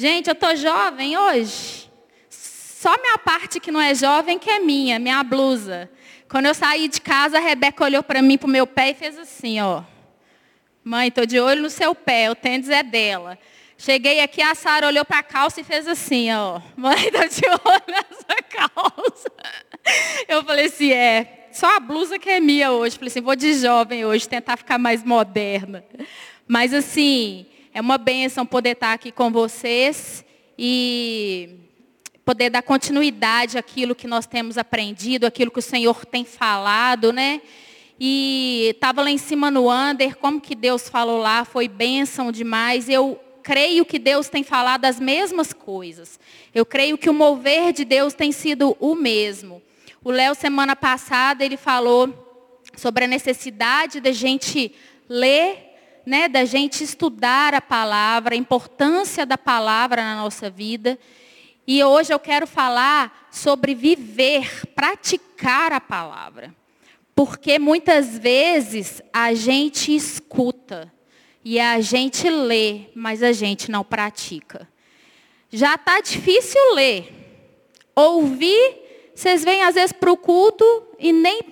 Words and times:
Gente, 0.00 0.28
eu 0.28 0.34
tô 0.34 0.56
jovem 0.56 1.18
hoje. 1.18 1.86
Só 2.30 2.96
minha 3.02 3.18
parte 3.18 3.60
que 3.60 3.70
não 3.70 3.78
é 3.78 3.94
jovem 3.94 4.38
que 4.38 4.48
é 4.48 4.58
minha, 4.58 4.98
minha 4.98 5.22
blusa. 5.22 5.90
Quando 6.26 6.46
eu 6.46 6.54
saí 6.54 6.88
de 6.88 7.02
casa, 7.02 7.36
a 7.36 7.40
Rebeca 7.40 7.84
olhou 7.84 8.02
para 8.02 8.22
mim, 8.22 8.38
para 8.38 8.46
o 8.46 8.50
meu 8.50 8.66
pé 8.66 8.92
e 8.92 8.94
fez 8.94 9.18
assim, 9.18 9.60
ó. 9.60 9.82
Mãe, 10.82 11.08
estou 11.08 11.26
de 11.26 11.38
olho 11.38 11.60
no 11.60 11.68
seu 11.68 11.94
pé, 11.94 12.30
o 12.30 12.34
tênis 12.34 12.70
é 12.70 12.82
dela. 12.82 13.38
Cheguei 13.76 14.20
aqui, 14.20 14.40
a 14.40 14.54
Sara 14.54 14.86
olhou 14.86 15.04
para 15.04 15.18
a 15.18 15.22
calça 15.22 15.60
e 15.60 15.64
fez 15.64 15.86
assim, 15.86 16.32
ó. 16.32 16.62
Mãe, 16.74 16.96
estou 17.04 17.28
de 17.28 17.46
olho 17.46 17.84
nessa 17.86 18.42
calça. 18.48 19.30
Eu 20.26 20.42
falei 20.44 20.64
assim, 20.64 20.92
é, 20.92 21.50
só 21.52 21.76
a 21.76 21.78
blusa 21.78 22.18
que 22.18 22.30
é 22.30 22.40
minha 22.40 22.72
hoje. 22.72 22.96
Falei 22.96 23.08
assim, 23.08 23.20
vou 23.20 23.36
de 23.36 23.52
jovem 23.52 24.06
hoje, 24.06 24.26
tentar 24.26 24.56
ficar 24.56 24.78
mais 24.78 25.04
moderna. 25.04 25.84
Mas 26.48 26.72
assim, 26.72 27.49
é 27.72 27.80
uma 27.80 27.98
benção 27.98 28.44
poder 28.44 28.70
estar 28.70 28.92
aqui 28.92 29.12
com 29.12 29.30
vocês 29.30 30.24
e 30.58 31.56
poder 32.24 32.50
dar 32.50 32.62
continuidade 32.62 33.56
àquilo 33.56 33.94
que 33.94 34.06
nós 34.06 34.26
temos 34.26 34.58
aprendido, 34.58 35.24
aquilo 35.24 35.50
que 35.50 35.58
o 35.58 35.62
Senhor 35.62 36.04
tem 36.04 36.24
falado, 36.24 37.12
né? 37.12 37.40
E 37.98 38.70
estava 38.74 39.02
lá 39.02 39.10
em 39.10 39.18
cima 39.18 39.50
no 39.50 39.70
Under, 39.70 40.16
como 40.16 40.40
que 40.40 40.54
Deus 40.54 40.88
falou 40.88 41.18
lá, 41.18 41.44
foi 41.44 41.68
bênção 41.68 42.32
demais. 42.32 42.88
Eu 42.88 43.20
creio 43.42 43.84
que 43.84 43.98
Deus 43.98 44.28
tem 44.28 44.42
falado 44.42 44.84
as 44.84 44.98
mesmas 44.98 45.52
coisas. 45.52 46.18
Eu 46.54 46.66
creio 46.66 46.98
que 46.98 47.10
o 47.10 47.14
mover 47.14 47.72
de 47.72 47.84
Deus 47.84 48.14
tem 48.14 48.32
sido 48.32 48.76
o 48.80 48.94
mesmo. 48.94 49.62
O 50.02 50.10
Léo, 50.10 50.34
semana 50.34 50.74
passada, 50.74 51.44
ele 51.44 51.56
falou 51.56 52.62
sobre 52.76 53.04
a 53.04 53.08
necessidade 53.08 54.00
da 54.00 54.12
gente 54.12 54.74
ler, 55.08 55.69
né, 56.10 56.28
da 56.28 56.44
gente 56.44 56.82
estudar 56.82 57.54
a 57.54 57.60
palavra, 57.60 58.34
a 58.34 58.36
importância 58.36 59.24
da 59.24 59.38
palavra 59.38 60.02
na 60.02 60.16
nossa 60.16 60.50
vida. 60.50 60.98
E 61.64 61.84
hoje 61.84 62.12
eu 62.12 62.18
quero 62.18 62.48
falar 62.48 63.28
sobre 63.30 63.76
viver, 63.76 64.66
praticar 64.74 65.72
a 65.72 65.80
palavra. 65.80 66.52
Porque 67.14 67.60
muitas 67.60 68.18
vezes 68.18 69.00
a 69.12 69.32
gente 69.34 69.94
escuta 69.94 70.92
e 71.44 71.60
a 71.60 71.80
gente 71.80 72.28
lê, 72.28 72.86
mas 72.92 73.22
a 73.22 73.30
gente 73.30 73.70
não 73.70 73.84
pratica. 73.84 74.68
Já 75.48 75.76
está 75.76 76.00
difícil 76.00 76.74
ler. 76.74 77.08
Ouvir 77.94 78.80
vocês 79.14 79.44
vêm 79.44 79.62
às 79.64 79.74
vezes 79.74 79.92
para 79.92 80.10
o 80.10 80.16
culto 80.16 80.64
e 80.98 81.12
nem 81.12 81.42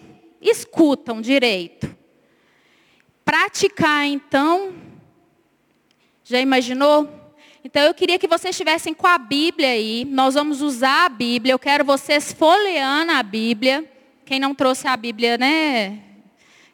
escutam 0.41 1.21
direito. 1.21 1.98
Praticar, 3.29 4.07
então, 4.07 4.73
já 6.25 6.41
imaginou? 6.41 7.07
Então 7.63 7.83
eu 7.83 7.93
queria 7.93 8.19
que 8.19 8.27
vocês 8.27 8.55
estivessem 8.55 8.95
com 8.95 9.07
a 9.07 9.19
Bíblia 9.19 9.69
aí. 9.69 10.07
Nós 10.07 10.33
vamos 10.33 10.63
usar 10.63 11.05
a 11.05 11.09
Bíblia. 11.11 11.53
Eu 11.53 11.59
quero 11.59 11.85
vocês 11.85 12.33
folheando 12.33 13.13
a 13.13 13.23
Bíblia. 13.23 13.85
Quem 14.25 14.41
não 14.41 14.55
trouxe 14.55 14.89
a 14.89 14.97
Bíblia, 14.97 15.37
né? 15.37 15.99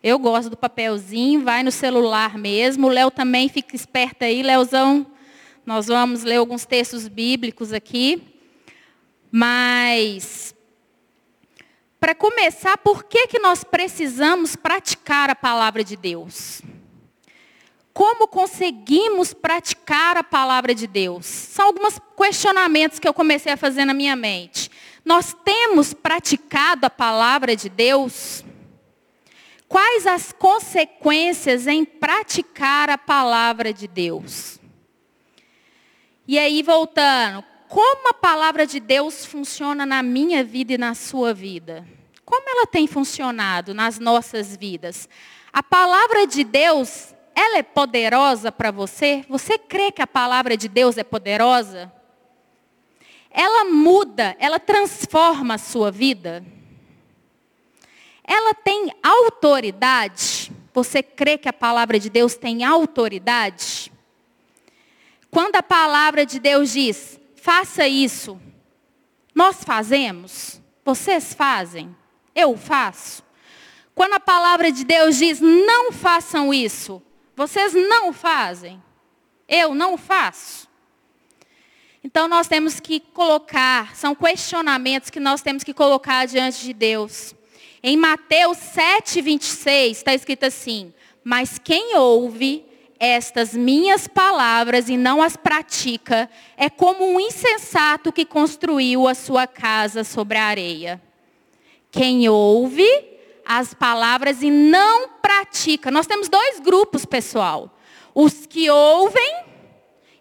Eu 0.00 0.16
gosto 0.16 0.48
do 0.48 0.56
papelzinho, 0.56 1.42
vai 1.42 1.64
no 1.64 1.72
celular 1.72 2.38
mesmo. 2.38 2.86
O 2.86 2.91
Léo 2.91 3.10
também 3.10 3.48
fica 3.48 3.75
esperto 3.75 4.25
aí, 4.25 4.41
Léozão. 4.41 5.05
Nós 5.66 5.88
vamos 5.88 6.22
ler 6.22 6.36
alguns 6.36 6.64
textos 6.64 7.08
bíblicos 7.08 7.72
aqui. 7.72 8.22
Mas 9.28 10.53
para 12.05 12.14
começar, 12.14 12.77
por 12.77 13.05
que, 13.05 13.28
que 13.28 13.38
nós 13.38 13.64
precisamos 13.64 14.55
praticar 14.55 15.30
a 15.30 15.34
palavra 15.34 15.83
de 15.83 15.97
Deus? 15.97 16.60
Como 17.94 18.28
conseguimos 18.28 19.33
praticar 19.33 20.19
a 20.19 20.22
palavra 20.22 20.75
de 20.75 20.86
Deus? 20.86 21.25
São 21.25 21.69
alguns 21.69 21.98
questionamentos 22.14 22.98
que 22.98 23.08
eu 23.08 23.14
comecei 23.14 23.52
a 23.52 23.56
fazer 23.56 23.86
na 23.86 23.94
minha 23.94 24.14
mente. 24.14 24.70
Nós 25.02 25.34
temos 25.47 25.94
praticado 25.94 26.84
a 26.84 26.91
palavra 26.91 27.56
de 27.56 27.70
Deus? 27.70 28.44
Quais 29.66 30.06
as 30.06 30.31
consequências 30.31 31.66
em 31.66 31.86
praticar 31.86 32.91
a 32.91 32.98
palavra 32.98 33.72
de 33.72 33.88
Deus? 33.88 34.60
E 36.28 36.38
aí, 36.38 36.62
voltando, 36.62 37.42
como 37.74 38.10
a 38.10 38.14
palavra 38.14 38.68
de 38.68 38.78
Deus 38.78 39.26
funciona 39.26 39.84
na 39.84 40.00
minha 40.00 40.44
vida 40.44 40.74
e 40.74 40.78
na 40.78 40.94
sua 40.94 41.34
vida. 41.34 41.84
Como 42.24 42.48
ela 42.48 42.68
tem 42.68 42.86
funcionado 42.86 43.74
nas 43.74 43.98
nossas 43.98 44.56
vidas? 44.56 45.08
A 45.52 45.60
palavra 45.60 46.24
de 46.24 46.44
Deus, 46.44 47.12
ela 47.34 47.58
é 47.58 47.64
poderosa 47.64 48.52
para 48.52 48.70
você? 48.70 49.24
Você 49.28 49.58
crê 49.58 49.90
que 49.90 50.00
a 50.00 50.06
palavra 50.06 50.56
de 50.56 50.68
Deus 50.68 50.96
é 50.96 51.02
poderosa? 51.02 51.92
Ela 53.28 53.64
muda, 53.64 54.36
ela 54.38 54.60
transforma 54.60 55.54
a 55.54 55.58
sua 55.58 55.91
vida? 55.91 56.44
Ela 58.22 58.54
tem 58.54 58.94
autoridade? 59.02 60.52
Você 60.72 61.02
crê 61.02 61.36
que 61.36 61.48
a 61.48 61.52
palavra 61.52 61.98
de 61.98 62.08
Deus 62.08 62.36
tem 62.36 62.62
autoridade? 62.62 63.92
Quando 65.28 65.56
a 65.56 65.62
palavra 65.62 66.24
de 66.24 66.38
Deus 66.38 66.70
diz, 66.70 67.18
faça 67.44 67.87
isso. 67.87 68.41
Nós 69.34 69.62
fazemos? 69.62 70.62
Vocês 70.82 71.34
fazem? 71.34 71.94
Eu 72.34 72.56
faço? 72.56 73.22
Quando 73.94 74.15
a 74.15 74.21
palavra 74.21 74.72
de 74.72 74.82
Deus 74.82 75.19
diz 75.19 75.43
não 75.43 75.93
façam 75.93 76.54
isso, 76.54 77.03
vocês 77.37 77.75
não 77.75 78.15
fazem? 78.15 78.83
Eu 79.47 79.75
não 79.75 79.99
faço? 79.99 80.66
Então 82.03 82.27
nós 82.27 82.49
temos 82.49 82.81
que 82.81 82.99
colocar, 82.99 83.94
são 83.94 84.15
questionamentos 84.15 85.10
que 85.10 85.21
nós 85.21 85.43
temos 85.43 85.62
que 85.62 85.75
colocar 85.75 86.27
diante 86.27 86.65
de 86.65 86.72
Deus. 86.72 87.34
Em 87.83 87.94
Mateus 87.94 88.56
7, 88.56 89.21
26, 89.21 89.99
está 89.99 90.15
escrito 90.15 90.44
assim: 90.44 90.94
Mas 91.22 91.59
quem 91.59 91.94
ouve 91.94 92.65
estas 93.04 93.54
minhas 93.54 94.06
palavras 94.06 94.88
e 94.88 94.97
não 94.97 95.22
as 95.22 95.37
pratica, 95.37 96.28
é 96.56 96.70
como 96.70 97.04
um 97.04 97.20
insensato 97.20 98.12
que 98.12 98.25
construiu 98.25 99.09
a 99.09 99.15
sua 99.15 99.47
casa 99.47 100.04
sobre 100.04 100.38
a 100.38 100.44
areia. 100.44 101.03
Quem 101.91 102.28
ouve 102.28 102.87
as 103.44 103.75
palavras 103.75 104.42
e 104.42 104.50
não 104.50 105.09
pratica. 105.20 105.91
Nós 105.91 106.06
temos 106.06 106.28
dois 106.28 106.60
grupos, 106.60 107.04
pessoal. 107.04 107.76
Os 108.15 108.47
que 108.47 108.70
ouvem 108.70 109.44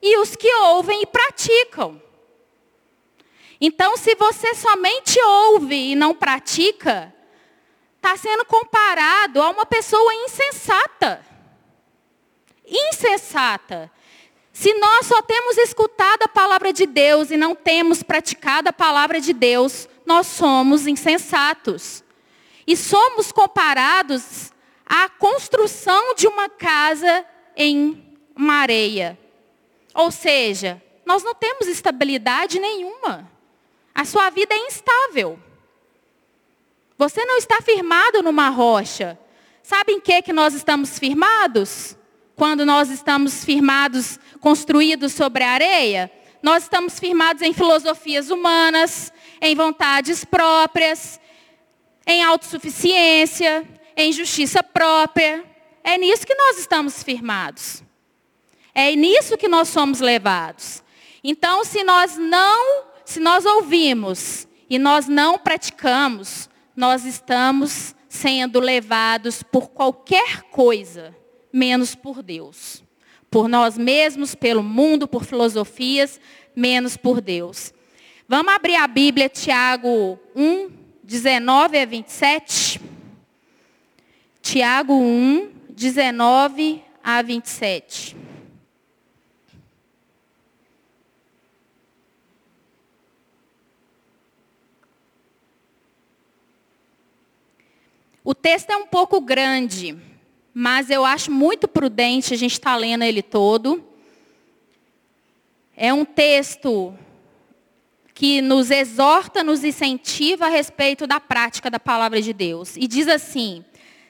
e 0.02 0.18
os 0.18 0.36
que 0.36 0.54
ouvem 0.56 1.04
e 1.04 1.06
praticam. 1.06 2.02
Então, 3.62 3.96
se 3.96 4.16
você 4.16 4.54
somente 4.56 5.20
ouve 5.22 5.92
e 5.92 5.96
não 5.96 6.14
pratica, 6.14 7.14
está 7.96 8.18
sendo 8.18 8.44
comparado 8.46 9.42
a 9.42 9.50
uma 9.50 9.66
pessoa 9.66 10.14
insensata 10.14 11.33
insensata. 12.66 13.92
Se 14.52 14.74
nós 14.76 15.08
só 15.08 15.22
temos 15.22 15.58
escutado 15.58 16.24
a 16.24 16.28
palavra 16.28 16.72
de 16.72 16.86
Deus 16.86 17.32
e 17.32 17.38
não 17.38 17.56
temos 17.56 18.04
praticado 18.04 18.70
a 18.70 18.74
palavra 18.74 19.20
de 19.20 19.34
Deus, 19.34 19.90
nós 20.06 20.28
somos 20.28 20.86
insensatos. 20.86 22.04
E 22.66 22.78
somos 22.78 23.32
comparados 23.32 24.54
à 24.86 25.10
construção 25.10 26.14
de 26.16 26.28
uma 26.28 26.48
casa 26.48 27.26
em 27.56 28.16
uma 28.36 28.56
areia. 28.56 29.18
Ou 29.94 30.12
seja, 30.12 30.82
nós 31.06 31.24
não 31.24 31.34
temos 31.34 31.68
estabilidade 31.68 32.60
nenhuma. 32.60 33.30
A 33.94 34.06
sua 34.06 34.30
vida 34.30 34.54
é 34.54 34.68
instável. 34.68 35.40
Você 36.98 37.26
não 37.26 37.38
está 37.38 37.62
firmado 37.62 38.22
numa 38.22 38.50
rocha. 38.50 39.20
Sabe 39.62 39.94
em 39.94 40.00
que, 40.00 40.22
que 40.22 40.34
nós 40.34 40.54
estamos 40.54 40.98
firmados? 40.98 41.98
Quando 42.36 42.66
nós 42.66 42.90
estamos 42.90 43.46
firmados, 43.46 44.20
construídos 44.40 45.14
sobre 45.14 45.44
a 45.44 45.52
areia, 45.52 46.12
nós 46.42 46.64
estamos 46.64 47.00
firmados 47.00 47.42
em 47.42 47.54
filosofias 47.54 48.30
humanas, 48.30 49.14
em 49.42 49.56
vontades 49.56 50.26
próprias, 50.26 51.20
em 52.06 52.24
autossuficiência, 52.24 53.66
em 53.96 54.12
justiça 54.12 54.64
própria. 54.64 55.44
É 55.84 55.98
nisso 55.98 56.26
que 56.26 56.36
nós 56.36 56.58
estamos 56.58 57.04
firmados. 57.04 57.84
É 58.74 58.96
nisso 58.96 59.38
que 59.38 59.48
nós 59.48 59.70
somos 59.70 60.00
levados. 60.00 60.84
Então, 61.24 61.64
se 61.64 61.84
nós 61.84 62.18
não, 62.18 62.86
se 63.06 63.20
nós 63.20 63.46
ouvimos 63.46 64.48
e 64.70 64.80
nós 64.80 65.08
não 65.08 65.38
praticamos, 65.38 66.50
nós 66.76 67.06
estamos 67.06 67.96
sendo 68.10 68.60
levados 68.60 69.44
por 69.44 69.70
qualquer 69.70 70.42
coisa 70.44 71.16
menos 71.54 71.94
por 71.94 72.24
Deus. 72.24 72.84
Por 73.30 73.48
nós 73.48 73.78
mesmos, 73.78 74.34
pelo 74.34 74.64
mundo, 74.64 75.08
por 75.08 75.24
filosofias, 75.24 76.20
menos 76.56 76.98
por 76.98 77.22
Deus. 77.22 77.72
Vamos 78.28 78.54
abrir 78.54 78.76
a 78.76 78.88
Bíblia, 78.88 79.30
Tiago 79.30 80.20
1, 80.36 80.72
19 81.04 81.78
a 81.78 81.86
27. 81.86 82.82
Tiago 84.42 84.94
1, 84.94 85.52
19 85.70 86.84
a 87.04 87.22
27. 87.22 88.16
O 98.24 98.34
texto 98.34 98.70
é 98.70 98.78
um 98.78 98.88
pouco 98.88 99.20
grande 99.20 100.13
mas 100.54 100.90
eu 100.90 101.04
acho 101.04 101.32
muito 101.32 101.68
prudente 101.68 102.34
a 102.34 102.38
gente 102.38 102.54
estar 102.54 102.74
tá 102.74 102.78
lendo 102.78 103.04
ele 103.04 103.22
todo. 103.22 103.84
É 105.76 105.92
um 105.92 106.06
texto 106.06 106.94
que 108.14 108.42
nos 108.42 108.70
exorta, 108.70 109.44
nos 109.44 109.64
incentiva 109.64 110.46
a 110.46 110.50
respeito 110.50 111.08
da 111.08 111.20
prática 111.20 111.72
da 111.72 111.80
palavra 111.80 112.22
de 112.22 112.32
Deus. 112.32 112.78
E 112.78 112.88
diz 112.88 113.08
assim: 113.08 113.66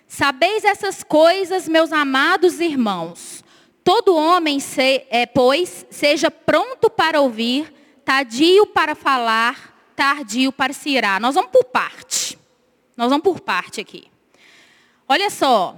Sabeis 0.07 0.65
essas 0.65 1.03
coisas, 1.03 1.67
meus 1.67 1.93
amados 1.93 2.59
irmãos. 2.59 3.43
Todo 3.83 4.15
homem, 4.15 4.59
se, 4.59 5.05
é, 5.09 5.25
pois, 5.25 5.85
seja 5.89 6.29
pronto 6.29 6.89
para 6.89 7.19
ouvir, 7.19 7.73
tardio 8.05 8.65
para 8.65 8.95
falar, 8.95 9.91
tardio 9.95 10.51
para 10.51 10.73
se 10.73 10.89
irar. 10.89 11.19
Nós 11.19 11.35
vamos 11.35 11.51
por 11.51 11.65
parte. 11.65 12.37
Nós 12.95 13.09
vamos 13.09 13.23
por 13.23 13.39
parte 13.39 13.81
aqui. 13.81 14.05
Olha 15.07 15.29
só. 15.29 15.77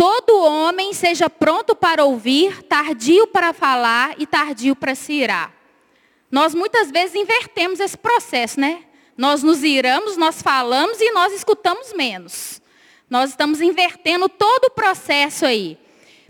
Todo 0.00 0.42
homem 0.42 0.94
seja 0.94 1.28
pronto 1.28 1.76
para 1.76 2.06
ouvir, 2.06 2.62
tardio 2.62 3.26
para 3.26 3.52
falar 3.52 4.14
e 4.18 4.26
tardio 4.26 4.74
para 4.74 4.94
se 4.94 5.12
irar. 5.12 5.54
Nós 6.30 6.54
muitas 6.54 6.90
vezes 6.90 7.14
invertemos 7.14 7.80
esse 7.80 7.98
processo, 7.98 8.58
né? 8.58 8.82
Nós 9.14 9.42
nos 9.42 9.62
iramos, 9.62 10.16
nós 10.16 10.40
falamos 10.40 10.98
e 11.02 11.12
nós 11.12 11.34
escutamos 11.34 11.92
menos. 11.92 12.62
Nós 13.10 13.28
estamos 13.28 13.60
invertendo 13.60 14.26
todo 14.26 14.68
o 14.68 14.70
processo 14.70 15.44
aí. 15.44 15.76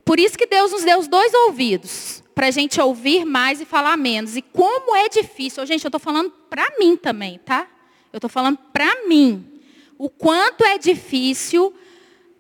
Por 0.05 0.19
isso 0.19 0.37
que 0.37 0.47
Deus 0.47 0.73
nos 0.73 0.83
deu 0.83 0.99
os 0.99 1.07
dois 1.07 1.33
ouvidos, 1.33 2.25
para 2.35 2.49
a 2.49 2.51
gente 2.51 2.81
ouvir 2.81 3.25
mais 3.25 3.61
e 3.61 3.65
falar 3.65 3.97
menos. 3.97 4.37
E 4.37 4.43
como 4.43 4.97
é 4.97 5.09
difícil, 5.09 5.65
gente, 5.65 5.85
eu 5.85 5.91
estou 5.91 6.01
falando 6.01 6.33
para 6.51 6.77
mim 6.77 6.97
também, 6.97 7.39
tá? 7.39 7.69
Eu 8.13 8.17
estou 8.17 8.29
falando 8.29 8.59
para 8.73 9.07
mim. 9.07 9.63
O 9.97 10.11
quanto 10.11 10.65
é 10.65 10.77
difícil 10.77 11.73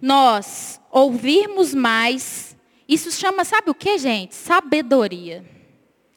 nós 0.02 0.79
ouvirmos 0.90 1.74
mais. 1.74 2.56
Isso 2.88 3.10
chama, 3.12 3.44
sabe 3.44 3.70
o 3.70 3.74
que, 3.74 3.96
gente? 3.98 4.34
Sabedoria. 4.34 5.44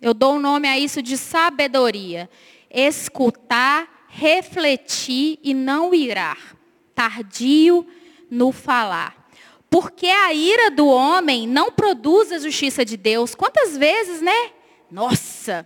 Eu 0.01 0.13
dou 0.13 0.35
o 0.35 0.39
nome 0.39 0.67
a 0.67 0.77
isso 0.77 1.01
de 1.01 1.17
sabedoria. 1.17 2.29
Escutar, 2.69 4.07
refletir 4.09 5.39
e 5.43 5.53
não 5.53 5.93
irar. 5.93 6.57
Tardio 6.93 7.85
no 8.29 8.51
falar. 8.51 9.29
Porque 9.69 10.07
a 10.07 10.33
ira 10.33 10.69
do 10.69 10.87
homem 10.87 11.47
não 11.47 11.71
produz 11.71 12.31
a 12.31 12.39
justiça 12.39 12.83
de 12.83 12.97
Deus. 12.97 13.33
Quantas 13.33 13.77
vezes, 13.77 14.21
né? 14.21 14.51
Nossa, 14.91 15.65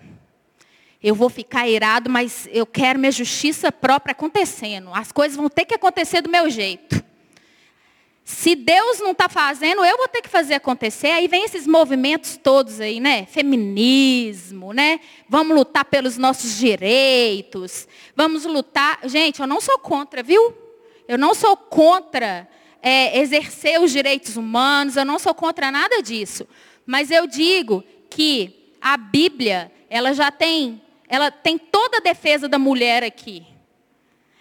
eu 1.02 1.14
vou 1.14 1.30
ficar 1.30 1.68
irado, 1.68 2.10
mas 2.10 2.48
eu 2.52 2.66
quero 2.66 3.00
minha 3.00 3.12
justiça 3.12 3.72
própria 3.72 4.12
acontecendo. 4.12 4.90
As 4.94 5.12
coisas 5.12 5.36
vão 5.36 5.50
ter 5.50 5.66
que 5.66 5.74
acontecer 5.74 6.22
do 6.22 6.30
meu 6.30 6.50
jeito. 6.50 7.04
Se 8.28 8.56
Deus 8.56 9.00
não 9.00 9.12
está 9.12 9.30
fazendo, 9.30 9.86
eu 9.86 9.96
vou 9.96 10.08
ter 10.10 10.22
que 10.22 10.28
fazer 10.28 10.56
acontecer. 10.56 11.08
Aí 11.12 11.30
vem 11.30 11.46
esses 11.46 11.66
movimentos 11.66 12.36
todos 12.36 12.82
aí, 12.82 13.00
né? 13.00 13.26
Feminismo, 13.26 14.74
né? 14.74 15.00
Vamos 15.30 15.56
lutar 15.56 15.86
pelos 15.86 16.18
nossos 16.18 16.58
direitos. 16.58 17.88
Vamos 18.14 18.44
lutar. 18.44 19.00
Gente, 19.06 19.40
eu 19.40 19.48
não 19.48 19.62
sou 19.62 19.80
contra, 19.80 20.22
viu? 20.22 20.54
Eu 21.08 21.18
não 21.18 21.34
sou 21.34 21.56
contra 21.56 22.46
é, 22.82 23.18
exercer 23.18 23.80
os 23.80 23.94
direitos 23.94 24.36
humanos. 24.36 24.98
Eu 24.98 25.06
não 25.06 25.20
sou 25.20 25.34
contra 25.34 25.72
nada 25.72 26.04
disso. 26.04 26.46
Mas 26.86 27.10
eu 27.12 27.28
digo 27.28 27.82
que 28.10 28.74
a 28.82 28.98
Bíblia, 28.98 29.72
ela 29.90 30.12
já 30.12 30.30
tem, 30.32 30.82
ela 31.08 31.32
tem 31.32 31.58
toda 31.58 32.00
a 32.00 32.02
defesa 32.02 32.50
da 32.50 32.60
mulher 32.60 33.06
aqui. 33.06 33.48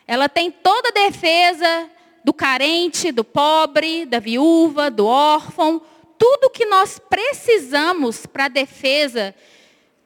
Ela 0.09 0.29
tem 0.29 0.51
toda 0.51 0.89
a 0.89 0.93
defesa 0.93 1.89
do 2.27 2.35
carente, 2.35 3.13
do 3.13 3.23
pobre, 3.23 4.05
da 4.05 4.19
viúva, 4.19 4.91
do 4.91 5.07
órfão. 5.07 5.81
Tudo 6.19 6.51
que 6.51 6.67
nós 6.67 6.99
precisamos 6.99 8.27
para 8.27 8.47
a 8.47 8.49
defesa 8.49 9.33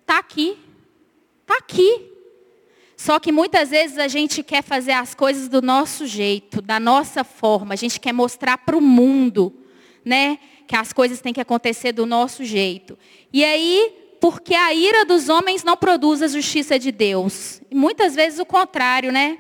está 0.03 0.19
aqui. 0.19 0.59
Está 1.41 1.57
aqui. 1.57 2.13
Só 2.95 3.19
que 3.19 3.33
muitas 3.33 3.71
vezes 3.71 3.97
a 3.97 4.07
gente 4.07 4.43
quer 4.43 4.63
fazer 4.63 4.93
as 4.93 5.15
coisas 5.15 5.49
do 5.49 5.63
nosso 5.63 6.07
jeito, 6.07 6.61
da 6.61 6.79
nossa 6.79 7.25
forma. 7.25 7.73
A 7.73 7.77
gente 7.77 7.99
quer 7.99 8.13
mostrar 8.13 8.59
para 8.59 8.77
o 8.77 8.83
mundo, 8.83 9.51
né? 10.05 10.39
Que 10.67 10.77
as 10.77 10.93
coisas 10.93 11.23
têm 11.23 11.33
que 11.33 11.41
acontecer 11.41 11.93
do 11.93 12.05
nosso 12.05 12.45
jeito. 12.45 12.99
E 13.33 13.43
aí, 13.43 13.97
porque 14.21 14.55
a 14.55 14.75
ira 14.75 15.07
dos 15.07 15.31
homens 15.31 15.65
não 15.65 15.75
produz 15.75 16.21
a 16.21 16.29
justiça 16.29 16.79
de 16.79 16.93
Deus. 16.93 17.63
E 17.71 17.75
muitas 17.75 18.15
vezes 18.15 18.39
o 18.39 18.45
contrário, 18.45 19.11
né? 19.11 19.39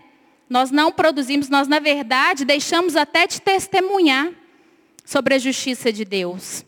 Nós 0.50 0.72
não 0.72 0.90
produzimos, 0.90 1.48
nós, 1.48 1.68
na 1.68 1.78
verdade, 1.78 2.44
deixamos 2.44 2.96
até 2.96 3.24
de 3.24 3.40
testemunhar 3.40 4.32
sobre 5.04 5.36
a 5.36 5.38
justiça 5.38 5.92
de 5.92 6.04
Deus. 6.04 6.64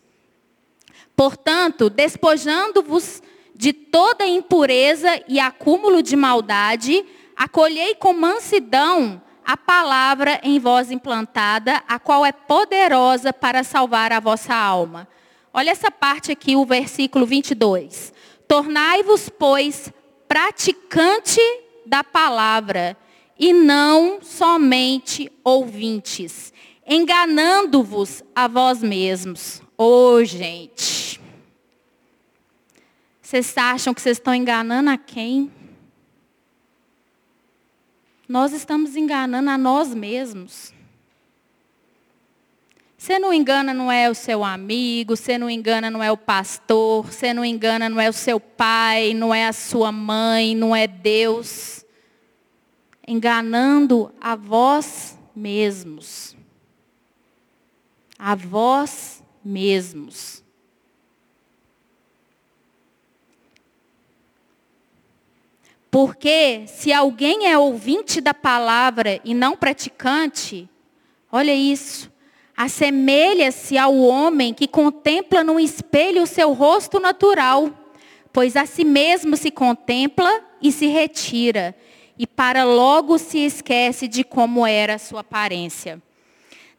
Portanto, 1.17 1.89
despojando-vos 1.89 3.21
de 3.53 3.73
toda 3.73 4.25
impureza 4.25 5.21
e 5.27 5.37
acúmulo 5.37 6.01
de 6.01 6.15
maldade, 6.15 7.05
acolhei 7.35 7.93
com 7.93 8.13
mansidão 8.13 9.21
a 9.45 9.57
palavra 9.57 10.39
em 10.43 10.59
vós 10.59 10.89
implantada, 10.89 11.83
a 11.85 11.99
qual 11.99 12.25
é 12.25 12.31
poderosa 12.31 13.33
para 13.33 13.65
salvar 13.65 14.13
a 14.13 14.19
vossa 14.21 14.55
alma. 14.55 15.09
Olha 15.53 15.71
essa 15.71 15.91
parte 15.91 16.31
aqui, 16.31 16.55
o 16.55 16.65
versículo 16.65 17.25
22. 17.25 18.13
Tornai-vos, 18.47 19.27
pois, 19.27 19.91
praticante 20.25 21.41
da 21.85 22.01
palavra 22.01 22.97
e 23.37 23.51
não 23.51 24.21
somente 24.21 25.31
ouvintes, 25.43 26.53
enganando-vos 26.87 28.23
a 28.35 28.47
vós 28.47 28.81
mesmos. 28.81 29.61
Ô, 29.77 30.13
oh, 30.15 30.23
gente. 30.23 31.19
Vocês 33.21 33.57
acham 33.57 33.93
que 33.93 34.01
vocês 34.01 34.17
estão 34.17 34.35
enganando 34.35 34.89
a 34.89 34.97
quem? 34.97 35.51
Nós 38.27 38.53
estamos 38.53 38.95
enganando 38.95 39.49
a 39.49 39.57
nós 39.57 39.93
mesmos. 39.93 40.71
Você 42.97 43.19
não 43.19 43.33
engana, 43.33 43.73
não 43.73 43.91
é 43.91 44.09
o 44.09 44.13
seu 44.15 44.45
amigo, 44.45 45.17
você 45.17 45.37
não 45.37 45.49
engana, 45.49 45.91
não 45.91 46.01
é 46.01 46.09
o 46.09 46.15
pastor, 46.15 47.05
você 47.05 47.33
não 47.33 47.43
engana, 47.43 47.89
não 47.89 47.99
é 47.99 48.07
o 48.07 48.13
seu 48.13 48.39
pai, 48.39 49.13
não 49.13 49.33
é 49.33 49.47
a 49.47 49.51
sua 49.51 49.91
mãe, 49.91 50.55
não 50.55 50.73
é 50.73 50.87
Deus 50.87 51.82
enganando 53.07 54.11
a 54.19 54.35
vós 54.35 55.17
mesmos. 55.35 56.35
A 58.17 58.35
vós 58.35 59.23
mesmos. 59.43 60.43
Porque 65.93 66.63
se 66.65 66.91
alguém 66.91 67.47
é 67.47 67.55
ouvinte 67.55 68.19
da 68.19 68.33
palavra 68.33 69.21
e 69.23 69.33
não 69.35 69.55
praticante, 69.55 70.67
olha 71.31 71.53
isso, 71.53 72.11
assemelha-se 72.57 73.77
ao 73.77 73.95
homem 73.95 74.55
que 74.55 74.67
contempla 74.67 75.43
no 75.43 75.59
espelho 75.59 76.23
o 76.23 76.27
seu 76.27 76.51
rosto 76.51 76.99
natural, 76.99 77.69
pois 78.31 78.55
a 78.55 78.65
si 78.65 78.83
mesmo 78.83 79.37
se 79.37 79.51
contempla 79.51 80.41
e 80.59 80.71
se 80.71 80.87
retira, 80.87 81.75
e 82.23 82.27
para 82.27 82.63
logo 82.63 83.17
se 83.17 83.39
esquece 83.39 84.07
de 84.07 84.23
como 84.23 84.65
era 84.65 84.95
a 84.95 84.97
sua 84.97 85.19
aparência. 85.19 86.01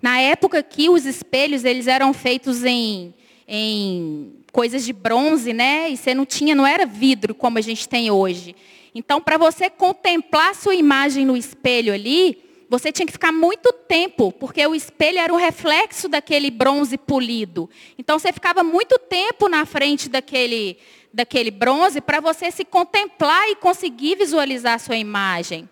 Na 0.01 0.19
época 0.19 0.63
que 0.63 0.89
os 0.89 1.05
espelhos 1.05 1.67
eles 1.67 1.87
eram 1.87 2.15
feitos 2.15 2.65
em, 2.65 3.13
em 3.47 4.37
coisas 4.51 4.87
de 4.87 4.95
bronze, 4.95 5.53
né? 5.53 5.91
E 5.91 5.99
você 5.99 6.15
não 6.15 6.25
tinha, 6.25 6.55
não 6.55 6.67
era 6.67 6.87
vidro 6.87 7.35
como 7.35 7.59
a 7.59 7.61
gente 7.61 7.87
tem 7.87 8.11
hoje. 8.11 8.57
Então, 8.95 9.21
para 9.21 9.37
você 9.37 9.69
contemplar 9.69 10.55
sua 10.55 10.75
imagem 10.75 11.27
no 11.27 11.37
espelho 11.37 11.93
ali, 11.93 12.43
você 12.67 12.91
tinha 12.91 13.05
que 13.05 13.13
ficar 13.13 13.31
muito 13.31 13.71
tempo, 13.71 14.33
porque 14.33 14.67
o 14.67 14.75
espelho 14.75 15.19
era 15.19 15.33
o 15.33 15.37
reflexo 15.37 16.09
daquele 16.09 16.51
bronze 16.51 16.97
polido. 16.97 17.69
Então 17.99 18.19
você 18.19 18.33
ficava 18.33 18.65
muito 18.65 18.99
tempo 18.99 19.47
na 19.47 19.67
frente 19.67 20.09
daquele, 20.09 20.79
daquele 21.15 21.53
bronze 21.53 22.01
para 22.01 22.21
você 22.21 22.51
se 22.51 22.65
contemplar 22.65 23.49
e 23.49 23.57
conseguir 23.57 24.17
visualizar 24.17 24.75
a 24.75 24.79
sua 24.79 24.97
imagem. 24.97 25.69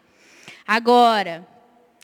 Agora, 0.67 1.47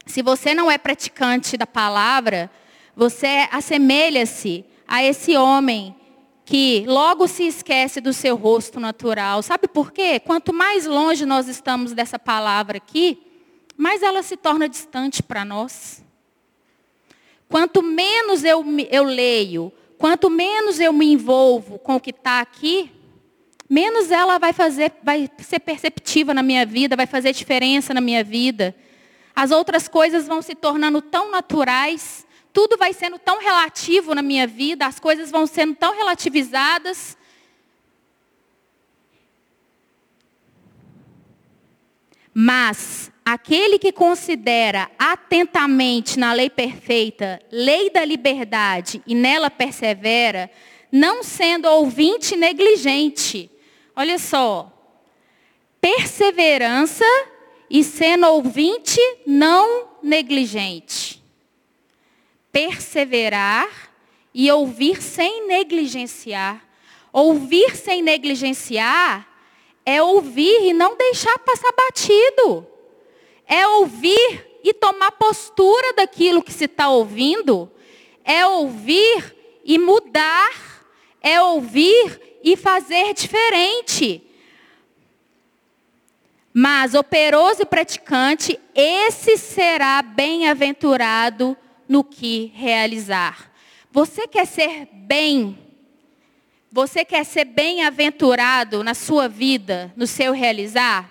se 0.04 0.22
você 0.22 0.54
não 0.54 0.68
é 0.68 0.76
praticante 0.76 1.56
da 1.56 1.66
palavra, 1.66 2.50
você 2.96 3.48
assemelha-se 3.52 4.64
a 4.86 5.04
esse 5.04 5.36
homem 5.36 5.94
que 6.44 6.84
logo 6.88 7.28
se 7.28 7.46
esquece 7.46 8.00
do 8.00 8.12
seu 8.12 8.34
rosto 8.34 8.80
natural. 8.80 9.42
Sabe 9.42 9.68
por 9.68 9.92
quê? 9.92 10.18
Quanto 10.18 10.52
mais 10.52 10.84
longe 10.84 11.24
nós 11.24 11.46
estamos 11.46 11.92
dessa 11.92 12.18
palavra 12.18 12.78
aqui, 12.78 13.22
mais 13.76 14.02
ela 14.02 14.22
se 14.22 14.36
torna 14.36 14.68
distante 14.68 15.22
para 15.22 15.44
nós. 15.44 16.02
Quanto 17.48 17.82
menos 17.82 18.42
eu, 18.42 18.64
eu 18.90 19.04
leio, 19.04 19.72
quanto 19.96 20.28
menos 20.28 20.80
eu 20.80 20.92
me 20.92 21.06
envolvo 21.12 21.78
com 21.78 21.96
o 21.96 22.00
que 22.00 22.10
está 22.10 22.40
aqui, 22.40 22.90
menos 23.68 24.10
ela 24.10 24.38
vai 24.38 24.52
fazer, 24.52 24.92
vai 25.02 25.30
ser 25.38 25.60
perceptiva 25.60 26.32
na 26.32 26.42
minha 26.42 26.64
vida, 26.64 26.96
vai 26.96 27.06
fazer 27.06 27.32
diferença 27.32 27.92
na 27.92 28.00
minha 28.00 28.24
vida. 28.24 28.74
as 29.34 29.52
outras 29.52 29.86
coisas 29.86 30.26
vão 30.26 30.42
se 30.42 30.54
tornando 30.54 31.00
tão 31.00 31.30
naturais, 31.30 32.26
tudo 32.52 32.76
vai 32.76 32.92
sendo 32.92 33.18
tão 33.18 33.38
relativo 33.38 34.14
na 34.14 34.22
minha 34.22 34.46
vida, 34.46 34.84
as 34.84 34.98
coisas 34.98 35.30
vão 35.30 35.46
sendo 35.46 35.76
tão 35.76 35.94
relativizadas. 35.94 37.16
Mas 42.34 43.12
aquele 43.24 43.78
que 43.78 43.92
considera 43.92 44.90
atentamente 44.98 46.18
na 46.18 46.32
lei 46.32 46.48
perfeita, 46.50 47.40
lei 47.52 47.90
da 47.90 48.04
liberdade, 48.04 49.02
e 49.06 49.14
nela 49.14 49.50
persevera, 49.50 50.50
não 50.90 51.22
sendo 51.22 51.68
ouvinte 51.68 52.36
negligente. 52.36 53.50
Olha 53.98 54.16
só. 54.16 54.72
Perseverança 55.80 57.04
e 57.68 57.82
sendo 57.82 58.28
ouvinte 58.28 59.00
não 59.26 59.88
negligente. 60.00 61.20
Perseverar 62.52 63.68
e 64.32 64.48
ouvir 64.52 65.02
sem 65.02 65.48
negligenciar. 65.48 66.64
Ouvir 67.12 67.74
sem 67.74 68.00
negligenciar 68.00 69.28
é 69.84 70.00
ouvir 70.00 70.68
e 70.68 70.72
não 70.72 70.96
deixar 70.96 71.36
passar 71.40 71.72
batido. 71.72 72.64
É 73.48 73.66
ouvir 73.66 74.60
e 74.62 74.72
tomar 74.72 75.10
postura 75.10 75.92
daquilo 75.94 76.40
que 76.40 76.52
se 76.52 76.66
está 76.66 76.88
ouvindo. 76.88 77.68
É 78.24 78.46
ouvir 78.46 79.34
e 79.64 79.76
mudar 79.76 80.68
é 81.20 81.42
ouvir 81.42 82.27
e 82.42 82.56
fazer 82.56 83.14
diferente. 83.14 84.22
Mas 86.52 86.94
operoso 86.94 87.62
e 87.62 87.66
praticante, 87.66 88.58
esse 88.74 89.36
será 89.36 90.02
bem-aventurado 90.02 91.56
no 91.88 92.02
que 92.02 92.52
realizar. 92.54 93.52
Você 93.90 94.26
quer 94.26 94.46
ser 94.46 94.88
bem? 94.92 95.58
Você 96.70 97.04
quer 97.04 97.24
ser 97.24 97.44
bem-aventurado 97.44 98.82
na 98.82 98.94
sua 98.94 99.28
vida, 99.28 99.92
no 99.96 100.06
seu 100.06 100.32
realizar? 100.32 101.10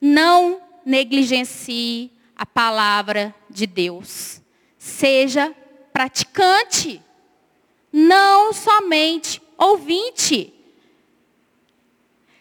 Não 0.00 0.60
negligencie 0.84 2.10
a 2.34 2.46
palavra 2.46 3.34
de 3.48 3.66
Deus. 3.66 4.40
Seja 4.78 5.54
praticante 5.92 7.00
não 7.92 8.52
somente 8.52 9.41
ouvinte. 9.62 10.52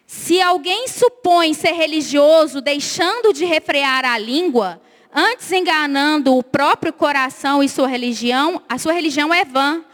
Se 0.06 0.42
alguém 0.42 0.88
supõe 0.88 1.54
ser 1.54 1.72
religioso 1.72 2.60
deixando 2.60 3.32
de 3.32 3.46
refrear 3.46 4.04
a 4.04 4.18
língua, 4.18 4.82
antes 5.14 5.52
enganando 5.52 6.36
o 6.36 6.44
próprio 6.44 6.92
coração 6.92 7.64
e 7.64 7.70
sua 7.70 7.88
religião, 7.88 8.62
a 8.68 8.78
sua 8.78 8.94
religião 8.94 9.34
é 9.34 9.46
vã. 9.46 9.86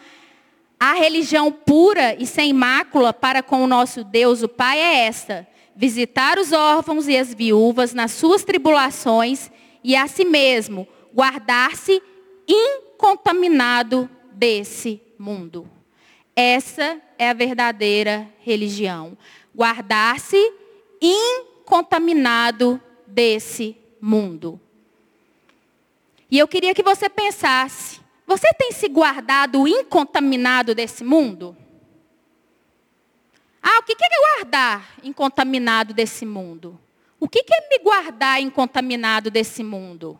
A 0.80 0.94
religião 0.94 1.52
pura 1.52 2.16
e 2.20 2.26
sem 2.26 2.54
mácula 2.54 3.12
para 3.12 3.44
com 3.44 3.64
o 3.64 3.68
nosso 3.68 4.04
Deus, 4.04 4.44
o 4.44 4.48
Pai, 4.48 4.80
é 4.80 5.06
esta: 5.06 5.48
visitar 5.76 6.38
os 6.38 6.52
órfãos 6.52 7.08
e 7.08 7.18
as 7.18 7.34
viúvas 7.34 7.94
nas 7.94 8.12
suas 8.12 8.44
tribulações 8.44 9.52
e 9.84 9.96
a 9.96 10.08
si 10.08 10.26
mesmo 10.26 10.88
guardar-se 11.14 12.02
incontaminado 12.48 14.10
desse 14.34 15.02
mundo. 15.18 15.77
Essa 16.40 17.02
é 17.18 17.32
a 17.32 17.34
verdadeira 17.34 18.30
religião. 18.42 19.18
Guardar-se 19.56 20.38
incontaminado 21.02 22.80
desse 23.08 23.76
mundo. 24.00 24.62
E 26.30 26.38
eu 26.38 26.48
queria 26.48 26.76
que 26.76 26.84
você 26.84 27.10
pensasse: 27.10 28.00
você 28.28 28.54
tem 28.54 28.72
se 28.72 28.88
guardado 28.88 29.68
incontaminado 29.68 30.76
desse 30.76 31.04
mundo? 31.04 31.58
Ah, 33.60 33.80
o 33.80 33.84
que 33.84 33.94
é 34.00 34.36
guardar 34.38 34.88
incontaminado 35.04 35.92
desse 35.92 36.24
mundo? 36.24 36.80
O 37.20 37.28
que 37.28 37.44
é 37.52 37.68
me 37.68 37.80
guardar 37.80 38.40
incontaminado 38.40 39.32
desse 39.32 39.64
mundo? 39.64 40.20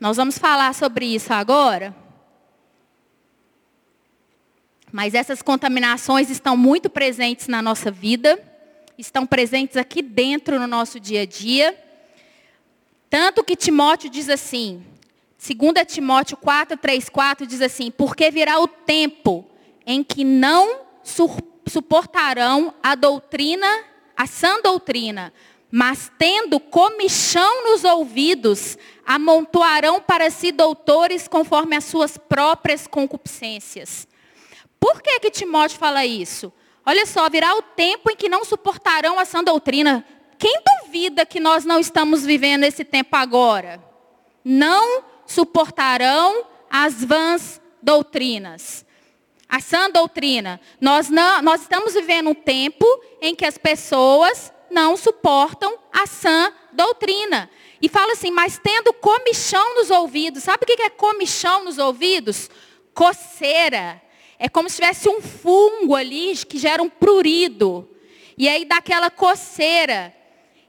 Nós 0.00 0.16
vamos 0.16 0.38
falar 0.38 0.74
sobre 0.74 1.04
isso 1.04 1.34
agora. 1.34 2.07
Mas 4.90 5.14
essas 5.14 5.42
contaminações 5.42 6.30
estão 6.30 6.56
muito 6.56 6.88
presentes 6.88 7.46
na 7.46 7.60
nossa 7.60 7.90
vida, 7.90 8.38
estão 8.96 9.26
presentes 9.26 9.76
aqui 9.76 10.02
dentro 10.02 10.58
no 10.58 10.66
nosso 10.66 10.98
dia 10.98 11.22
a 11.22 11.26
dia. 11.26 11.76
Tanto 13.10 13.44
que 13.44 13.56
Timóteo 13.56 14.10
diz 14.10 14.28
assim, 14.28 14.84
2 15.38 15.86
Timóteo 15.86 16.36
4, 16.36 16.76
3, 16.76 17.08
4 17.08 17.46
diz 17.46 17.60
assim, 17.60 17.90
porque 17.90 18.30
virá 18.30 18.60
o 18.60 18.66
tempo 18.66 19.46
em 19.86 20.02
que 20.02 20.24
não 20.24 20.80
suportarão 21.66 22.74
a 22.82 22.94
doutrina, 22.94 23.66
a 24.16 24.26
sã 24.26 24.60
doutrina, 24.60 25.32
mas 25.70 26.10
tendo 26.18 26.58
comichão 26.58 27.70
nos 27.70 27.84
ouvidos, 27.84 28.76
amontoarão 29.06 30.00
para 30.00 30.30
si 30.30 30.50
doutores 30.50 31.28
conforme 31.28 31.76
as 31.76 31.84
suas 31.84 32.16
próprias 32.16 32.86
concupiscências. 32.86 34.07
Por 34.78 35.02
que 35.02 35.20
que 35.20 35.30
Timóteo 35.30 35.78
fala 35.78 36.04
isso? 36.06 36.52
Olha 36.84 37.04
só, 37.04 37.28
virá 37.28 37.54
o 37.54 37.62
tempo 37.62 38.10
em 38.10 38.16
que 38.16 38.28
não 38.28 38.44
suportarão 38.44 39.18
a 39.18 39.24
sã 39.24 39.44
doutrina. 39.44 40.04
Quem 40.38 40.62
duvida 40.82 41.26
que 41.26 41.40
nós 41.40 41.64
não 41.64 41.80
estamos 41.80 42.24
vivendo 42.24 42.64
esse 42.64 42.84
tempo 42.84 43.14
agora? 43.16 43.82
Não 44.44 45.04
suportarão 45.26 46.46
as 46.70 47.04
vãs 47.04 47.60
doutrinas. 47.82 48.86
A 49.48 49.60
sã 49.60 49.90
doutrina. 49.90 50.60
Nós, 50.80 51.10
não, 51.10 51.42
nós 51.42 51.62
estamos 51.62 51.94
vivendo 51.94 52.30
um 52.30 52.34
tempo 52.34 52.86
em 53.20 53.34
que 53.34 53.44
as 53.44 53.58
pessoas 53.58 54.52
não 54.70 54.96
suportam 54.96 55.78
a 55.92 56.06
sã 56.06 56.52
doutrina. 56.72 57.50
E 57.80 57.88
fala 57.88 58.12
assim, 58.12 58.30
mas 58.30 58.58
tendo 58.62 58.92
comichão 58.92 59.76
nos 59.76 59.90
ouvidos. 59.90 60.42
Sabe 60.42 60.64
o 60.64 60.66
que 60.66 60.82
é 60.82 60.90
comichão 60.90 61.64
nos 61.64 61.78
ouvidos? 61.78 62.50
Coceira. 62.94 64.00
É 64.38 64.48
como 64.48 64.68
se 64.70 64.76
tivesse 64.76 65.08
um 65.08 65.20
fungo 65.20 65.96
ali 65.96 66.36
que 66.46 66.58
gera 66.58 66.82
um 66.82 66.88
prurido. 66.88 67.88
E 68.36 68.48
aí 68.48 68.64
dá 68.64 68.76
aquela 68.76 69.10
coceira. 69.10 70.14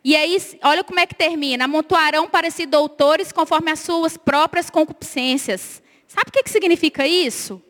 E 0.03 0.15
aí, 0.15 0.37
olha 0.63 0.83
como 0.83 0.99
é 0.99 1.05
que 1.05 1.13
termina. 1.13 1.65
Amontoarão 1.65 2.27
para 2.27 2.49
si 2.49 2.65
doutores 2.65 3.31
conforme 3.31 3.69
as 3.69 3.79
suas 3.79 4.17
próprias 4.17 4.69
concupiscências. 4.69 5.83
Sabe 6.07 6.29
o 6.29 6.31
que, 6.31 6.43
que 6.43 6.49
significa 6.49 7.05
isso? 7.05 7.61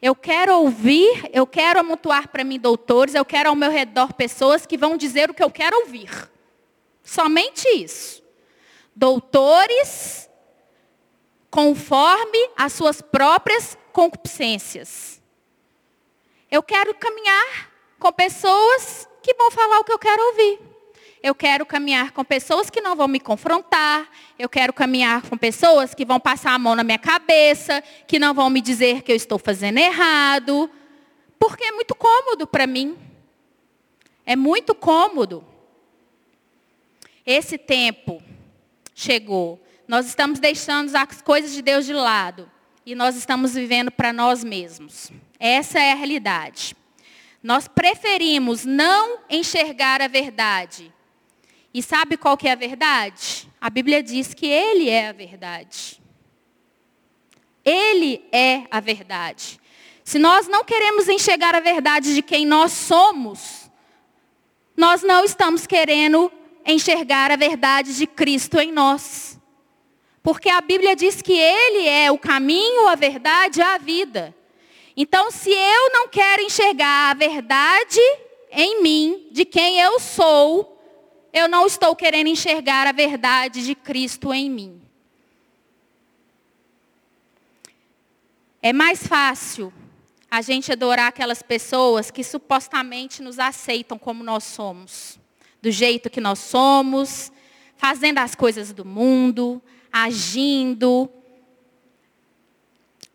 Eu 0.00 0.16
quero 0.16 0.56
ouvir, 0.56 1.30
eu 1.32 1.46
quero 1.46 1.78
amontoar 1.78 2.28
para 2.28 2.42
mim 2.42 2.58
doutores, 2.58 3.14
eu 3.14 3.24
quero 3.24 3.50
ao 3.50 3.54
meu 3.54 3.70
redor 3.70 4.14
pessoas 4.14 4.66
que 4.66 4.76
vão 4.76 4.96
dizer 4.96 5.30
o 5.30 5.34
que 5.34 5.42
eu 5.42 5.50
quero 5.50 5.76
ouvir. 5.80 6.10
Somente 7.04 7.68
isso. 7.68 8.22
Doutores 8.96 10.28
conforme 11.50 12.50
as 12.56 12.72
suas 12.72 13.00
próprias 13.00 13.76
concupiscências. 13.92 15.21
Eu 16.52 16.62
quero 16.62 16.92
caminhar 16.92 17.70
com 17.98 18.12
pessoas 18.12 19.08
que 19.22 19.32
vão 19.32 19.50
falar 19.50 19.78
o 19.78 19.84
que 19.84 19.92
eu 19.92 19.98
quero 19.98 20.22
ouvir. 20.22 20.60
Eu 21.22 21.34
quero 21.34 21.64
caminhar 21.64 22.10
com 22.10 22.22
pessoas 22.22 22.68
que 22.68 22.82
não 22.82 22.94
vão 22.94 23.08
me 23.08 23.18
confrontar. 23.18 24.06
Eu 24.38 24.50
quero 24.50 24.70
caminhar 24.70 25.22
com 25.22 25.38
pessoas 25.38 25.94
que 25.94 26.04
vão 26.04 26.20
passar 26.20 26.52
a 26.52 26.58
mão 26.58 26.76
na 26.76 26.84
minha 26.84 26.98
cabeça, 26.98 27.82
que 28.06 28.18
não 28.18 28.34
vão 28.34 28.50
me 28.50 28.60
dizer 28.60 29.00
que 29.00 29.10
eu 29.10 29.16
estou 29.16 29.38
fazendo 29.38 29.78
errado. 29.78 30.68
Porque 31.38 31.64
é 31.64 31.72
muito 31.72 31.94
cômodo 31.94 32.46
para 32.46 32.66
mim. 32.66 32.98
É 34.26 34.36
muito 34.36 34.74
cômodo. 34.74 35.42
Esse 37.24 37.56
tempo 37.56 38.22
chegou. 38.94 39.58
Nós 39.88 40.04
estamos 40.04 40.38
deixando 40.38 40.94
as 40.94 41.22
coisas 41.22 41.54
de 41.54 41.62
Deus 41.62 41.86
de 41.86 41.94
lado. 41.94 42.50
E 42.84 42.94
nós 42.94 43.16
estamos 43.16 43.54
vivendo 43.54 43.90
para 43.90 44.12
nós 44.12 44.44
mesmos. 44.44 45.10
Essa 45.44 45.80
é 45.80 45.90
a 45.90 45.96
realidade. 45.96 46.76
Nós 47.42 47.66
preferimos 47.66 48.64
não 48.64 49.18
enxergar 49.28 50.00
a 50.00 50.06
verdade 50.06 50.94
e 51.74 51.82
sabe 51.82 52.16
qual 52.16 52.36
que 52.36 52.46
é 52.46 52.52
a 52.52 52.54
verdade? 52.54 53.48
A 53.60 53.68
Bíblia 53.68 54.04
diz 54.04 54.34
que 54.34 54.46
Ele 54.46 54.88
é 54.88 55.08
a 55.08 55.12
verdade. 55.12 56.00
Ele 57.64 58.24
é 58.30 58.68
a 58.70 58.78
verdade. 58.78 59.58
Se 60.04 60.16
nós 60.16 60.46
não 60.46 60.62
queremos 60.62 61.08
enxergar 61.08 61.56
a 61.56 61.60
verdade 61.60 62.14
de 62.14 62.22
quem 62.22 62.46
nós 62.46 62.70
somos, 62.70 63.68
nós 64.76 65.02
não 65.02 65.24
estamos 65.24 65.66
querendo 65.66 66.30
enxergar 66.64 67.32
a 67.32 67.36
verdade 67.36 67.96
de 67.96 68.06
Cristo 68.06 68.60
em 68.60 68.70
nós. 68.70 69.40
Porque 70.22 70.48
a 70.48 70.60
Bíblia 70.60 70.94
diz 70.94 71.20
que 71.20 71.32
Ele 71.32 71.88
é 71.88 72.12
o 72.12 72.18
caminho, 72.18 72.86
a 72.86 72.94
verdade 72.94 73.58
e 73.58 73.62
a 73.64 73.76
vida. 73.76 74.32
Então, 74.96 75.30
se 75.30 75.50
eu 75.50 75.90
não 75.90 76.08
quero 76.08 76.42
enxergar 76.42 77.10
a 77.10 77.14
verdade 77.14 78.00
em 78.50 78.82
mim, 78.82 79.28
de 79.30 79.44
quem 79.44 79.78
eu 79.80 79.98
sou, 79.98 80.78
eu 81.32 81.48
não 81.48 81.66
estou 81.66 81.96
querendo 81.96 82.26
enxergar 82.26 82.86
a 82.86 82.92
verdade 82.92 83.64
de 83.64 83.74
Cristo 83.74 84.34
em 84.34 84.50
mim. 84.50 84.82
É 88.60 88.72
mais 88.72 89.06
fácil 89.06 89.72
a 90.30 90.40
gente 90.40 90.70
adorar 90.70 91.08
aquelas 91.08 91.42
pessoas 91.42 92.10
que 92.10 92.22
supostamente 92.22 93.22
nos 93.22 93.38
aceitam 93.38 93.98
como 93.98 94.22
nós 94.22 94.44
somos, 94.44 95.18
do 95.60 95.70
jeito 95.70 96.10
que 96.10 96.20
nós 96.20 96.38
somos, 96.38 97.32
fazendo 97.76 98.18
as 98.18 98.34
coisas 98.34 98.72
do 98.72 98.84
mundo, 98.84 99.60
agindo, 99.90 101.10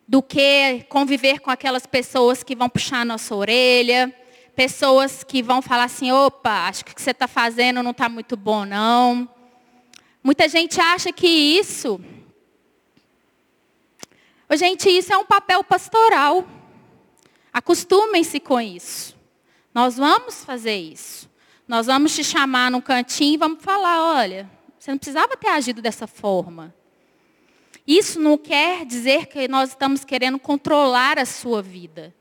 do 0.07 0.21
que 0.21 0.85
conviver 0.89 1.39
com 1.39 1.51
aquelas 1.51 1.85
pessoas 1.85 2.43
que 2.43 2.55
vão 2.55 2.69
puxar 2.69 3.01
a 3.01 3.05
nossa 3.05 3.35
orelha, 3.35 4.13
pessoas 4.55 5.23
que 5.23 5.43
vão 5.43 5.61
falar 5.61 5.83
assim, 5.83 6.11
opa, 6.11 6.67
acho 6.67 6.85
que 6.85 6.91
o 6.91 6.95
que 6.95 7.01
você 7.01 7.11
está 7.11 7.27
fazendo 7.27 7.83
não 7.83 7.91
está 7.91 8.07
muito 8.07 8.37
bom, 8.37 8.65
não. 8.65 9.29
Muita 10.23 10.47
gente 10.47 10.79
acha 10.79 11.11
que 11.11 11.27
isso 11.27 11.99
Gente, 14.55 14.89
isso 14.89 15.11
é 15.11 15.17
um 15.17 15.25
papel 15.25 15.63
pastoral. 15.63 16.47
Acostumem-se 17.51 18.39
com 18.39 18.61
isso. 18.61 19.17
Nós 19.73 19.97
vamos 19.97 20.45
fazer 20.45 20.75
isso. 20.75 21.29
Nós 21.67 21.87
vamos 21.87 22.15
te 22.15 22.23
chamar 22.23 22.71
num 22.71 22.79
cantinho 22.79 23.33
e 23.33 23.37
vamos 23.37 23.61
falar, 23.61 24.15
olha, 24.15 24.49
você 24.79 24.91
não 24.91 24.97
precisava 24.97 25.35
ter 25.35 25.49
agido 25.49 25.81
dessa 25.81 26.07
forma. 26.07 26.73
Isso 27.87 28.19
não 28.19 28.37
quer 28.37 28.85
dizer 28.85 29.27
que 29.27 29.47
nós 29.47 29.69
estamos 29.69 30.03
querendo 30.03 30.37
controlar 30.37 31.17
a 31.17 31.25
sua 31.25 31.61
vida. 31.61 32.13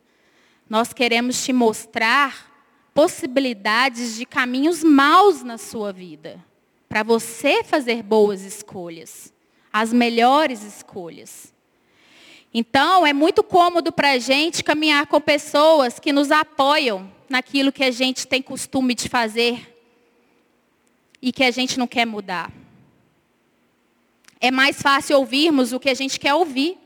Nós 0.71 0.93
queremos 0.93 1.45
te 1.45 1.53
mostrar 1.53 2.55
possibilidades 2.95 4.15
de 4.17 4.25
caminhos 4.25 4.85
maus 4.85 5.43
na 5.43 5.59
sua 5.59 5.93
vida, 5.93 6.43
para 6.89 7.03
você 7.03 7.65
fazer 7.65 8.03
boas 8.03 8.43
escolhas, 8.43 9.33
as 9.73 9.93
melhores 9.93 10.63
escolhas. 10.63 11.53
Então, 12.55 13.05
é 13.07 13.13
muito 13.13 13.43
cômodo 13.43 13.93
para 13.93 14.13
a 14.13 14.19
gente 14.19 14.65
caminhar 14.65 15.07
com 15.09 15.21
pessoas 15.21 15.99
que 15.99 16.13
nos 16.13 16.31
apoiam 16.31 17.13
naquilo 17.29 17.73
que 17.73 17.85
a 17.85 17.91
gente 17.91 18.27
tem 18.27 18.41
costume 18.41 18.95
de 18.95 19.09
fazer 19.09 19.77
e 21.21 21.33
que 21.33 21.45
a 21.45 21.51
gente 21.51 21.79
não 21.79 21.87
quer 21.87 22.07
mudar. 22.07 22.51
É 24.41 24.51
mais 24.51 24.81
fácil 24.81 25.19
ouvirmos 25.19 25.73
o 25.73 25.81
que 25.81 25.89
a 25.89 25.95
gente 25.95 26.21
quer 26.21 26.35
ouvir, 26.35 26.79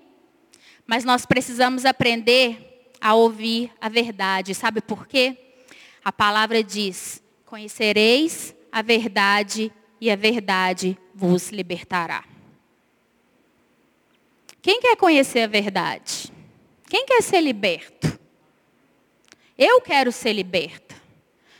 mas 0.86 1.04
nós 1.04 1.26
precisamos 1.26 1.84
aprender 1.84 2.92
a 3.00 3.14
ouvir 3.14 3.72
a 3.80 3.88
verdade. 3.88 4.54
Sabe 4.54 4.80
por 4.80 5.06
quê? 5.06 5.36
A 6.04 6.12
palavra 6.12 6.62
diz: 6.62 7.22
Conhecereis 7.44 8.54
a 8.70 8.82
verdade 8.82 9.72
e 10.00 10.10
a 10.10 10.16
verdade 10.16 10.96
vos 11.14 11.50
libertará. 11.50 12.24
Quem 14.62 14.80
quer 14.80 14.96
conhecer 14.96 15.40
a 15.40 15.46
verdade? 15.46 16.32
Quem 16.88 17.06
quer 17.06 17.22
ser 17.22 17.40
liberto? 17.40 18.18
Eu 19.56 19.80
quero 19.80 20.12
ser 20.12 20.32
liberta. 20.32 20.96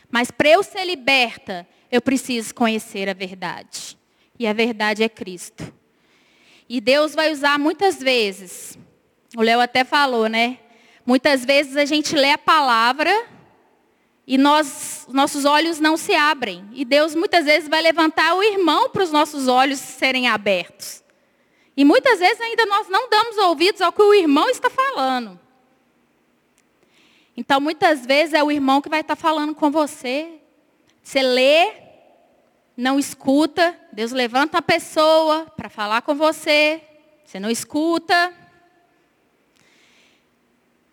Mas 0.09 0.29
para 0.29 0.49
eu 0.49 0.63
ser 0.63 0.85
liberta, 0.85 1.67
eu 1.91 2.01
preciso 2.01 2.53
conhecer 2.53 3.07
a 3.09 3.13
verdade. 3.13 3.97
E 4.37 4.47
a 4.47 4.53
verdade 4.53 5.03
é 5.03 5.09
Cristo. 5.09 5.73
E 6.73 6.79
Deus 6.79 7.13
vai 7.13 7.33
usar 7.33 7.59
muitas 7.59 7.97
vezes. 8.01 8.79
O 9.35 9.41
Léo 9.41 9.59
até 9.59 9.83
falou, 9.83 10.27
né? 10.27 10.57
Muitas 11.05 11.43
vezes 11.43 11.75
a 11.75 11.83
gente 11.83 12.15
lê 12.15 12.31
a 12.31 12.37
palavra 12.37 13.11
e 14.25 14.37
nós, 14.37 15.05
nossos 15.11 15.43
olhos 15.43 15.81
não 15.81 15.97
se 15.97 16.15
abrem. 16.15 16.65
E 16.71 16.85
Deus 16.85 17.13
muitas 17.13 17.43
vezes 17.43 17.67
vai 17.67 17.81
levantar 17.81 18.35
o 18.35 18.41
irmão 18.41 18.87
para 18.87 19.03
os 19.03 19.11
nossos 19.11 19.49
olhos 19.49 19.79
serem 19.79 20.29
abertos. 20.29 21.03
E 21.75 21.83
muitas 21.83 22.19
vezes 22.19 22.39
ainda 22.39 22.65
nós 22.65 22.87
não 22.87 23.09
damos 23.09 23.35
ouvidos 23.35 23.81
ao 23.81 23.91
que 23.91 24.01
o 24.01 24.13
irmão 24.13 24.47
está 24.49 24.69
falando. 24.69 25.37
Então, 27.35 27.59
muitas 27.59 28.05
vezes 28.05 28.33
é 28.33 28.41
o 28.41 28.49
irmão 28.49 28.79
que 28.79 28.87
vai 28.87 29.01
estar 29.01 29.17
falando 29.17 29.53
com 29.53 29.69
você. 29.69 30.39
Você 31.03 31.21
lê, 31.21 31.73
não 32.81 32.97
escuta, 32.97 33.77
Deus 33.93 34.11
levanta 34.11 34.57
a 34.57 34.61
pessoa 34.61 35.45
para 35.55 35.69
falar 35.69 36.01
com 36.01 36.15
você, 36.15 36.81
você 37.23 37.39
não 37.39 37.51
escuta. 37.51 38.33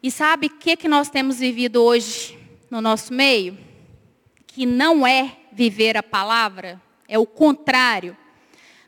E 0.02 0.10
sabe 0.10 0.48
o 0.48 0.50
que, 0.50 0.76
que 0.76 0.86
nós 0.86 1.08
temos 1.08 1.38
vivido 1.38 1.82
hoje 1.82 2.38
no 2.70 2.82
nosso 2.82 3.14
meio? 3.14 3.56
Que 4.46 4.66
não 4.66 5.06
é 5.06 5.34
viver 5.50 5.96
a 5.96 6.02
palavra, 6.02 6.78
é 7.08 7.18
o 7.18 7.24
contrário. 7.24 8.14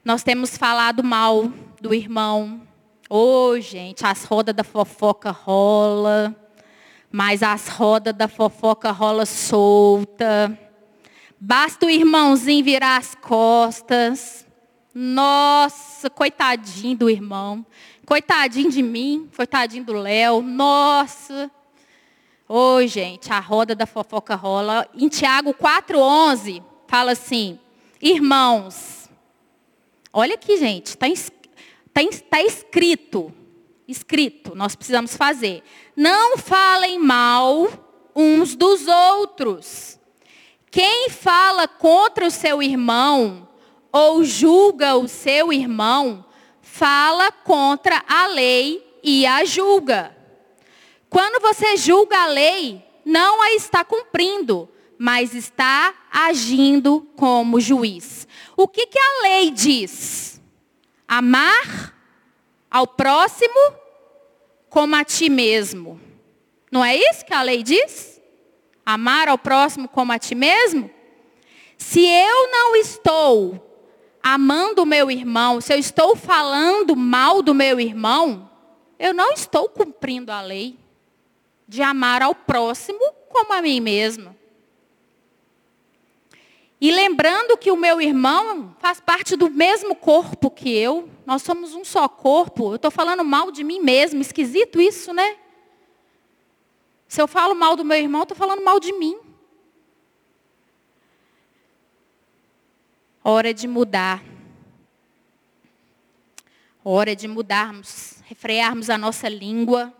Nós 0.05 0.23
temos 0.23 0.59
falado 0.59 1.03
mal 1.03 1.51
do 1.81 1.95
irmão. 1.95 2.69
Ô, 3.09 3.53
oh, 3.53 3.61
gente, 3.61 4.05
as 4.05 4.25
rodas 4.25 4.55
da 4.55 4.63
fofoca 4.63 5.31
rola, 5.31 6.37
mas 7.11 7.43
as 7.43 7.67
rodas 7.67 8.13
da 8.13 8.29
fofoca 8.29 8.91
rola 8.91 9.25
solta. 9.25 10.70
Basta 11.41 11.87
o 11.87 11.91
irmãozinho 11.91 12.65
virar 12.65 12.99
as 12.99 13.15
costas. 13.15 14.47
Nossa, 14.95 16.11
coitadinho 16.11 16.97
do 16.97 17.09
irmão. 17.09 17.65
Coitadinho 18.05 18.71
de 18.71 18.83
mim, 18.83 19.29
coitadinho 19.35 19.85
do 19.85 19.95
Léo. 19.95 20.43
Nossa. 20.43 21.51
Oh, 22.47 22.85
gente, 22.87 23.33
a 23.33 23.39
roda 23.41 23.75
da 23.75 23.87
fofoca 23.87 24.35
rola. 24.35 24.87
Em 24.95 25.09
Tiago 25.09 25.55
4,11, 25.55 26.63
fala 26.87 27.13
assim: 27.13 27.59
Irmãos, 28.03 29.01
Olha 30.13 30.35
aqui, 30.35 30.57
gente, 30.57 30.87
está 30.87 31.07
tá, 31.93 32.01
tá 32.29 32.43
escrito, 32.43 33.33
escrito, 33.87 34.57
nós 34.57 34.75
precisamos 34.75 35.17
fazer. 35.17 35.63
Não 35.95 36.37
falem 36.37 36.99
mal 36.99 37.69
uns 38.15 38.57
dos 38.57 38.89
outros. 38.89 40.00
Quem 40.71 41.11
fala 41.11 41.67
contra 41.67 42.27
o 42.27 42.31
seu 42.31 42.63
irmão 42.63 43.49
ou 43.93 44.23
julga 44.23 44.97
o 44.97 45.09
seu 45.09 45.53
irmão, 45.53 46.25
fala 46.63 47.33
contra 47.33 48.03
a 48.07 48.29
lei 48.29 48.99
e 49.03 49.27
a 49.27 49.45
julga. 49.45 50.17
Quando 51.09 51.41
você 51.41 51.77
julga 51.77 52.17
a 52.17 52.27
lei, 52.27 52.85
não 53.05 53.43
a 53.43 53.51
está 53.53 53.85
cumprindo, 53.85 54.69
mas 54.97 55.35
está 55.35 55.93
agindo 56.11 57.09
como 57.17 57.61
juiz. 57.61 58.29
O 58.57 58.69
que, 58.69 58.87
que 58.87 58.99
a 58.99 59.23
lei 59.23 59.51
diz? 59.51 60.41
Amar 61.09 61.97
ao 62.71 62.87
próximo 62.87 63.75
como 64.69 64.95
a 64.95 65.05
ti 65.05 65.29
mesmo. 65.29 66.01
Não 66.71 66.85
é 66.85 66.95
isso 66.95 67.27
que 67.27 67.35
a 67.35 67.43
lei 67.43 67.65
diz? 67.65 68.20
Amar 68.85 69.29
ao 69.29 69.39
próximo 69.39 69.89
como 69.89 70.13
a 70.13 70.19
ti 70.19 70.35
mesmo? 70.35 70.91
Se 71.77 72.05
eu 72.05 72.51
não 72.51 72.77
estou 72.77 73.89
amando 74.23 74.83
o 74.83 74.87
meu 74.87 75.11
irmão, 75.11 75.61
se 75.61 75.73
eu 75.73 75.79
estou 75.79 76.15
falando 76.15 76.95
mal 76.95 77.43
do 77.43 77.55
meu 77.55 77.81
irmão, 77.81 78.51
eu 78.99 79.15
não 79.15 79.33
estou 79.33 79.69
cumprindo 79.69 80.31
a 80.31 80.41
lei 80.41 80.79
de 81.67 81.83
amar 81.83 82.23
ao 82.23 82.35
próximo 82.35 83.01
como 83.31 83.53
a 83.53 83.63
mim 83.63 83.81
mesmo. 83.81 84.37
E 86.81 86.91
lembrando 86.91 87.59
que 87.59 87.71
o 87.71 87.77
meu 87.77 88.01
irmão 88.01 88.75
faz 88.79 89.01
parte 89.01 89.37
do 89.37 89.51
mesmo 89.51 89.95
corpo 89.95 90.51
que 90.51 90.75
eu, 90.75 91.09
nós 91.27 91.43
somos 91.43 91.75
um 91.75 91.85
só 91.85 92.09
corpo. 92.09 92.73
Eu 92.73 92.77
estou 92.77 92.91
falando 92.91 93.23
mal 93.23 93.53
de 93.53 93.63
mim 93.63 93.81
mesmo, 93.81 94.21
esquisito 94.21 94.81
isso, 94.81 95.13
né? 95.13 95.37
Se 97.11 97.21
eu 97.21 97.29
falo 97.29 97.55
mal 97.55 97.77
do 97.77 97.85
meu 97.85 97.99
irmão, 97.99 98.23
estou 98.23 98.37
falando 98.37 98.65
mal 98.65 98.81
de 98.81 98.93
mim. 98.93 99.19
Hora 103.23 103.53
de 103.53 103.69
mudar. 103.69 104.25
Hora 106.83 107.15
de 107.15 107.29
mudarmos, 107.29 108.23
refrearmos 108.25 108.89
a 108.89 108.97
nossa 108.97 109.29
língua. 109.29 109.93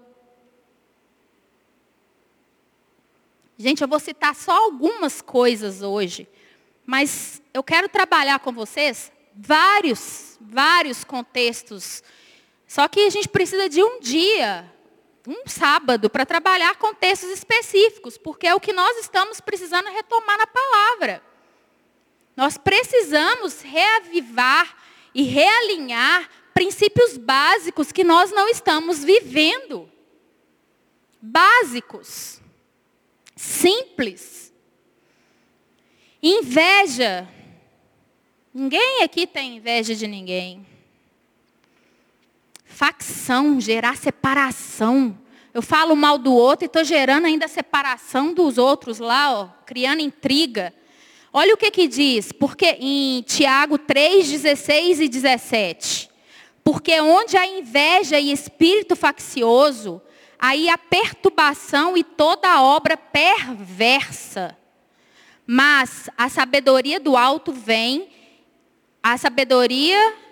Gente, 3.59 3.83
eu 3.83 3.89
vou 3.89 4.01
citar 4.01 4.35
só 4.35 4.53
algumas 4.53 5.21
coisas 5.21 5.83
hoje 5.83 6.27
mas 6.91 7.41
eu 7.55 7.63
quero 7.63 7.89
trabalhar 7.89 8.41
com 8.41 8.51
vocês 8.51 9.13
vários, 9.33 10.37
vários 10.41 11.05
contextos. 11.05 12.03
Só 12.67 12.89
que 12.89 13.07
a 13.07 13.11
gente 13.11 13.29
precisa 13.29 13.69
de 13.69 13.81
um 13.81 14.01
dia, 14.01 14.69
um 15.27 15.47
sábado, 15.47 16.09
para 16.09 16.25
trabalhar 16.25 16.77
contextos 16.77 17.31
específicos, 17.31 18.17
porque 18.17 18.47
é 18.47 18.55
o 18.55 18.61
que 18.61 18.73
nós 18.73 18.97
estamos 18.99 19.41
precisando 19.41 19.89
retomar 19.89 20.39
na 20.39 20.47
palavra. 20.47 21.23
Nós 22.37 22.57
precisamos 22.57 23.61
reavivar 23.61 24.77
e 25.15 25.23
realinhar 25.23 26.29
princípios 26.55 27.17
básicos 27.17 27.93
que 27.93 28.05
nós 28.05 28.31
não 28.31 28.49
estamos 28.49 29.05
vivendo. 29.05 29.91
Básicos. 31.21 32.41
Simples. 33.37 34.53
Inveja 36.23 37.29
Ninguém 38.53 39.05
aqui 39.05 39.29
tem 39.29 39.57
inveja 39.57 39.95
de 39.95 40.09
ninguém. 40.09 40.67
Facção, 42.81 43.61
gerar 43.61 43.95
separação. 43.95 45.15
Eu 45.53 45.61
falo 45.61 45.95
mal 45.95 46.17
do 46.17 46.33
outro 46.33 46.65
e 46.65 46.67
estou 46.67 46.83
gerando 46.83 47.27
ainda 47.27 47.47
separação 47.47 48.33
dos 48.33 48.57
outros 48.57 48.99
lá, 48.99 49.39
ó, 49.39 49.49
criando 49.67 50.01
intriga. 50.01 50.73
Olha 51.31 51.53
o 51.53 51.59
que 51.59 51.71
que 51.71 51.87
diz, 51.87 52.33
porque 52.33 52.79
em 52.81 53.21
Tiago 53.21 53.77
3, 53.77 54.31
16 54.31 55.01
e 55.01 55.09
17. 55.11 56.09
Porque 56.65 56.99
onde 57.03 57.37
há 57.37 57.47
inveja 57.47 58.19
e 58.19 58.33
espírito 58.33 58.97
faccioso, 58.97 60.01
aí 60.39 60.71
a 60.71 60.79
perturbação 60.79 61.99
e 61.99 62.03
toda 62.03 62.63
obra 62.63 62.97
perversa. 62.97 64.57
Mas 65.47 66.09
a 66.17 66.31
sabedoria 66.31 66.99
do 66.99 67.15
alto 67.15 67.53
vem, 67.53 68.09
a 69.03 69.19
sabedoria 69.19 70.30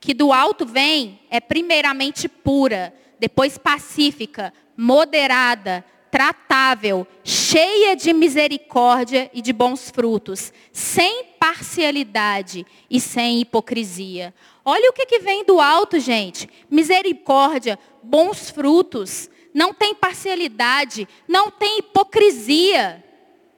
que 0.00 0.14
do 0.14 0.32
alto 0.32 0.64
vem 0.64 1.20
é 1.30 1.40
primeiramente 1.40 2.26
pura, 2.26 2.92
depois 3.18 3.58
pacífica, 3.58 4.52
moderada, 4.74 5.84
tratável, 6.10 7.06
cheia 7.22 7.94
de 7.94 8.12
misericórdia 8.12 9.30
e 9.32 9.42
de 9.42 9.52
bons 9.52 9.90
frutos, 9.90 10.52
sem 10.72 11.24
parcialidade 11.38 12.66
e 12.88 12.98
sem 12.98 13.40
hipocrisia. 13.40 14.34
Olha 14.64 14.90
o 14.90 14.92
que, 14.92 15.06
que 15.06 15.20
vem 15.20 15.44
do 15.44 15.60
alto, 15.60 16.00
gente. 16.00 16.48
Misericórdia, 16.70 17.78
bons 18.02 18.50
frutos, 18.50 19.28
não 19.52 19.74
tem 19.74 19.94
parcialidade, 19.94 21.06
não 21.28 21.50
tem 21.50 21.78
hipocrisia. 21.78 23.04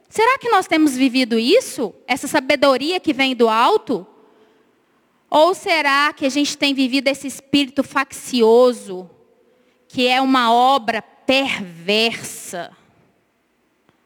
Será 0.08 0.38
que 0.38 0.50
nós 0.50 0.66
temos 0.66 0.96
vivido 0.96 1.38
isso? 1.38 1.94
Essa 2.06 2.26
sabedoria 2.26 3.00
que 3.00 3.12
vem 3.12 3.34
do 3.34 3.48
alto? 3.48 4.06
Ou 5.34 5.54
será 5.54 6.12
que 6.12 6.26
a 6.26 6.28
gente 6.28 6.58
tem 6.58 6.74
vivido 6.74 7.08
esse 7.08 7.26
espírito 7.26 7.82
faccioso, 7.82 9.08
que 9.88 10.06
é 10.06 10.20
uma 10.20 10.52
obra 10.52 11.00
perversa? 11.00 12.70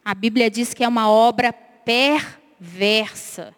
A 0.05 0.15
Bíblia 0.15 0.49
diz 0.49 0.73
que 0.73 0.85
é 0.85 0.89
uma 0.89 1.11
obra 1.11 1.53
perversa. 1.53 3.53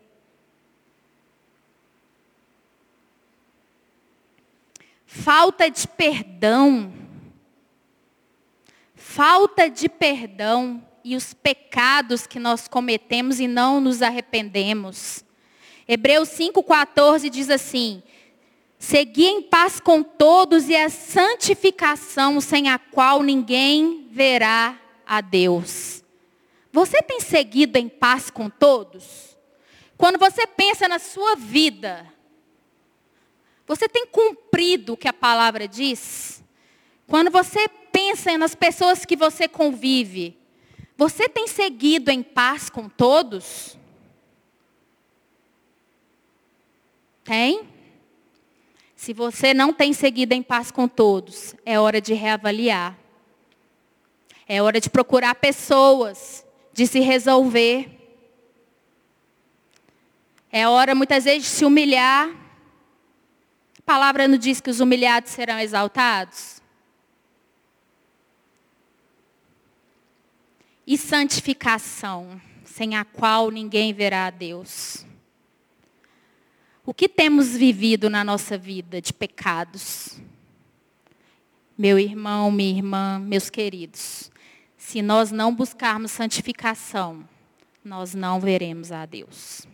Falta 5.04 5.68
de 5.68 5.86
perdão. 5.86 6.90
Falta 8.94 9.68
de 9.68 9.90
perdão 9.90 10.82
e 11.04 11.14
os 11.14 11.34
pecados 11.34 12.26
que 12.26 12.38
nós 12.38 12.66
cometemos 12.66 13.38
e 13.38 13.46
não 13.46 13.78
nos 13.78 14.00
arrependemos. 14.00 15.27
Hebreus 15.88 16.28
5,14 16.28 17.30
diz 17.30 17.48
assim: 17.48 18.02
Segui 18.78 19.24
em 19.24 19.40
paz 19.40 19.80
com 19.80 20.02
todos 20.02 20.68
e 20.68 20.76
a 20.76 20.90
santificação 20.90 22.40
sem 22.42 22.68
a 22.68 22.78
qual 22.78 23.22
ninguém 23.22 24.06
verá 24.12 24.78
a 25.06 25.22
Deus. 25.22 26.04
Você 26.70 27.02
tem 27.02 27.20
seguido 27.20 27.78
em 27.78 27.88
paz 27.88 28.28
com 28.28 28.50
todos? 28.50 29.36
Quando 29.96 30.18
você 30.18 30.46
pensa 30.46 30.86
na 30.86 30.98
sua 30.98 31.34
vida, 31.34 32.06
você 33.66 33.88
tem 33.88 34.06
cumprido 34.06 34.92
o 34.92 34.96
que 34.96 35.08
a 35.08 35.12
palavra 35.12 35.66
diz? 35.66 36.44
Quando 37.06 37.30
você 37.30 37.66
pensa 37.90 38.36
nas 38.36 38.54
pessoas 38.54 39.06
que 39.06 39.16
você 39.16 39.48
convive, 39.48 40.38
você 40.96 41.28
tem 41.28 41.48
seguido 41.48 42.10
em 42.10 42.22
paz 42.22 42.68
com 42.68 42.88
todos? 42.88 43.78
Tem? 47.28 47.68
Se 48.96 49.12
você 49.12 49.52
não 49.52 49.70
tem 49.70 49.92
seguido 49.92 50.32
em 50.32 50.42
paz 50.42 50.70
com 50.70 50.88
todos, 50.88 51.54
é 51.62 51.78
hora 51.78 52.00
de 52.00 52.14
reavaliar. 52.14 52.98
É 54.48 54.62
hora 54.62 54.80
de 54.80 54.88
procurar 54.88 55.34
pessoas, 55.34 56.42
de 56.72 56.86
se 56.86 57.00
resolver. 57.00 57.90
É 60.50 60.66
hora 60.66 60.94
muitas 60.94 61.24
vezes 61.24 61.42
de 61.42 61.48
se 61.48 61.64
humilhar. 61.66 62.30
A 63.78 63.82
palavra 63.84 64.26
não 64.26 64.38
diz 64.38 64.58
que 64.58 64.70
os 64.70 64.80
humilhados 64.80 65.32
serão 65.32 65.58
exaltados? 65.58 66.62
e 70.90 70.96
santificação, 70.96 72.40
sem 72.64 72.96
a 72.96 73.04
qual 73.04 73.50
ninguém 73.50 73.92
verá 73.92 74.24
a 74.24 74.30
Deus. 74.30 75.04
O 76.88 76.94
que 76.94 77.06
temos 77.06 77.54
vivido 77.54 78.08
na 78.08 78.24
nossa 78.24 78.56
vida 78.56 78.98
de 78.98 79.12
pecados? 79.12 80.18
Meu 81.76 81.98
irmão, 81.98 82.50
minha 82.50 82.78
irmã, 82.78 83.18
meus 83.18 83.50
queridos, 83.50 84.30
se 84.74 85.02
nós 85.02 85.30
não 85.30 85.54
buscarmos 85.54 86.12
santificação, 86.12 87.28
nós 87.84 88.14
não 88.14 88.40
veremos 88.40 88.90
a 88.90 89.04
Deus. 89.04 89.66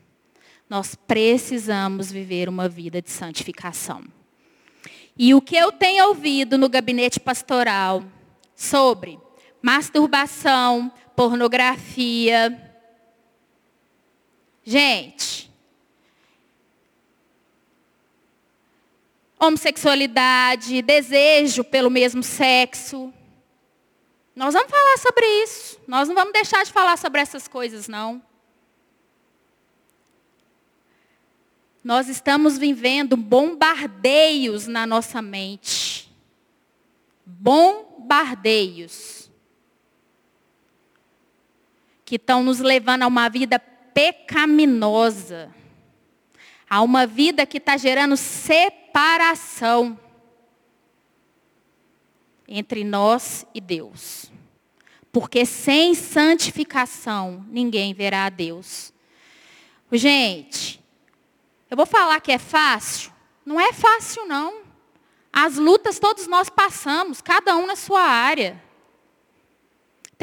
Nós 0.68 0.96
precisamos 0.96 2.11
viver 2.11 2.48
uma 2.48 2.68
vida 2.68 3.00
de 3.00 3.12
santificação. 3.12 4.03
E 5.16 5.35
o 5.35 5.40
que 5.40 5.55
eu 5.55 5.70
tenho 5.70 6.09
ouvido 6.09 6.59
no 6.59 6.68
gabinete 6.68 7.20
pastoral 7.20 8.03
sobre 8.57 9.20
masturbação, 9.62 10.90
pornografia. 11.14 12.61
Gente, 14.64 15.53
homossexualidade, 19.46 20.83
desejo 20.83 21.62
pelo 21.64 21.90
mesmo 21.90 22.22
sexo. 22.22 23.12
Nós 24.35 24.54
vamos 24.54 24.70
falar 24.70 24.98
sobre 24.98 25.26
isso. 25.44 25.80
Nós 25.87 26.09
não 26.09 26.14
vamos 26.14 26.33
deixar 26.33 26.64
de 26.64 26.72
falar 26.72 26.96
sobre 26.98 27.20
essas 27.20 27.46
coisas, 27.46 27.87
não. 27.88 28.22
Nós 31.83 32.09
estamos 32.09 32.57
vivendo 32.57 33.16
bombardeios 33.16 34.66
na 34.66 34.87
nossa 34.87 35.20
mente. 35.20 36.11
Bombardeios 37.26 39.24
que 42.04 42.16
estão 42.16 42.42
nos 42.42 42.59
levando 42.61 43.02
a 43.02 43.07
uma 43.07 43.28
vida 43.28 43.59
pecaminosa, 43.59 45.50
a 46.68 46.83
uma 46.83 47.07
vida 47.07 47.46
que 47.46 47.59
está 47.59 47.76
gerando 47.76 48.16
separação 48.94 49.98
entre 52.46 52.85
nós 52.85 53.44
e 53.52 53.61
Deus. 53.61 54.30
Porque 55.11 55.44
sem 55.44 55.96
santificação 55.96 57.44
ninguém 57.48 57.92
verá 57.92 58.26
a 58.26 58.30
Deus. 58.30 58.92
Gente, 59.90 60.80
eu 61.68 61.76
vou 61.76 61.87
falar 61.87 62.20
que 62.20 62.30
é 62.30 62.38
fácil? 62.38 63.12
Não 63.44 63.59
é 63.59 63.72
fácil, 63.72 64.26
não. 64.26 64.62
As 65.33 65.57
lutas 65.57 65.98
todos 65.98 66.28
nós 66.28 66.48
passamos, 66.48 67.20
cada 67.20 67.57
um 67.57 67.66
na 67.66 67.74
sua 67.74 68.00
área. 68.00 68.62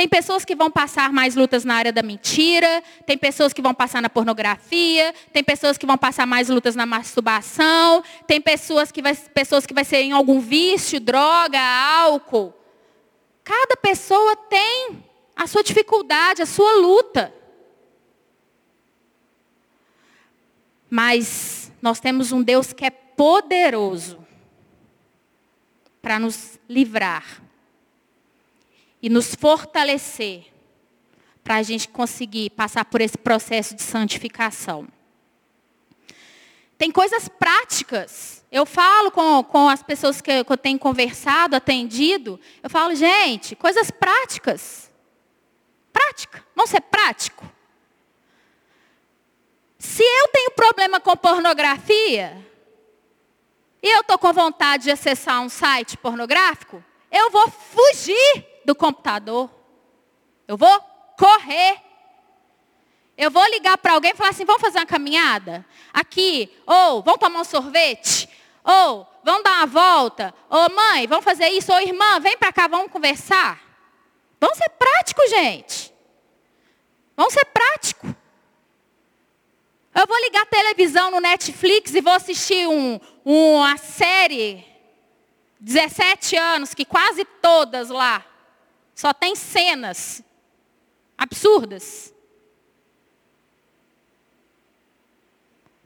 Tem 0.01 0.07
pessoas 0.07 0.43
que 0.43 0.55
vão 0.55 0.71
passar 0.71 1.13
mais 1.13 1.35
lutas 1.35 1.63
na 1.63 1.75
área 1.75 1.93
da 1.93 2.01
mentira, 2.01 2.81
tem 3.05 3.15
pessoas 3.15 3.53
que 3.53 3.61
vão 3.61 3.71
passar 3.71 4.01
na 4.01 4.09
pornografia, 4.09 5.13
tem 5.31 5.43
pessoas 5.43 5.77
que 5.77 5.85
vão 5.85 5.95
passar 5.95 6.25
mais 6.25 6.49
lutas 6.49 6.75
na 6.75 6.87
masturbação, 6.87 8.03
tem 8.25 8.41
pessoas 8.41 8.91
que 8.91 8.99
vai, 8.99 9.15
pessoas 9.15 9.63
que 9.63 9.75
vai 9.75 9.85
ser 9.85 9.97
em 9.97 10.11
algum 10.11 10.39
vício, 10.39 10.99
droga, 10.99 11.59
álcool. 11.59 12.51
Cada 13.43 13.77
pessoa 13.77 14.35
tem 14.35 15.05
a 15.35 15.45
sua 15.45 15.61
dificuldade, 15.61 16.41
a 16.41 16.47
sua 16.47 16.73
luta. 16.77 17.31
Mas 20.89 21.71
nós 21.79 21.99
temos 21.99 22.31
um 22.31 22.41
Deus 22.41 22.73
que 22.73 22.85
é 22.85 22.89
poderoso 22.89 24.17
para 26.01 26.17
nos 26.17 26.59
livrar 26.67 27.50
e 29.01 29.09
nos 29.09 29.33
fortalecer 29.35 30.45
para 31.43 31.55
a 31.55 31.63
gente 31.63 31.89
conseguir 31.89 32.51
passar 32.51 32.85
por 32.85 33.01
esse 33.01 33.17
processo 33.17 33.75
de 33.75 33.81
santificação. 33.81 34.87
Tem 36.77 36.91
coisas 36.91 37.27
práticas. 37.27 38.43
Eu 38.51 38.65
falo 38.65 39.11
com, 39.11 39.43
com 39.43 39.69
as 39.69 39.81
pessoas 39.81 40.21
que 40.21 40.31
eu, 40.31 40.45
que 40.45 40.51
eu 40.51 40.57
tenho 40.57 40.77
conversado, 40.77 41.55
atendido, 41.55 42.39
eu 42.61 42.69
falo, 42.69 42.93
gente, 42.95 43.55
coisas 43.55 43.89
práticas. 43.89 44.91
Prática. 45.91 46.43
Vamos 46.55 46.71
ser 46.71 46.81
prático. 46.81 47.49
Se 49.77 50.03
eu 50.03 50.27
tenho 50.29 50.51
problema 50.51 50.99
com 50.99 51.15
pornografia, 51.17 52.37
e 53.81 53.95
eu 53.95 54.01
estou 54.01 54.17
com 54.17 54.31
vontade 54.31 54.83
de 54.83 54.91
acessar 54.91 55.41
um 55.41 55.49
site 55.49 55.97
pornográfico, 55.97 56.83
eu 57.11 57.31
vou 57.31 57.49
fugir 57.49 58.50
do 58.65 58.76
computador. 58.76 59.50
Eu 60.47 60.58
vou 60.58 60.80
correr. 61.17 61.82
Eu 63.17 63.30
vou 63.30 63.45
ligar 63.50 63.78
para 63.78 63.93
alguém 63.93 64.12
e 64.12 64.15
falar 64.15 64.32
assim, 64.32 64.45
vamos 64.45 64.62
fazer 64.62 64.80
uma 64.80 64.86
caminhada? 64.86 65.65
Aqui, 65.93 66.52
ou 66.65 67.04
vamos 67.04 67.19
tomar 67.19 67.41
um 67.41 67.43
sorvete? 67.43 68.28
Ou 68.63 69.08
vamos 69.24 69.43
dar 69.43 69.58
uma 69.58 69.65
volta? 69.67 70.34
Ou 70.50 70.69
mãe, 70.71 71.06
vamos 71.08 71.24
fazer 71.24 71.47
isso? 71.50 71.71
Ou 71.71 71.80
irmã, 71.80 72.19
vem 72.19 72.38
para 72.38 72.52
cá, 72.52 72.67
vamos 72.67 72.91
conversar? 72.91 73.62
Vamos 74.39 74.58
ser 74.58 74.69
prático, 74.69 75.21
gente. 75.30 75.93
Vamos 77.15 77.34
ser 77.34 77.45
prático. 77.45 78.08
Eu 79.93 80.08
vou 80.08 80.17
ligar 80.21 80.41
a 80.41 80.45
televisão 80.45 81.12
no 81.12 81.19
Netflix 81.19 81.93
e 81.93 82.02
vou 82.02 82.13
assistir 82.13 82.67
um, 82.67 83.00
uma 83.24 83.78
série, 83.78 84.65
17 85.60 86.36
anos, 86.38 86.74
que 86.74 86.86
quase 86.86 87.24
todas 87.41 87.89
lá 87.89 88.26
só 88.95 89.13
tem 89.13 89.36
cenas 89.36 90.23
absurdas. 91.17 92.13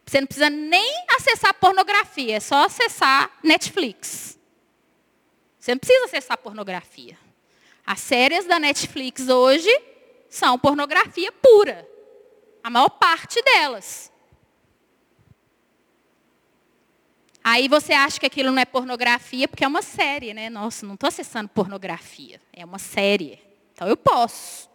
Você 0.05 0.21
não 0.21 0.27
precisa 0.27 0.49
nem 0.49 1.05
acessar 1.09 1.53
pornografia, 1.55 2.37
é 2.37 2.39
só 2.39 2.65
acessar 2.65 3.31
Netflix. 3.43 4.37
Você 5.59 5.71
não 5.71 5.79
precisa 5.79 6.05
acessar 6.05 6.37
pornografia. 6.37 7.17
As 7.85 7.99
séries 7.99 8.45
da 8.45 8.59
Netflix 8.59 9.27
hoje 9.27 9.69
são 10.29 10.59
pornografia 10.59 11.31
pura. 11.31 11.87
A 12.63 12.69
maior 12.69 12.89
parte 12.89 13.41
delas. 13.41 14.11
Aí 17.47 17.67
você 17.67 17.93
acha 17.93 18.19
que 18.19 18.25
aquilo 18.25 18.49
não 18.51 18.59
é 18.59 18.65
pornografia 18.65 19.47
porque 19.47 19.63
é 19.63 19.67
uma 19.67 19.83
série, 19.83 20.33
né? 20.33 20.49
Nossa, 20.49 20.83
não 20.83 20.95
estou 20.95 21.07
acessando 21.07 21.47
pornografia. 21.47 22.41
É 22.51 22.65
uma 22.65 22.79
série. 22.79 23.39
Então 23.71 23.87
eu 23.87 23.95
posso. 23.95 24.67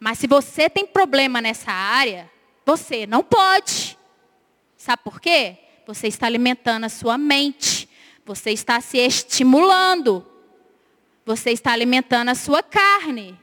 Mas 0.00 0.18
se 0.18 0.26
você 0.26 0.70
tem 0.70 0.86
problema 0.86 1.42
nessa 1.42 1.70
área, 1.70 2.30
você 2.64 3.06
não 3.06 3.22
pode. 3.22 3.98
Sabe 4.78 5.02
por 5.04 5.20
quê? 5.20 5.58
Você 5.86 6.08
está 6.08 6.24
alimentando 6.24 6.84
a 6.84 6.88
sua 6.88 7.18
mente. 7.18 7.86
Você 8.24 8.50
está 8.50 8.80
se 8.80 8.96
estimulando. 8.96 10.26
Você 11.26 11.50
está 11.50 11.72
alimentando 11.72 12.30
a 12.30 12.34
sua 12.34 12.62
carne. 12.62 13.38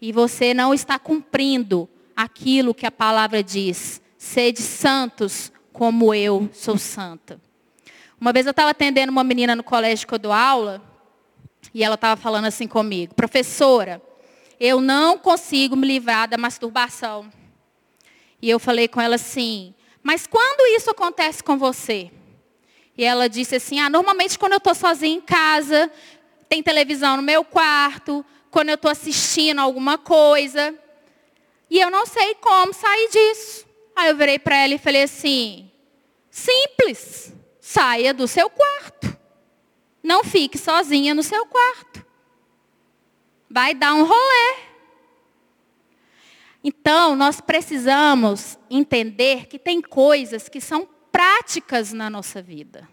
E 0.00 0.10
você 0.10 0.52
não 0.52 0.74
está 0.74 0.98
cumprindo 0.98 1.88
aquilo 2.16 2.74
que 2.74 2.84
a 2.84 2.90
palavra 2.90 3.44
diz. 3.44 4.02
Sede 4.18 4.60
santos 4.60 5.52
como 5.72 6.14
eu 6.14 6.48
sou 6.52 6.76
santa. 6.78 7.40
Uma 8.20 8.32
vez 8.32 8.46
eu 8.46 8.50
estava 8.50 8.70
atendendo 8.70 9.10
uma 9.10 9.24
menina 9.24 9.56
no 9.56 9.62
colégio 9.62 10.06
que 10.06 10.14
eu 10.14 10.18
dou 10.18 10.32
aula. 10.32 10.82
E 11.72 11.84
ela 11.84 11.94
estava 11.94 12.20
falando 12.20 12.46
assim 12.46 12.66
comigo. 12.66 13.14
Professora, 13.14 14.02
eu 14.58 14.80
não 14.80 15.18
consigo 15.18 15.76
me 15.76 15.86
livrar 15.86 16.28
da 16.28 16.36
masturbação. 16.36 17.30
E 18.42 18.48
eu 18.48 18.58
falei 18.58 18.88
com 18.88 19.00
ela 19.00 19.14
assim, 19.14 19.74
mas 20.02 20.26
quando 20.26 20.66
isso 20.76 20.90
acontece 20.90 21.42
com 21.42 21.56
você? 21.56 22.10
E 22.96 23.04
ela 23.04 23.28
disse 23.28 23.56
assim, 23.56 23.78
ah, 23.78 23.88
normalmente 23.88 24.38
quando 24.38 24.52
eu 24.52 24.58
estou 24.58 24.74
sozinha 24.74 25.16
em 25.16 25.20
casa, 25.20 25.90
tem 26.48 26.62
televisão 26.62 27.16
no 27.16 27.22
meu 27.22 27.44
quarto, 27.44 28.24
quando 28.50 28.70
eu 28.70 28.74
estou 28.74 28.90
assistindo 28.90 29.60
alguma 29.60 29.96
coisa. 29.96 30.74
E 31.70 31.78
eu 31.78 31.90
não 31.90 32.04
sei 32.04 32.34
como 32.34 32.74
sair 32.74 33.08
disso. 33.10 33.66
Aí 34.00 34.08
eu 34.08 34.16
virei 34.16 34.38
para 34.38 34.56
ela 34.56 34.72
e 34.72 34.78
falei 34.78 35.02
assim, 35.02 35.70
simples, 36.30 37.34
saia 37.60 38.14
do 38.14 38.26
seu 38.26 38.48
quarto. 38.48 39.14
Não 40.02 40.24
fique 40.24 40.56
sozinha 40.56 41.14
no 41.14 41.22
seu 41.22 41.44
quarto. 41.44 42.02
Vai 43.50 43.74
dar 43.74 43.92
um 43.92 44.04
rolê. 44.04 44.56
Então, 46.64 47.14
nós 47.14 47.42
precisamos 47.42 48.58
entender 48.70 49.46
que 49.46 49.58
tem 49.58 49.82
coisas 49.82 50.48
que 50.48 50.62
são 50.62 50.88
práticas 51.12 51.92
na 51.92 52.08
nossa 52.08 52.40
vida. 52.40 52.88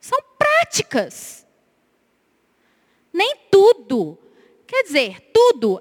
São 0.00 0.18
práticas. 0.36 1.46
Nem 3.12 3.36
tudo, 3.48 4.18
quer 4.66 4.82
dizer, 4.82 5.30
tudo 5.32 5.80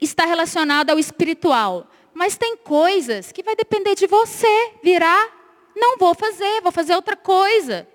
está 0.00 0.24
relacionado 0.24 0.88
ao 0.88 0.98
espiritual. 0.98 1.90
Mas 2.18 2.36
tem 2.36 2.56
coisas 2.56 3.30
que 3.30 3.44
vai 3.44 3.54
depender 3.54 3.94
de 3.94 4.08
você 4.08 4.72
virar. 4.82 5.28
Não 5.76 5.96
vou 5.96 6.16
fazer, 6.16 6.60
vou 6.62 6.72
fazer 6.72 6.96
outra 6.96 7.14
coisa. 7.14 7.86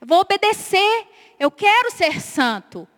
vou 0.00 0.18
obedecer. 0.18 1.06
Eu 1.38 1.48
quero 1.48 1.92
ser 1.92 2.20
santo. 2.20 2.88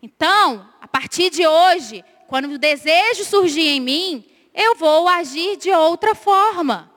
Então, 0.00 0.72
a 0.80 0.86
partir 0.86 1.28
de 1.28 1.44
hoje, 1.44 2.04
quando 2.28 2.44
o 2.44 2.56
desejo 2.56 3.24
surgir 3.24 3.66
em 3.66 3.80
mim, 3.80 4.24
eu 4.54 4.76
vou 4.76 5.08
agir 5.08 5.56
de 5.56 5.72
outra 5.72 6.14
forma. 6.14 6.88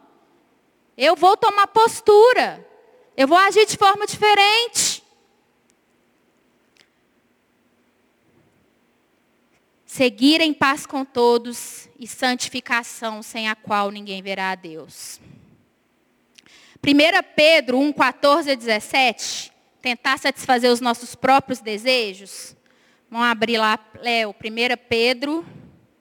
Eu 0.96 1.16
vou 1.16 1.36
tomar 1.36 1.66
postura. 1.66 2.64
Eu 3.18 3.28
vou 3.28 3.40
agir 3.40 3.66
de 3.66 3.76
forma 3.76 4.06
diferente. 4.06 4.89
Seguir 10.00 10.40
em 10.40 10.54
paz 10.54 10.86
com 10.86 11.04
todos 11.04 11.90
e 12.00 12.08
santificação 12.08 13.22
sem 13.22 13.50
a 13.50 13.54
qual 13.54 13.92
ninguém 13.92 14.22
verá 14.22 14.52
a 14.52 14.56
Deus. 14.56 15.20
1 16.82 17.34
Pedro 17.36 17.78
1, 17.78 17.92
14 17.92 18.52
a 18.52 18.56
17. 18.56 19.52
Tentar 19.82 20.18
satisfazer 20.18 20.72
os 20.72 20.80
nossos 20.80 21.16
próprios 21.16 21.60
desejos. 21.60 22.56
Vamos 23.12 23.28
abrir 23.28 23.58
lá, 23.58 23.78
Léo, 23.96 24.30
1 24.30 24.34
Pedro. 24.88 25.46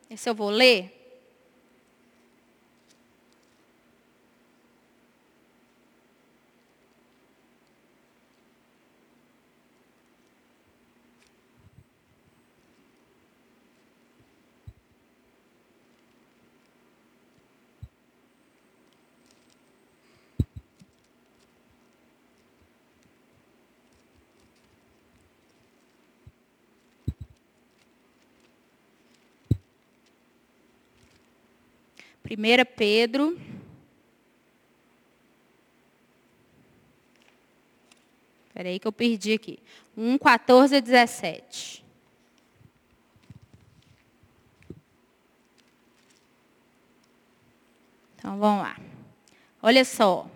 Esse 0.08 0.30
eu 0.30 0.34
vou 0.37 0.48
ler. 0.48 0.97
1 32.24 32.74
Pedro. 32.76 33.38
Espera 38.48 38.68
aí 38.70 38.78
que 38.78 38.88
eu 38.88 38.92
perdi 38.92 39.35
aqui. 39.35 39.59
1, 39.96 40.18
14 40.18 40.76
a 40.76 40.81
17. 40.81 41.85
Então 48.16 48.37
vamos 48.37 48.62
lá. 48.62 48.76
Olha 49.62 49.85
só. 49.85 50.28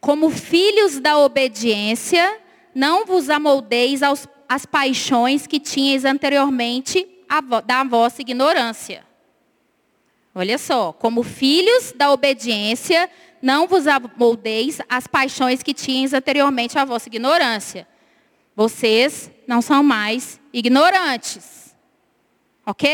Como 0.00 0.28
filhos 0.28 1.00
da 1.00 1.16
obediência, 1.18 2.40
não 2.74 3.06
vos 3.06 3.30
amoldeis 3.30 4.02
aos, 4.02 4.28
às 4.46 4.66
paixões 4.66 5.46
que 5.46 5.58
tinhais 5.58 6.04
anteriormente 6.04 7.08
da 7.64 7.82
vossa 7.84 8.20
ignorância. 8.20 9.04
Olha 10.34 10.58
só, 10.58 10.92
como 10.92 11.22
filhos 11.22 11.92
da 11.92 12.10
obediência, 12.10 13.08
não 13.40 13.68
vos 13.68 13.86
amoldeis 13.86 14.80
as 14.88 15.06
paixões 15.06 15.62
que 15.62 15.72
tinhas 15.72 16.12
anteriormente 16.12 16.76
à 16.76 16.84
vossa 16.84 17.08
ignorância. 17.08 17.86
Vocês 18.56 19.30
não 19.46 19.62
são 19.62 19.82
mais 19.82 20.40
ignorantes. 20.52 21.76
Ok? 22.66 22.90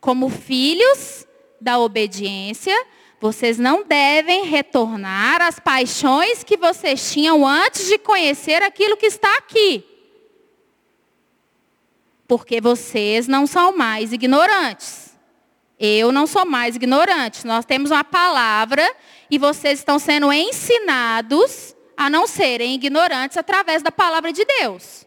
Como 0.00 0.28
filhos 0.28 1.26
da 1.60 1.78
obediência, 1.78 2.74
vocês 3.20 3.58
não 3.58 3.82
devem 3.82 4.44
retornar 4.44 5.40
às 5.40 5.58
paixões 5.58 6.44
que 6.44 6.56
vocês 6.56 7.12
tinham 7.12 7.46
antes 7.46 7.86
de 7.86 7.98
conhecer 7.98 8.62
aquilo 8.62 8.96
que 8.96 9.06
está 9.06 9.38
aqui. 9.38 9.84
Porque 12.26 12.60
vocês 12.60 13.26
não 13.26 13.46
são 13.46 13.76
mais 13.76 14.12
ignorantes. 14.12 15.07
Eu 15.78 16.10
não 16.10 16.26
sou 16.26 16.44
mais 16.44 16.76
ignorante. 16.76 17.46
Nós 17.46 17.64
temos 17.64 17.90
uma 17.90 18.02
palavra 18.02 18.84
e 19.30 19.38
vocês 19.38 19.78
estão 19.78 19.98
sendo 19.98 20.32
ensinados 20.32 21.76
a 21.96 22.10
não 22.10 22.26
serem 22.26 22.74
ignorantes 22.74 23.36
através 23.36 23.82
da 23.82 23.92
palavra 23.92 24.32
de 24.32 24.44
Deus. 24.44 25.06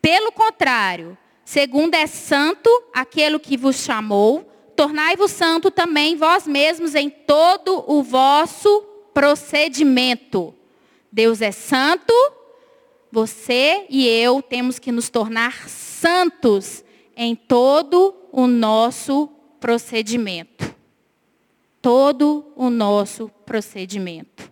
Pelo 0.00 0.32
contrário, 0.32 1.16
segundo 1.44 1.94
é 1.94 2.06
santo 2.06 2.68
aquele 2.92 3.38
que 3.38 3.56
vos 3.56 3.76
chamou, 3.76 4.50
tornai-vos 4.74 5.30
santo 5.30 5.70
também 5.70 6.16
vós 6.16 6.46
mesmos 6.46 6.94
em 6.94 7.08
todo 7.08 7.84
o 7.86 8.02
vosso 8.02 8.82
procedimento. 9.14 10.54
Deus 11.10 11.42
é 11.42 11.52
santo, 11.52 12.14
você 13.10 13.86
e 13.90 14.08
eu 14.08 14.40
temos 14.40 14.78
que 14.78 14.90
nos 14.90 15.10
tornar 15.10 15.68
santos 15.68 16.82
em 17.16 17.34
todo 17.34 18.14
o 18.32 18.46
nosso 18.46 19.28
procedimento. 19.60 20.74
Todo 21.80 22.52
o 22.56 22.70
nosso 22.70 23.28
procedimento. 23.44 24.50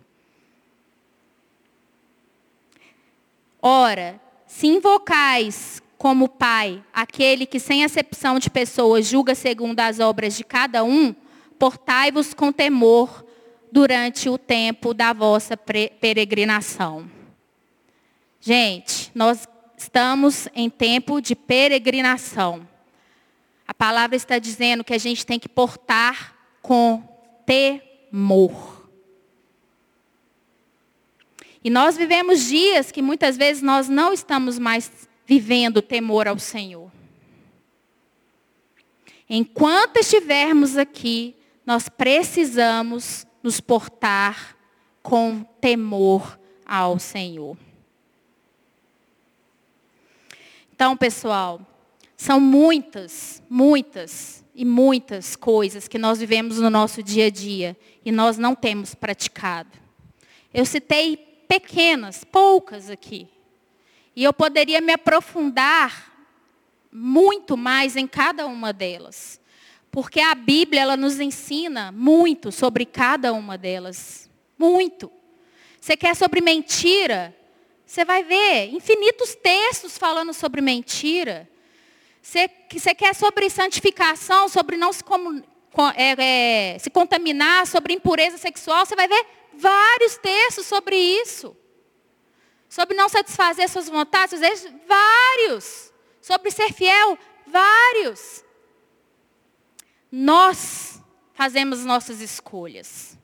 Ora, 3.61 4.19
se 4.45 4.67
invocais 4.67 5.81
como 5.97 6.27
Pai 6.27 6.83
aquele 6.91 7.45
que, 7.45 7.59
sem 7.59 7.83
acepção 7.83 8.39
de 8.39 8.49
pessoas, 8.49 9.05
julga 9.05 9.35
segundo 9.35 9.79
as 9.79 9.99
obras 9.99 10.35
de 10.35 10.43
cada 10.43 10.83
um, 10.83 11.13
portai-vos 11.59 12.33
com 12.33 12.51
temor 12.51 13.23
durante 13.71 14.27
o 14.27 14.37
tempo 14.37 14.93
da 14.93 15.13
vossa 15.13 15.55
peregrinação. 15.55 17.09
Gente, 18.39 19.11
nós 19.13 19.47
estamos 19.81 20.47
em 20.53 20.69
tempo 20.69 21.19
de 21.19 21.35
peregrinação. 21.35 22.67
A 23.67 23.73
palavra 23.73 24.15
está 24.15 24.37
dizendo 24.37 24.83
que 24.83 24.93
a 24.93 24.97
gente 24.97 25.25
tem 25.25 25.39
que 25.39 25.49
portar 25.49 26.35
com 26.61 27.03
temor. 27.45 28.87
E 31.63 31.69
nós 31.69 31.97
vivemos 31.97 32.43
dias 32.43 32.91
que 32.91 33.01
muitas 33.01 33.37
vezes 33.37 33.63
nós 33.63 33.89
não 33.89 34.13
estamos 34.13 34.59
mais 34.59 35.09
vivendo 35.25 35.81
temor 35.81 36.27
ao 36.27 36.37
Senhor. 36.37 36.91
Enquanto 39.27 39.97
estivermos 39.97 40.77
aqui, 40.77 41.35
nós 41.65 41.89
precisamos 41.89 43.25
nos 43.41 43.59
portar 43.59 44.55
com 45.01 45.43
temor 45.59 46.39
ao 46.65 46.99
Senhor. 46.99 47.57
Então, 50.81 50.97
pessoal, 50.97 51.61
são 52.17 52.39
muitas, 52.39 53.43
muitas 53.47 54.43
e 54.55 54.65
muitas 54.65 55.35
coisas 55.35 55.87
que 55.87 55.99
nós 55.99 56.17
vivemos 56.17 56.57
no 56.57 56.71
nosso 56.71 57.03
dia 57.03 57.27
a 57.27 57.29
dia 57.29 57.77
e 58.03 58.11
nós 58.11 58.39
não 58.39 58.55
temos 58.55 58.95
praticado. 58.95 59.69
Eu 60.51 60.65
citei 60.65 61.17
pequenas, 61.47 62.23
poucas 62.23 62.89
aqui. 62.89 63.27
E 64.15 64.23
eu 64.23 64.33
poderia 64.33 64.81
me 64.81 64.91
aprofundar 64.91 66.11
muito 66.91 67.55
mais 67.55 67.95
em 67.95 68.07
cada 68.07 68.47
uma 68.47 68.73
delas. 68.73 69.39
Porque 69.91 70.19
a 70.19 70.33
Bíblia 70.33 70.81
ela 70.81 70.97
nos 70.97 71.19
ensina 71.19 71.91
muito 71.91 72.51
sobre 72.51 72.87
cada 72.87 73.31
uma 73.33 73.55
delas. 73.55 74.27
Muito. 74.57 75.11
Você 75.79 75.95
quer 75.95 76.15
sobre 76.15 76.41
mentira? 76.41 77.35
Você 77.91 78.05
vai 78.05 78.23
ver 78.23 78.73
infinitos 78.73 79.35
textos 79.35 79.97
falando 79.97 80.33
sobre 80.33 80.61
mentira. 80.61 81.45
Você, 82.21 82.47
quer 82.97 83.13
sobre 83.13 83.49
santificação, 83.49 84.47
sobre 84.47 84.77
não 84.77 84.93
se, 84.93 85.03
é, 85.97 86.75
é, 86.75 86.79
se 86.79 86.89
contaminar, 86.89 87.67
sobre 87.67 87.93
impureza 87.93 88.37
sexual, 88.37 88.85
você 88.85 88.95
vai 88.95 89.09
ver 89.09 89.25
vários 89.53 90.15
textos 90.15 90.67
sobre 90.67 90.95
isso. 90.95 91.53
Sobre 92.69 92.95
não 92.95 93.09
satisfazer 93.09 93.67
suas 93.67 93.89
vontades, 93.89 94.39
vários. 94.87 95.91
Sobre 96.21 96.49
ser 96.49 96.71
fiel, 96.71 97.19
vários. 97.45 98.45
Nós 100.09 101.01
fazemos 101.33 101.83
nossas 101.83 102.21
escolhas. 102.21 103.17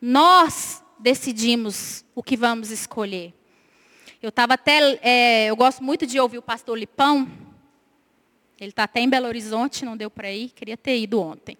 Nós 0.00 0.84
decidimos 1.00 2.04
o 2.14 2.22
que 2.22 2.36
vamos 2.36 2.70
escolher. 2.70 3.34
Eu 4.20 4.30
estava 4.30 4.54
até, 4.54 4.98
é, 5.00 5.46
eu 5.46 5.54
gosto 5.54 5.82
muito 5.82 6.04
de 6.04 6.18
ouvir 6.18 6.38
o 6.38 6.42
pastor 6.42 6.76
Lipão. 6.76 7.30
Ele 8.60 8.70
está 8.70 8.82
até 8.82 8.98
em 9.00 9.08
Belo 9.08 9.28
Horizonte, 9.28 9.84
não 9.84 9.96
deu 9.96 10.10
para 10.10 10.32
ir, 10.32 10.48
queria 10.48 10.76
ter 10.76 10.98
ido 10.98 11.20
ontem. 11.20 11.56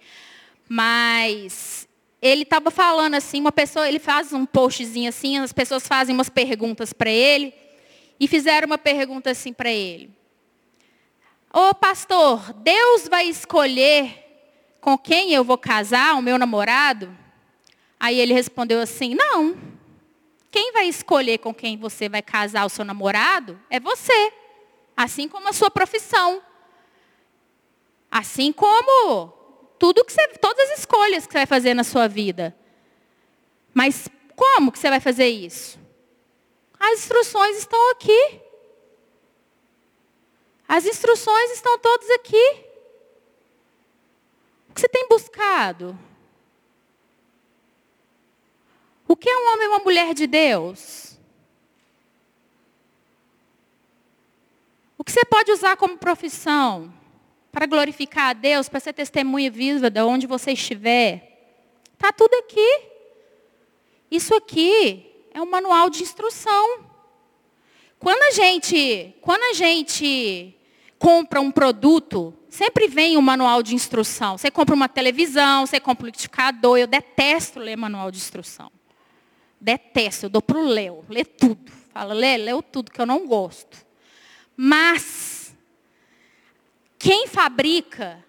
Mas 0.68 1.88
ele 2.20 2.42
estava 2.42 2.72
falando 2.72 3.14
assim, 3.14 3.40
uma 3.40 3.52
pessoa, 3.52 3.88
ele 3.88 4.00
faz 4.00 4.32
um 4.32 4.44
postzinho 4.44 5.08
assim, 5.08 5.38
as 5.38 5.52
pessoas 5.52 5.86
fazem 5.86 6.12
umas 6.12 6.28
perguntas 6.28 6.92
para 6.92 7.10
ele, 7.10 7.54
e 8.18 8.26
fizeram 8.26 8.66
uma 8.66 8.78
pergunta 8.78 9.30
assim 9.30 9.52
para 9.52 9.70
ele. 9.70 10.10
Ô 11.52 11.72
pastor, 11.72 12.52
Deus 12.54 13.06
vai 13.08 13.28
escolher 13.28 14.24
com 14.80 14.98
quem 14.98 15.32
eu 15.32 15.44
vou 15.44 15.56
casar, 15.56 16.16
o 16.16 16.22
meu 16.22 16.36
namorado? 16.36 17.16
Aí 18.00 18.18
ele 18.18 18.34
respondeu 18.34 18.80
assim, 18.80 19.14
não. 19.14 19.56
Quem 20.50 20.72
vai 20.72 20.86
escolher 20.88 21.38
com 21.38 21.54
quem 21.54 21.76
você 21.76 22.08
vai 22.08 22.22
casar 22.22 22.64
o 22.64 22.70
seu 22.70 22.84
namorado 22.84 23.60
é 23.68 23.78
você. 23.78 24.32
Assim 24.96 25.28
como 25.28 25.48
a 25.48 25.52
sua 25.52 25.70
profissão. 25.70 26.42
Assim 28.10 28.52
como 28.52 29.32
tudo 29.78 30.04
que 30.04 30.12
você, 30.12 30.26
todas 30.40 30.70
as 30.70 30.80
escolhas 30.80 31.26
que 31.26 31.32
você 31.32 31.38
vai 31.38 31.46
fazer 31.46 31.74
na 31.74 31.84
sua 31.84 32.08
vida. 32.08 32.56
Mas 33.74 34.08
como 34.34 34.72
que 34.72 34.78
você 34.78 34.88
vai 34.88 35.00
fazer 35.00 35.28
isso? 35.28 35.78
As 36.80 37.00
instruções 37.00 37.58
estão 37.58 37.90
aqui. 37.90 38.40
As 40.66 40.86
instruções 40.86 41.50
estão 41.52 41.78
todas 41.78 42.08
aqui. 42.10 42.64
O 44.68 44.74
que 44.74 44.80
você 44.80 44.88
tem 44.88 45.06
buscado? 45.08 45.98
O 49.08 49.16
que 49.16 49.30
é 49.30 49.36
um 49.38 49.54
homem 49.54 49.64
e 49.64 49.68
uma 49.68 49.78
mulher 49.78 50.12
de 50.12 50.26
Deus? 50.26 51.18
O 54.98 55.02
que 55.02 55.10
você 55.10 55.24
pode 55.24 55.50
usar 55.50 55.78
como 55.78 55.96
profissão 55.96 56.92
para 57.50 57.64
glorificar 57.64 58.28
a 58.28 58.32
Deus, 58.34 58.68
para 58.68 58.80
ser 58.80 58.92
testemunha 58.92 59.50
viva 59.50 59.88
de 59.88 60.02
onde 60.02 60.26
você 60.26 60.52
estiver? 60.52 61.40
Está 61.94 62.12
tudo 62.12 62.34
aqui. 62.34 62.82
Isso 64.10 64.34
aqui 64.34 65.10
é 65.32 65.40
um 65.40 65.50
manual 65.50 65.88
de 65.88 66.02
instrução. 66.02 66.84
Quando 67.98 68.22
a 68.24 68.30
gente, 68.32 69.16
quando 69.22 69.42
a 69.44 69.54
gente 69.54 70.54
compra 70.98 71.40
um 71.40 71.50
produto, 71.50 72.34
sempre 72.50 72.86
vem 72.88 73.16
um 73.16 73.22
manual 73.22 73.62
de 73.62 73.74
instrução. 73.74 74.36
Você 74.36 74.50
compra 74.50 74.74
uma 74.74 74.88
televisão, 74.88 75.64
você 75.64 75.80
compra 75.80 76.04
um 76.04 76.06
liquidificador. 76.08 76.76
Eu 76.76 76.86
detesto 76.86 77.58
ler 77.58 77.76
manual 77.76 78.10
de 78.10 78.18
instrução. 78.18 78.70
Detesto, 79.60 80.26
eu 80.26 80.30
dou 80.30 80.42
para 80.42 80.58
o 80.58 80.64
Léo, 80.64 81.04
lê 81.08 81.24
tudo. 81.24 81.72
Fala, 81.92 82.14
lê, 82.14 82.36
leu 82.36 82.62
tudo 82.62 82.92
que 82.92 83.00
eu 83.00 83.06
não 83.06 83.26
gosto. 83.26 83.76
Mas, 84.56 85.54
quem 86.98 87.26
fabrica 87.26 88.24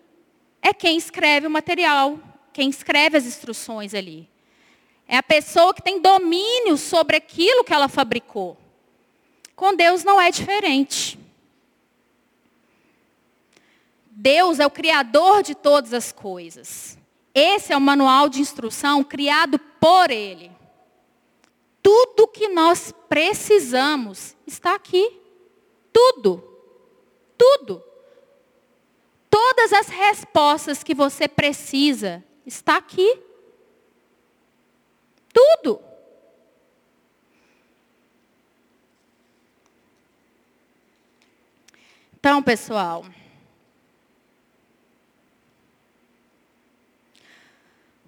é 0.61 0.73
quem 0.73 0.97
escreve 0.97 1.47
o 1.47 1.51
material, 1.51 2.19
quem 2.51 2.69
escreve 2.69 3.17
as 3.17 3.25
instruções 3.25 3.93
ali. 3.93 4.29
É 5.07 5.17
a 5.17 5.23
pessoa 5.23 5.73
que 5.73 5.81
tem 5.81 6.01
domínio 6.01 6.77
sobre 6.77 7.17
aquilo 7.17 7.63
que 7.63 7.73
ela 7.73 7.87
fabricou. 7.87 8.57
Com 9.55 9.75
Deus 9.75 10.03
não 10.03 10.21
é 10.21 10.31
diferente. 10.31 11.19
Deus 14.11 14.59
é 14.59 14.67
o 14.67 14.71
criador 14.71 15.41
de 15.41 15.55
todas 15.55 15.93
as 15.93 16.11
coisas. 16.11 16.97
Esse 17.33 17.73
é 17.73 17.77
o 17.77 17.81
manual 17.81 18.29
de 18.29 18.41
instrução 18.41 19.03
criado 19.03 19.57
por 19.57 20.11
Ele. 20.11 20.51
Tudo 21.81 22.27
que 22.27 22.47
nós 22.49 22.93
precisamos 23.07 24.35
está 24.45 24.75
aqui. 24.75 25.19
Tudo. 25.91 26.43
Tudo. 27.37 27.83
Todas 29.29 29.73
as 29.73 29.87
respostas 29.87 30.83
que 30.83 30.93
você 30.93 31.27
precisa 31.27 32.23
está 32.45 32.77
aqui. 32.77 33.21
Tudo. 35.33 35.81
Então, 42.19 42.43
pessoal, 42.43 43.06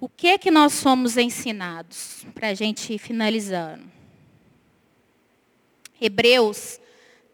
O 0.01 0.09
que 0.09 0.29
é 0.29 0.37
que 0.39 0.49
nós 0.49 0.73
somos 0.73 1.15
ensinados? 1.15 2.25
Para 2.33 2.47
a 2.47 2.53
gente 2.55 2.91
ir 2.91 2.97
finalizando. 2.97 3.83
Hebreus 6.01 6.79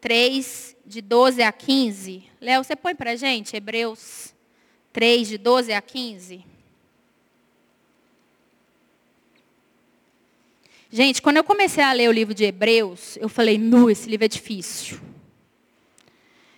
3, 0.02 0.76
de 0.84 1.00
12 1.00 1.42
a 1.42 1.50
15. 1.50 2.24
Léo, 2.38 2.62
você 2.62 2.76
põe 2.76 2.94
para 2.94 3.12
a 3.12 3.16
gente 3.16 3.56
Hebreus 3.56 4.34
3, 4.92 5.28
de 5.28 5.38
12 5.38 5.72
a 5.72 5.80
15. 5.80 6.44
Gente, 10.90 11.22
quando 11.22 11.38
eu 11.38 11.44
comecei 11.44 11.82
a 11.82 11.94
ler 11.94 12.10
o 12.10 12.12
livro 12.12 12.34
de 12.34 12.44
Hebreus, 12.44 13.16
eu 13.16 13.30
falei, 13.30 13.56
nu, 13.56 13.88
esse 13.88 14.10
livro 14.10 14.26
é 14.26 14.28
difícil. 14.28 15.00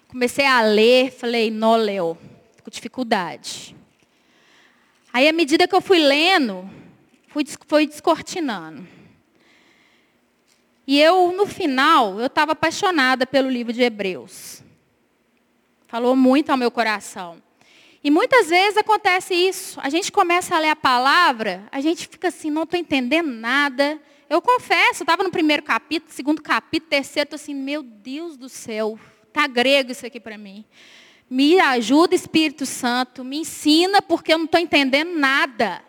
Comecei 0.09 0.45
a 0.45 0.61
ler, 0.61 1.13
falei, 1.13 1.53
não, 1.53 1.77
Léo, 1.77 2.19
com 2.65 2.71
dificuldade. 2.71 3.77
Aí, 5.13 5.29
à 5.29 5.33
medida 5.33 5.67
que 5.67 5.75
eu 5.75 5.81
fui 5.81 5.99
lendo, 5.99 6.69
fui, 7.29 7.45
foi 7.67 7.87
descortinando. 7.87 8.87
E 10.87 11.01
eu, 11.01 11.33
no 11.33 11.47
final, 11.47 12.19
eu 12.19 12.27
estava 12.27 12.53
apaixonada 12.53 13.27
pelo 13.27 13.49
livro 13.49 13.73
de 13.73 13.83
Hebreus. 13.83 14.63
Falou 15.87 16.15
muito 16.15 16.51
ao 16.51 16.57
meu 16.57 16.71
coração. 16.71 17.43
E 18.03 18.11
muitas 18.11 18.49
vezes 18.49 18.79
acontece 18.79 19.35
isso. 19.35 19.79
A 19.83 19.91
gente 19.91 20.11
começa 20.11 20.57
a 20.57 20.59
ler 20.59 20.71
a 20.71 20.77
palavra, 20.77 21.69
a 21.71 21.81
gente 21.81 22.09
fica 22.09 22.29
assim, 22.29 22.51
não 22.51 22.63
estou 22.63 22.81
entendendo 22.81 23.29
nada. 23.29 24.01
Eu 24.29 24.41
confesso, 24.41 25.03
estava 25.03 25.23
no 25.23 25.31
primeiro 25.31 25.63
capítulo, 25.63 26.13
segundo 26.13 26.41
capítulo, 26.41 26.89
terceiro, 26.89 27.27
estou 27.27 27.37
assim, 27.37 27.55
meu 27.55 27.83
Deus 27.83 28.37
do 28.37 28.49
céu, 28.49 28.99
está 29.29 29.47
grego 29.47 29.93
isso 29.93 30.07
aqui 30.07 30.19
para 30.19 30.39
mim. 30.39 30.65
Me 31.31 31.61
ajuda, 31.61 32.13
Espírito 32.13 32.67
Santo, 32.67 33.23
me 33.23 33.39
ensina, 33.39 34.03
porque 34.03 34.33
eu 34.33 34.39
não 34.39 34.47
estou 34.47 34.61
entendendo 34.61 35.17
nada. 35.17 35.81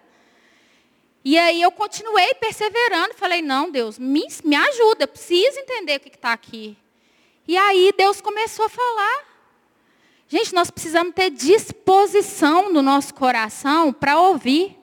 E 1.25 1.35
aí 1.35 1.59
eu 1.59 1.71
continuei 1.71 2.35
perseverando, 2.35 3.15
falei, 3.15 3.41
não, 3.41 3.71
Deus, 3.71 3.97
me, 3.97 4.23
me 4.43 4.55
ajuda, 4.55 5.05
eu 5.05 5.07
preciso 5.07 5.59
entender 5.59 5.97
o 5.97 5.99
que 5.99 6.09
está 6.09 6.31
aqui. 6.31 6.77
E 7.47 7.57
aí 7.57 7.91
Deus 7.97 8.21
começou 8.21 8.65
a 8.65 8.69
falar. 8.69 9.31
Gente, 10.27 10.53
nós 10.53 10.69
precisamos 10.69 11.13
ter 11.13 11.29
disposição 11.31 12.71
no 12.71 12.81
nosso 12.81 13.13
coração 13.13 13.91
para 13.91 14.19
ouvir. 14.19 14.77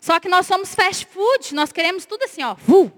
Só 0.00 0.18
que 0.18 0.28
nós 0.28 0.46
somos 0.46 0.74
fast 0.74 1.06
food, 1.06 1.54
nós 1.54 1.72
queremos 1.72 2.04
tudo 2.04 2.24
assim, 2.24 2.42
ó, 2.42 2.54
vu, 2.54 2.90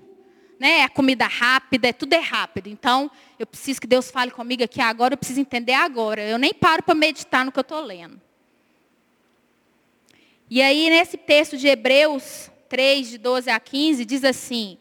né? 0.59 0.81
É 0.81 0.89
comida 0.89 1.27
rápida, 1.27 1.89
é 1.89 1.93
tudo 1.93 2.15
é 2.15 2.21
rápido. 2.21 2.69
Então, 2.69 3.11
eu 3.39 3.47
preciso 3.47 3.81
que 3.81 3.87
Deus 3.87 4.11
fale 4.11 4.31
comigo 4.31 4.65
aqui 4.65 4.81
agora, 4.81 5.15
eu 5.15 5.19
preciso 5.19 5.41
entender 5.41 5.75
agora. 5.75 6.23
Eu 6.23 6.39
nem 6.39 6.55
paro 6.55 6.83
para 6.83 6.95
meditar 6.95 7.45
no 7.45 7.53
que 7.53 7.59
eu 7.59 7.63
estou 7.63 7.81
lendo. 7.81 8.21
E 10.49 10.63
aí, 10.63 10.89
nesse 10.89 11.17
texto 11.17 11.57
de 11.57 11.67
Hebreus 11.67 12.51
3, 12.69 13.11
de 13.11 13.19
12 13.19 13.51
a 13.51 13.61
15, 13.61 14.05
diz 14.05 14.25
assim: 14.25 14.79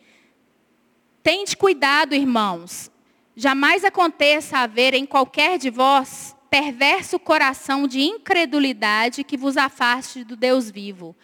Tende 1.23 1.57
cuidado, 1.57 2.13
irmãos, 2.13 2.91
jamais 3.35 3.83
aconteça 3.83 4.59
haver 4.59 4.93
em 4.93 5.05
qualquer 5.05 5.57
de 5.57 5.69
vós 5.69 6.35
perverso 6.49 7.19
coração 7.19 7.87
de 7.87 7.99
incredulidade 8.01 9.23
que 9.23 9.35
vos 9.35 9.57
afaste 9.57 10.23
do 10.23 10.37
Deus 10.37 10.71
vivo. 10.71 11.15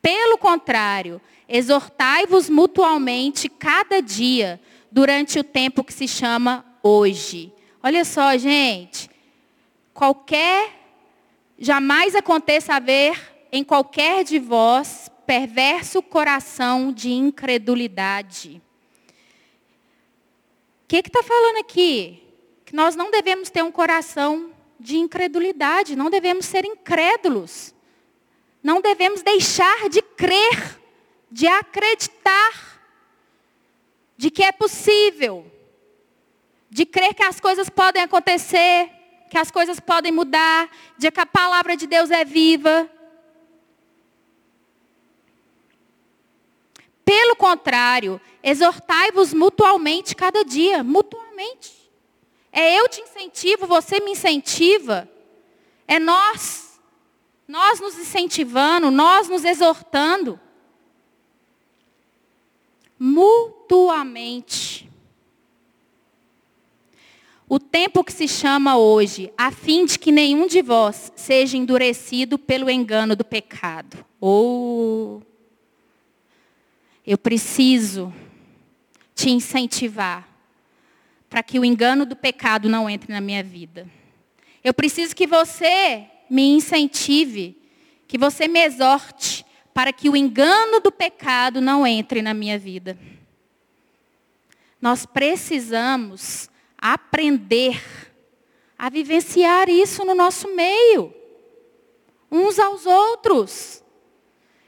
Pelo 0.00 0.38
contrário, 0.38 1.20
exortai-vos 1.48 2.48
mutualmente 2.48 3.48
cada 3.48 4.00
dia, 4.00 4.60
durante 4.92 5.38
o 5.38 5.44
tempo 5.44 5.82
que 5.82 5.92
se 5.92 6.06
chama 6.06 6.64
hoje. 6.86 7.52
Olha 7.82 8.04
só, 8.04 8.36
gente. 8.36 9.10
Qualquer, 9.92 10.70
jamais 11.58 12.14
aconteça 12.14 12.74
haver 12.74 13.36
em 13.50 13.64
qualquer 13.64 14.24
de 14.24 14.38
vós 14.38 15.10
perverso 15.26 16.02
coração 16.02 16.92
de 16.92 17.10
incredulidade. 17.10 18.62
O 20.84 20.88
que 20.88 20.98
está 20.98 21.22
falando 21.22 21.58
aqui? 21.58 22.22
Que 22.64 22.74
nós 22.74 22.94
não 22.94 23.10
devemos 23.10 23.50
ter 23.50 23.62
um 23.62 23.72
coração 23.72 24.52
de 24.78 24.96
incredulidade, 24.96 25.96
não 25.96 26.10
devemos 26.10 26.46
ser 26.46 26.64
incrédulos. 26.64 27.74
Não 28.62 28.80
devemos 28.80 29.22
deixar 29.22 29.88
de 29.88 30.02
crer, 30.02 30.80
de 31.30 31.46
acreditar, 31.46 32.80
de 34.16 34.30
que 34.30 34.42
é 34.42 34.50
possível, 34.50 35.50
de 36.70 36.84
crer 36.84 37.14
que 37.14 37.22
as 37.22 37.40
coisas 37.40 37.68
podem 37.68 38.02
acontecer, 38.02 38.90
que 39.30 39.38
as 39.38 39.50
coisas 39.50 39.80
podem 39.80 40.12
mudar, 40.12 40.68
de 40.98 41.10
que 41.10 41.20
a 41.20 41.26
palavra 41.26 41.76
de 41.76 41.86
Deus 41.86 42.10
é 42.10 42.24
viva. 42.24 42.90
Pelo 47.04 47.36
contrário, 47.36 48.20
exortai-vos 48.42 49.32
mutualmente 49.32 50.14
cada 50.16 50.44
dia, 50.44 50.82
mutualmente. 50.82 51.76
É 52.52 52.80
eu 52.80 52.88
te 52.88 53.00
incentivo, 53.00 53.66
você 53.66 54.00
me 54.00 54.12
incentiva. 54.12 55.08
É 55.86 55.98
nós. 55.98 56.80
Nós 57.46 57.78
nos 57.78 57.96
incentivando, 57.96 58.90
nós 58.90 59.28
nos 59.28 59.44
exortando. 59.44 60.40
Mutuamente. 62.98 64.90
O 67.48 67.60
tempo 67.60 68.02
que 68.02 68.12
se 68.12 68.26
chama 68.26 68.76
hoje, 68.76 69.32
a 69.38 69.52
fim 69.52 69.84
de 69.84 69.98
que 69.98 70.10
nenhum 70.10 70.48
de 70.48 70.60
vós 70.62 71.12
seja 71.14 71.56
endurecido 71.56 72.38
pelo 72.38 72.68
engano 72.68 73.14
do 73.14 73.24
pecado. 73.24 74.04
Ou 74.20 75.18
oh, 75.18 75.22
eu 77.06 77.16
preciso 77.16 78.12
te 79.14 79.30
incentivar 79.30 80.28
para 81.30 81.42
que 81.42 81.60
o 81.60 81.64
engano 81.64 82.04
do 82.04 82.16
pecado 82.16 82.68
não 82.68 82.90
entre 82.90 83.12
na 83.12 83.20
minha 83.20 83.44
vida. 83.44 83.86
Eu 84.64 84.74
preciso 84.74 85.14
que 85.14 85.26
você 85.26 86.04
me 86.28 86.50
incentive, 86.50 87.56
que 88.08 88.18
você 88.18 88.48
me 88.48 88.58
exorte 88.64 89.46
para 89.72 89.92
que 89.92 90.08
o 90.08 90.16
engano 90.16 90.80
do 90.80 90.90
pecado 90.90 91.60
não 91.60 91.86
entre 91.86 92.22
na 92.22 92.34
minha 92.34 92.58
vida. 92.58 92.98
Nós 94.82 95.06
precisamos 95.06 96.50
aprender 96.78 97.82
a 98.78 98.88
vivenciar 98.90 99.68
isso 99.68 100.04
no 100.04 100.14
nosso 100.14 100.54
meio, 100.54 101.14
uns 102.30 102.58
aos 102.58 102.86
outros. 102.86 103.82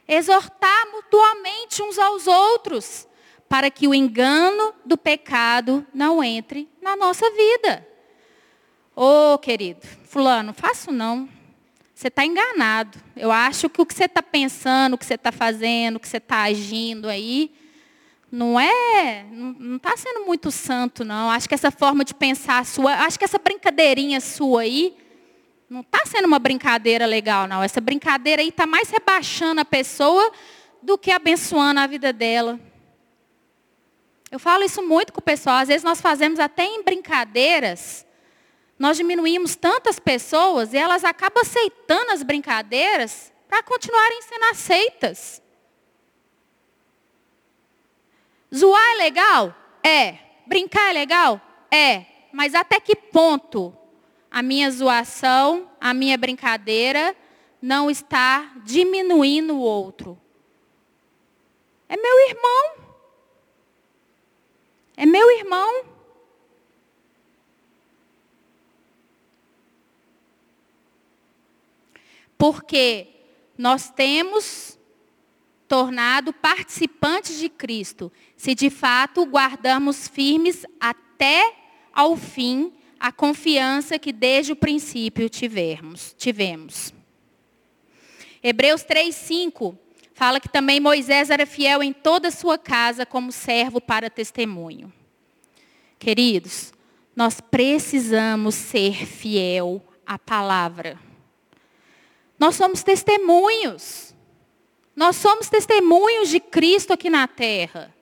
Exortar 0.07 0.91
mutuamente 0.91 1.83
uns 1.83 1.99
aos 1.99 2.27
outros 2.27 3.07
para 3.49 3.71
que 3.71 3.87
o 3.87 3.95
engano 3.95 4.75
do 4.85 4.97
pecado 4.97 5.87
não 5.93 6.25
entre 6.25 6.69
na 6.81 6.97
nossa 6.97 7.31
vida. 7.31 7.87
Ô 8.97 9.35
oh, 9.35 9.39
querido, 9.39 9.87
fulano, 10.05 10.53
faço 10.53 10.91
não. 10.91 11.29
Você 11.95 12.09
está 12.09 12.25
enganado. 12.25 12.99
Eu 13.17 13.33
acho 13.33 13.69
que 13.69 13.81
o 13.81 13.87
que 13.87 13.95
você 13.95 14.05
está 14.05 14.23
pensando, 14.23 14.95
o 14.95 14.99
que 14.99 15.05
você 15.05 15.15
está 15.15 15.33
fazendo, 15.33 15.97
o 15.97 16.01
que 16.01 16.09
você 16.09 16.19
está 16.19 16.43
agindo 16.43 17.09
aí, 17.09 17.53
não 18.31 18.61
é, 18.61 19.25
não 19.31 19.77
está 19.77 19.97
sendo 19.97 20.27
muito 20.27 20.51
santo, 20.51 21.05
não. 21.05 21.31
Acho 21.31 21.49
que 21.49 21.55
essa 21.55 21.71
forma 21.71 22.05
de 22.05 22.15
pensar 22.15 22.65
sua, 22.65 22.93
acho 23.05 23.19
que 23.19 23.25
essa 23.25 23.39
brincadeirinha 23.39 24.21
sua 24.21 24.63
aí, 24.63 24.97
não 25.69 25.81
está 25.81 26.05
sendo 26.07 26.27
uma 26.27 26.39
brincadeira 26.39 27.07
legal, 27.07 27.47
não. 27.47 27.63
Essa 27.63 27.81
brincadeira 27.81 28.43
aí 28.43 28.49
está 28.49 28.67
mais 28.67 28.91
rebaixando 28.91 29.61
a 29.61 29.65
pessoa 29.65 30.31
do 30.83 30.97
que 30.97 31.11
abençoando 31.11 31.81
a 31.81 31.87
vida 31.87 32.13
dela. 32.13 32.61
Eu 34.31 34.39
falo 34.39 34.63
isso 34.63 34.83
muito 34.83 35.13
com 35.13 35.21
o 35.21 35.25
pessoal. 35.25 35.57
Às 35.57 35.69
vezes 35.69 35.83
nós 35.83 36.01
fazemos 36.01 36.39
até 36.39 36.65
em 36.65 36.83
brincadeiras. 36.83 38.07
Nós 38.79 38.97
diminuímos 38.97 39.57
tantas 39.57 39.99
pessoas 39.99 40.73
e 40.75 40.77
elas 40.77 41.03
acabam 41.03 41.43
aceitando 41.43 42.13
as 42.13 42.23
brincadeiras 42.23 43.33
para 43.49 43.63
continuarem 43.63 44.23
sendo 44.23 44.45
aceitas. 44.45 45.43
Zoar 48.55 48.83
é 48.93 48.97
legal? 48.97 49.55
É. 49.83 50.19
Brincar 50.47 50.91
é 50.91 50.93
legal? 50.93 51.41
É. 51.71 52.07
Mas 52.33 52.55
até 52.55 52.81
que 52.81 52.95
ponto 52.95 53.77
a 54.31 54.43
minha 54.43 54.71
zoação, 54.71 55.71
a 55.81 55.93
minha 55.93 56.17
brincadeira, 56.17 57.17
não 57.61 57.91
está 57.91 58.53
diminuindo 58.65 59.57
o 59.57 59.61
outro? 59.61 60.19
É 61.89 61.97
meu 61.97 62.29
irmão. 62.29 62.75
É 64.97 65.07
meu 65.07 65.31
irmão. 65.31 65.85
Porque 72.37 73.09
nós 73.57 73.91
temos 73.91 74.78
tornado 75.69 76.33
participantes 76.33 77.39
de 77.39 77.49
Cristo, 77.49 78.11
se 78.37 78.55
de 78.55 78.71
fato 78.71 79.25
guardamos 79.27 80.09
firmes 80.09 80.65
até 80.81 81.55
ao 81.93 82.17
fim 82.17 82.73
a 82.99 83.13
confiança 83.13 83.99
que 83.99 84.13
desde 84.13 84.53
o 84.53 84.57
princípio 84.57 85.29
tivemos. 85.29 86.15
tivemos. 86.17 86.93
Hebreus 88.43 88.83
3:5 88.83 89.77
Fala 90.19 90.41
que 90.41 90.49
também 90.49 90.81
Moisés 90.81 91.31
era 91.31 91.47
fiel 91.47 91.81
em 91.81 91.93
toda 91.93 92.27
a 92.27 92.33
sua 92.33 92.59
casa 92.59 93.07
como 93.07 93.31
servo 93.31 93.81
para 93.81 94.11
testemunho. 94.11 94.93
Queridos, 95.97 96.73
nós 97.15 97.41
precisamos 97.41 98.57
ser 98.57 99.07
fiel 99.07 99.81
à 100.05 100.19
palavra. 100.19 100.99
Nós 102.37 102.57
somos 102.57 102.83
testemunhos. 102.83 104.08
Nós 104.99 105.15
somos 105.15 105.49
testemunhos 105.49 106.29
de 106.29 106.41
Cristo 106.41 106.93
aqui 106.93 107.09
na 107.09 107.29
terra. 107.29 107.95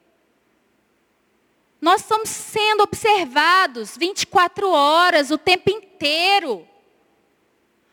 Nós 1.79 2.01
estamos 2.01 2.31
sendo 2.31 2.85
observados 2.85 3.99
24 3.99 4.71
horas, 4.71 5.31
o 5.31 5.37
tempo 5.37 5.71
inteiro. 5.71 6.67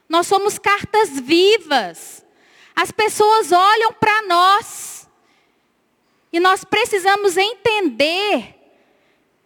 Nós 0.08 0.26
somos 0.26 0.58
cartas 0.58 1.20
vivas. 1.20 2.26
As 2.74 2.92
pessoas 2.92 3.52
olham 3.52 3.92
para 3.92 4.22
nós. 4.22 5.06
E 6.32 6.40
nós 6.40 6.64
precisamos 6.64 7.36
entender 7.36 8.56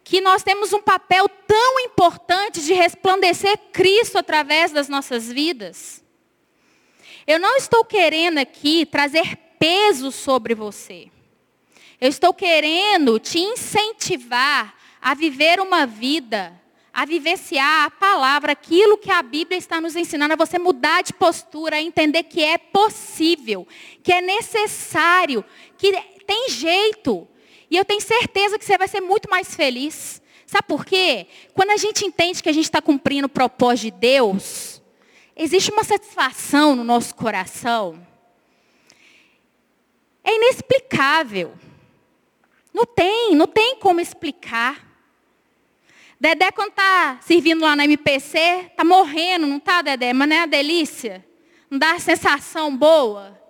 que 0.04 0.20
nós 0.20 0.44
temos 0.44 0.72
um 0.72 0.80
papel 0.80 1.28
tão 1.28 1.80
importante 1.80 2.60
de 2.60 2.74
resplandecer 2.74 3.58
Cristo 3.72 4.18
através 4.18 4.70
das 4.70 4.88
nossas 4.88 5.32
vidas. 5.32 6.00
Eu 7.26 7.40
não 7.40 7.56
estou 7.56 7.84
querendo 7.84 8.38
aqui 8.38 8.86
trazer 8.86 9.47
peso 9.58 10.10
sobre 10.12 10.54
você. 10.54 11.08
Eu 12.00 12.08
estou 12.08 12.32
querendo 12.32 13.18
te 13.18 13.38
incentivar 13.38 14.74
a 15.00 15.14
viver 15.14 15.60
uma 15.60 15.86
vida, 15.86 16.52
a 16.92 17.04
vivenciar 17.04 17.86
a 17.86 17.90
palavra, 17.90 18.52
aquilo 18.52 18.98
que 18.98 19.10
a 19.10 19.22
Bíblia 19.22 19.58
está 19.58 19.80
nos 19.80 19.96
ensinando, 19.96 20.34
a 20.34 20.36
você 20.36 20.58
mudar 20.58 21.02
de 21.02 21.12
postura, 21.12 21.76
a 21.76 21.82
entender 21.82 22.24
que 22.24 22.42
é 22.42 22.58
possível, 22.58 23.66
que 24.02 24.12
é 24.12 24.20
necessário, 24.20 25.44
que 25.76 25.92
tem 26.26 26.48
jeito. 26.50 27.26
E 27.70 27.76
eu 27.76 27.84
tenho 27.84 28.00
certeza 28.00 28.58
que 28.58 28.64
você 28.64 28.78
vai 28.78 28.88
ser 28.88 29.00
muito 29.00 29.28
mais 29.28 29.54
feliz. 29.54 30.22
Sabe 30.46 30.66
por 30.66 30.84
quê? 30.84 31.26
Quando 31.52 31.70
a 31.70 31.76
gente 31.76 32.06
entende 32.06 32.42
que 32.42 32.48
a 32.48 32.52
gente 32.52 32.64
está 32.64 32.80
cumprindo 32.80 33.26
o 33.26 33.30
propósito 33.30 33.92
de 33.92 34.00
Deus, 34.00 34.82
existe 35.36 35.70
uma 35.70 35.84
satisfação 35.84 36.74
no 36.74 36.82
nosso 36.82 37.14
coração. 37.14 38.07
É 40.28 40.36
inexplicável. 40.36 41.54
Não 42.70 42.84
tem, 42.84 43.34
não 43.34 43.46
tem 43.46 43.76
como 43.76 43.98
explicar. 43.98 44.86
Dedé, 46.20 46.50
quando 46.50 46.68
está 46.68 47.18
servindo 47.22 47.62
lá 47.62 47.74
na 47.74 47.86
MPC, 47.86 48.38
está 48.66 48.84
morrendo, 48.84 49.46
não 49.46 49.56
está, 49.56 49.80
Dedé? 49.80 50.12
Mas 50.12 50.28
não 50.28 50.36
é 50.36 50.40
a 50.40 50.46
delícia? 50.46 51.24
Não 51.70 51.78
dá 51.78 51.92
a 51.92 51.98
sensação 51.98 52.76
boa? 52.76 53.40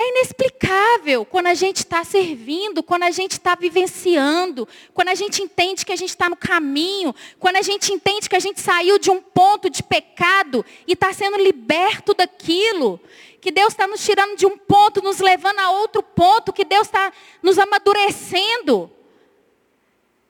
É 0.00 0.08
inexplicável 0.10 1.24
quando 1.24 1.48
a 1.48 1.54
gente 1.54 1.78
está 1.78 2.04
servindo, 2.04 2.84
quando 2.84 3.02
a 3.02 3.10
gente 3.10 3.32
está 3.32 3.56
vivenciando, 3.56 4.68
quando 4.94 5.08
a 5.08 5.14
gente 5.14 5.42
entende 5.42 5.84
que 5.84 5.92
a 5.92 5.96
gente 5.96 6.10
está 6.10 6.28
no 6.28 6.36
caminho, 6.36 7.12
quando 7.40 7.56
a 7.56 7.62
gente 7.62 7.92
entende 7.92 8.28
que 8.28 8.36
a 8.36 8.40
gente 8.40 8.60
saiu 8.60 8.96
de 8.96 9.10
um 9.10 9.20
ponto 9.20 9.68
de 9.68 9.82
pecado 9.82 10.64
e 10.86 10.92
está 10.92 11.12
sendo 11.12 11.36
liberto 11.36 12.14
daquilo, 12.14 13.00
que 13.40 13.50
Deus 13.50 13.72
está 13.72 13.88
nos 13.88 14.04
tirando 14.04 14.36
de 14.36 14.46
um 14.46 14.56
ponto, 14.56 15.02
nos 15.02 15.18
levando 15.18 15.58
a 15.58 15.70
outro 15.70 16.00
ponto, 16.00 16.52
que 16.52 16.64
Deus 16.64 16.86
está 16.86 17.12
nos 17.42 17.58
amadurecendo. 17.58 18.88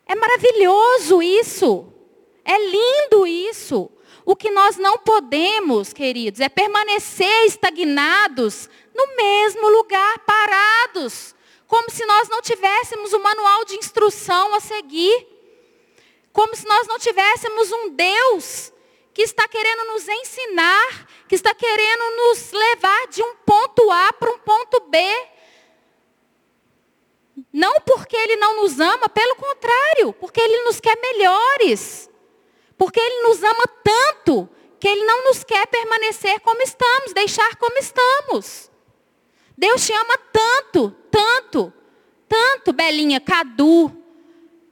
É 0.07 0.15
maravilhoso 0.15 1.21
isso. 1.21 1.93
É 2.43 2.57
lindo 2.71 3.27
isso. 3.27 3.91
O 4.29 4.37
que 4.37 4.51
nós 4.51 4.77
não 4.77 4.99
podemos, 4.99 5.95
queridos, 5.95 6.39
é 6.41 6.51
permanecer 6.51 7.47
estagnados 7.47 8.69
no 8.95 9.17
mesmo 9.17 9.71
lugar, 9.71 10.19
parados, 10.19 11.35
como 11.67 11.91
se 11.91 12.05
nós 12.05 12.29
não 12.29 12.43
tivéssemos 12.43 13.15
um 13.15 13.21
manual 13.21 13.65
de 13.65 13.77
instrução 13.77 14.55
a 14.55 14.61
seguir, 14.61 15.27
como 16.31 16.55
se 16.55 16.69
nós 16.69 16.87
não 16.87 16.99
tivéssemos 16.99 17.73
um 17.73 17.89
Deus 17.89 18.71
que 19.15 19.23
está 19.23 19.49
querendo 19.49 19.87
nos 19.87 20.07
ensinar, 20.07 21.09
que 21.27 21.35
está 21.35 21.55
querendo 21.55 22.17
nos 22.17 22.53
levar 22.53 23.07
de 23.07 23.23
um 23.23 23.35
ponto 23.47 23.91
A 23.91 24.13
para 24.13 24.31
um 24.31 24.39
ponto 24.41 24.81
B. 24.91 24.99
Não 27.51 27.81
porque 27.81 28.15
Ele 28.15 28.37
não 28.37 28.61
nos 28.61 28.79
ama, 28.79 29.09
pelo 29.09 29.37
contrário, 29.37 30.13
porque 30.13 30.39
Ele 30.39 30.65
nos 30.65 30.79
quer 30.81 30.99
melhores. 31.01 32.08
Porque 32.79 33.01
Ele 33.01 33.29
nos 33.29 33.43
ama 33.43 33.65
tanto 33.83 34.49
que 34.81 34.89
Ele 34.89 35.05
não 35.05 35.25
nos 35.25 35.43
quer 35.43 35.67
permanecer 35.67 36.41
como 36.41 36.63
estamos, 36.63 37.13
deixar 37.13 37.57
como 37.57 37.77
estamos. 37.79 38.71
Deus 39.57 39.85
te 39.85 39.93
ama 39.93 40.17
tanto, 40.33 40.91
tanto, 41.11 41.73
tanto, 42.29 42.73
Belinha, 42.73 43.21
Cadu, 43.21 43.93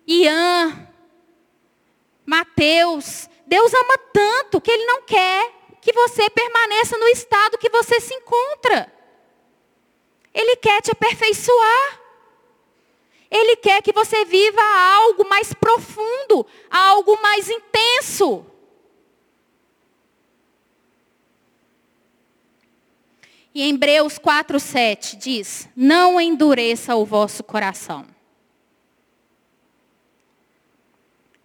Ian, 0.07 0.89
Mateus. 2.25 3.29
Deus 3.47 3.75
ama 3.75 3.99
tanto 4.13 4.61
que 4.61 4.71
Ele 4.71 4.85
não 4.87 5.03
quer 5.03 5.53
que 5.83 5.93
você 5.93 6.31
permaneça 6.31 6.97
no 6.99 7.07
estado 7.09 7.59
que 7.59 7.69
você 7.69 8.01
se 8.01 8.15
encontra. 8.15 8.93
Ele 10.33 10.57
quer 10.57 10.81
te 10.83 10.91
aperfeiçoar. 10.91 12.01
Ele 13.31 13.57
quer 13.57 13.83
que 13.83 13.93
você 13.93 14.25
viva 14.25 14.61
algo 14.95 15.29
mais 15.29 15.53
profundo, 15.53 16.47
algo 16.71 17.21
mais 17.21 17.51
intenso. 17.51 18.47
E 23.55 23.63
em 23.63 23.75
Hebreus 23.75 24.19
4,7 24.19 25.17
diz: 25.17 25.69
Não 25.75 26.21
endureça 26.21 26.95
o 26.95 27.05
vosso 27.05 27.43
coração. 27.43 28.07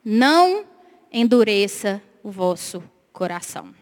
Não 0.04 0.66
endureça 1.12 2.02
o 2.22 2.30
vosso 2.30 2.84
coração. 3.14 3.74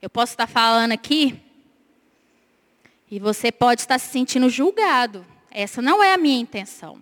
Eu 0.00 0.10
posso 0.10 0.32
estar 0.32 0.48
falando 0.48 0.90
aqui 0.90 1.40
e 3.10 3.20
você 3.20 3.52
pode 3.52 3.82
estar 3.82 4.00
se 4.00 4.10
sentindo 4.10 4.50
julgado. 4.50 5.24
Essa 5.54 5.82
não 5.82 6.02
é 6.02 6.14
a 6.14 6.18
minha 6.18 6.40
intenção. 6.40 6.98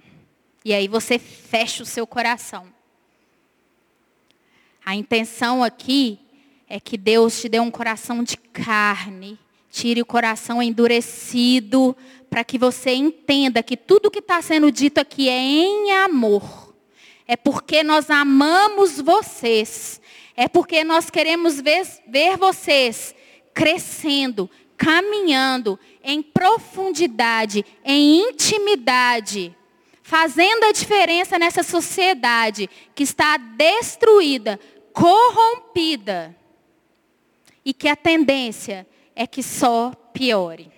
E 0.65 0.75
aí 0.75 0.89
você 0.89 1.19
fecha 1.19 1.83
o 1.83 1.87
seu 1.87 2.07
coração. 2.07 2.67
A 4.85 4.95
intenção 4.95 5.63
aqui 5.63 6.19
é 6.69 6.81
que 6.81 6.99
Deus 6.99 7.41
te 7.41 7.49
dê 7.49 7.61
um 7.61 7.71
coração 7.71 8.25
de 8.25 8.37
carne, 8.37 9.39
tire 9.71 10.03
o 10.03 10.07
coração 10.07 10.61
endurecido, 10.61 11.97
para 12.29 12.43
que 12.43 12.59
você 12.59 12.93
entenda 12.93 13.63
que 13.63 13.77
tudo 13.77 14.11
que 14.11 14.19
está 14.19 14.43
sendo 14.43 14.71
dito 14.73 14.99
aqui 14.99 15.29
é 15.29 15.39
em 15.39 15.93
amor. 15.93 16.75
É 17.27 17.37
porque 17.37 17.85
nós 17.85 18.11
amamos 18.11 19.01
vocês. 19.01 20.01
É 20.37 20.49
porque 20.49 20.83
nós 20.83 21.09
queremos 21.09 21.61
ver, 21.61 21.87
ver 22.09 22.37
vocês 22.37 23.15
crescendo, 23.55 24.51
caminhando 24.81 25.79
em 26.03 26.23
profundidade, 26.23 27.67
em 27.85 28.31
intimidade, 28.31 29.55
fazendo 30.03 30.65
a 30.65 30.73
diferença 30.73 31.39
nessa 31.39 31.63
sociedade 31.63 32.69
que 32.95 33.03
está 33.03 33.37
destruída, 33.37 34.59
corrompida, 34.95 36.35
e 37.63 37.75
que 37.75 37.89
a 37.89 37.95
tendência 37.95 38.87
é 39.15 39.27
que 39.27 39.43
só 39.43 39.93
piore. 40.15 40.73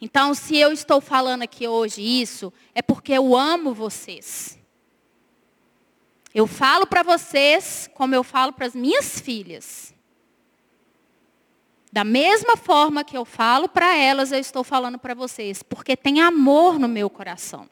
Então, 0.00 0.34
se 0.34 0.56
eu 0.56 0.72
estou 0.72 1.00
falando 1.00 1.42
aqui 1.42 1.68
hoje 1.68 2.02
isso, 2.02 2.52
é 2.74 2.82
porque 2.82 3.12
eu 3.12 3.36
amo 3.36 3.72
vocês. 3.72 4.58
Eu 6.34 6.48
falo 6.48 6.84
para 6.84 7.04
vocês 7.04 7.88
como 7.94 8.12
eu 8.12 8.24
falo 8.24 8.52
para 8.52 8.66
as 8.66 8.74
minhas 8.74 9.20
filhas. 9.20 9.94
Da 11.92 12.04
mesma 12.04 12.56
forma 12.56 13.02
que 13.02 13.16
eu 13.16 13.24
falo 13.24 13.68
para 13.68 13.96
elas, 13.96 14.30
eu 14.30 14.38
estou 14.38 14.62
falando 14.62 14.98
para 14.98 15.14
vocês, 15.14 15.62
porque 15.62 15.96
tem 15.96 16.20
amor 16.20 16.78
no 16.78 16.86
meu 16.86 17.10
coração. 17.10 17.68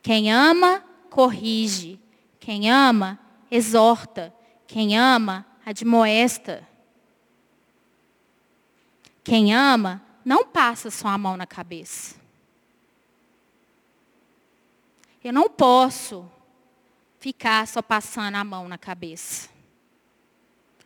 Quem 0.00 0.32
ama, 0.32 0.84
corrige. 1.10 1.98
Quem 2.38 2.70
ama, 2.70 3.18
exorta. 3.50 4.32
Quem 4.66 4.96
ama, 4.96 5.44
admoesta. 5.66 6.66
Quem 9.24 9.54
ama, 9.54 10.00
não 10.24 10.46
passa 10.46 10.90
só 10.90 11.08
a 11.08 11.18
mão 11.18 11.36
na 11.36 11.46
cabeça. 11.46 12.16
Eu 15.22 15.32
não 15.32 15.50
posso 15.50 16.24
ficar 17.18 17.66
só 17.66 17.82
passando 17.82 18.36
a 18.36 18.44
mão 18.44 18.68
na 18.68 18.78
cabeça. 18.78 19.50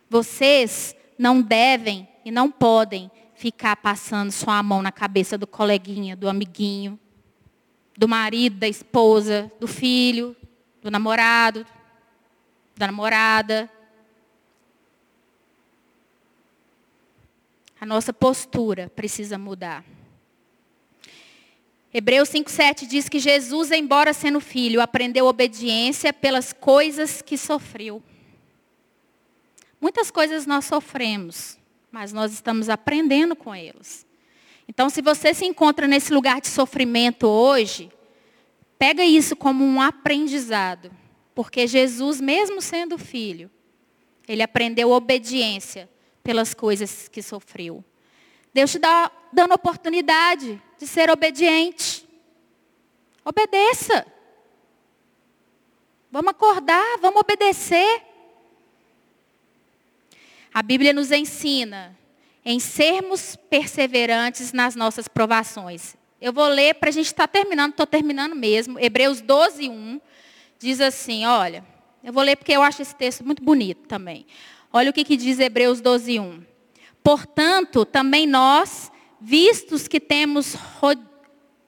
Vocês 0.09 0.95
não 1.17 1.41
devem 1.41 2.07
e 2.25 2.31
não 2.31 2.49
podem 2.49 3.11
ficar 3.35 3.75
passando 3.75 4.31
só 4.31 4.51
a 4.51 4.63
mão 4.63 4.81
na 4.81 4.91
cabeça 4.91 5.37
do 5.37 5.45
coleguinha, 5.45 6.15
do 6.15 6.29
amiguinho, 6.29 6.99
do 7.97 8.07
marido, 8.07 8.57
da 8.57 8.67
esposa, 8.67 9.51
do 9.59 9.67
filho, 9.67 10.35
do 10.81 10.89
namorado, 10.89 11.65
da 12.75 12.87
namorada. 12.87 13.69
A 17.79 17.85
nossa 17.85 18.13
postura 18.13 18.89
precisa 18.95 19.37
mudar. 19.37 19.83
Hebreus 21.93 22.29
5,7 22.29 22.87
diz 22.87 23.07
que 23.07 23.19
Jesus, 23.19 23.71
embora 23.71 24.13
sendo 24.13 24.39
filho, 24.39 24.81
aprendeu 24.81 25.27
obediência 25.27 26.11
pelas 26.11 26.51
coisas 26.51 27.21
que 27.21 27.37
sofreu. 27.37 28.01
Muitas 29.83 30.09
coisas 30.09 30.45
nós 30.45 30.63
sofremos, 30.63 31.59
mas 31.91 32.13
nós 32.13 32.31
estamos 32.31 32.69
aprendendo 32.69 33.35
com 33.35 33.53
elas. 33.53 34.07
Então, 34.65 34.89
se 34.89 35.01
você 35.01 35.33
se 35.33 35.43
encontra 35.43 35.89
nesse 35.89 36.13
lugar 36.13 36.39
de 36.39 36.47
sofrimento 36.47 37.27
hoje, 37.27 37.91
pega 38.79 39.03
isso 39.03 39.35
como 39.35 39.61
um 39.61 39.81
aprendizado. 39.81 40.89
Porque 41.35 41.67
Jesus, 41.67 42.21
mesmo 42.21 42.61
sendo 42.61 42.97
filho, 42.97 43.51
ele 44.25 44.41
aprendeu 44.41 44.89
obediência 44.89 45.89
pelas 46.23 46.53
coisas 46.53 47.09
que 47.09 47.21
sofreu. 47.21 47.83
Deus 48.53 48.71
te 48.71 48.79
dá 48.79 49.11
dando 49.33 49.53
oportunidade 49.53 50.61
de 50.79 50.87
ser 50.87 51.11
obediente. 51.11 52.07
Obedeça. 53.25 54.07
Vamos 56.09 56.31
acordar, 56.31 56.99
vamos 57.01 57.19
obedecer. 57.19 58.12
A 60.53 60.61
Bíblia 60.61 60.93
nos 60.93 61.11
ensina 61.11 61.97
em 62.45 62.59
sermos 62.59 63.35
perseverantes 63.49 64.53
nas 64.53 64.75
nossas 64.75 65.07
provações. 65.07 65.95
Eu 66.21 66.31
vou 66.31 66.47
ler 66.47 66.75
para 66.75 66.89
a 66.89 66.91
gente 66.93 67.07
estar 67.07 67.27
tá 67.27 67.39
terminando, 67.39 67.71
estou 67.71 67.87
terminando 67.87 68.35
mesmo. 68.35 68.79
Hebreus 68.79 69.19
12, 69.19 69.67
1 69.69 70.01
diz 70.59 70.79
assim: 70.79 71.25
olha, 71.25 71.65
eu 72.03 72.13
vou 72.13 72.21
ler 72.21 72.35
porque 72.35 72.51
eu 72.51 72.61
acho 72.61 72.81
esse 72.81 72.95
texto 72.95 73.25
muito 73.25 73.43
bonito 73.43 73.87
também. 73.87 74.27
Olha 74.71 74.91
o 74.91 74.93
que, 74.93 75.03
que 75.03 75.17
diz 75.17 75.39
Hebreus 75.39 75.81
12, 75.81 76.19
1. 76.19 76.43
Portanto, 77.03 77.83
também 77.83 78.27
nós, 78.27 78.91
vistos 79.19 79.87
que 79.87 79.99
temos 79.99 80.55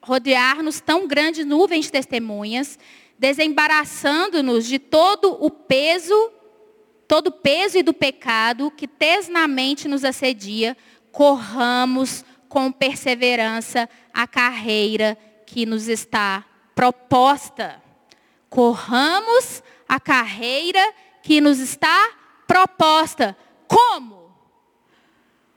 rodear-nos 0.01 0.79
tão 0.79 1.07
grandes 1.07 1.45
nuvens 1.45 1.85
de 1.85 1.91
testemunhas, 1.91 2.77
desembaraçando-nos 3.17 4.65
de 4.67 4.77
todo 4.77 5.37
o 5.43 5.49
peso, 5.49 6.31
todo 7.07 7.27
o 7.27 7.31
peso 7.31 7.77
e 7.77 7.83
do 7.83 7.93
pecado 7.93 8.71
que 8.71 8.87
tesnamente 8.87 9.87
nos 9.87 10.03
assedia, 10.03 10.75
corramos 11.11 12.25
com 12.49 12.71
perseverança 12.71 13.89
a 14.13 14.27
carreira 14.27 15.17
que 15.45 15.65
nos 15.65 15.87
está 15.87 16.45
proposta. 16.73 17.81
Corramos 18.49 19.63
a 19.87 19.99
carreira 19.99 20.81
que 21.21 21.39
nos 21.41 21.59
está 21.59 22.11
proposta. 22.47 23.35
Como? 23.67 24.33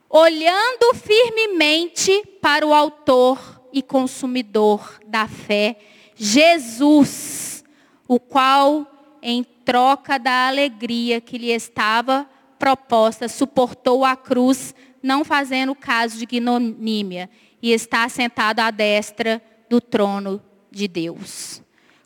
Olhando 0.09 0.93
firmemente 0.95 2.25
para 2.41 2.65
o 2.65 2.73
autor 2.73 3.61
e 3.71 3.81
consumidor 3.81 4.99
da 5.05 5.27
fé, 5.27 5.77
Jesus 6.15 7.63
o 8.09 8.19
qual, 8.19 8.98
em 9.21 9.43
troca 9.43 10.17
da 10.17 10.47
alegria 10.47 11.21
que 11.21 11.37
lhe 11.37 11.51
estava 11.51 12.29
proposta, 12.57 13.27
suportou 13.27 14.03
a 14.03 14.15
cruz, 14.15 14.75
não 15.01 15.23
fazendo 15.23 15.73
caso 15.73 16.17
de 16.17 16.23
ignomínia, 16.23 17.29
e 17.61 17.71
está 17.71 18.07
sentado 18.09 18.59
à 18.59 18.71
destra 18.71 19.41
do 19.69 19.79
trono 19.79 20.41
de 20.71 20.87
Deus. 20.87 21.61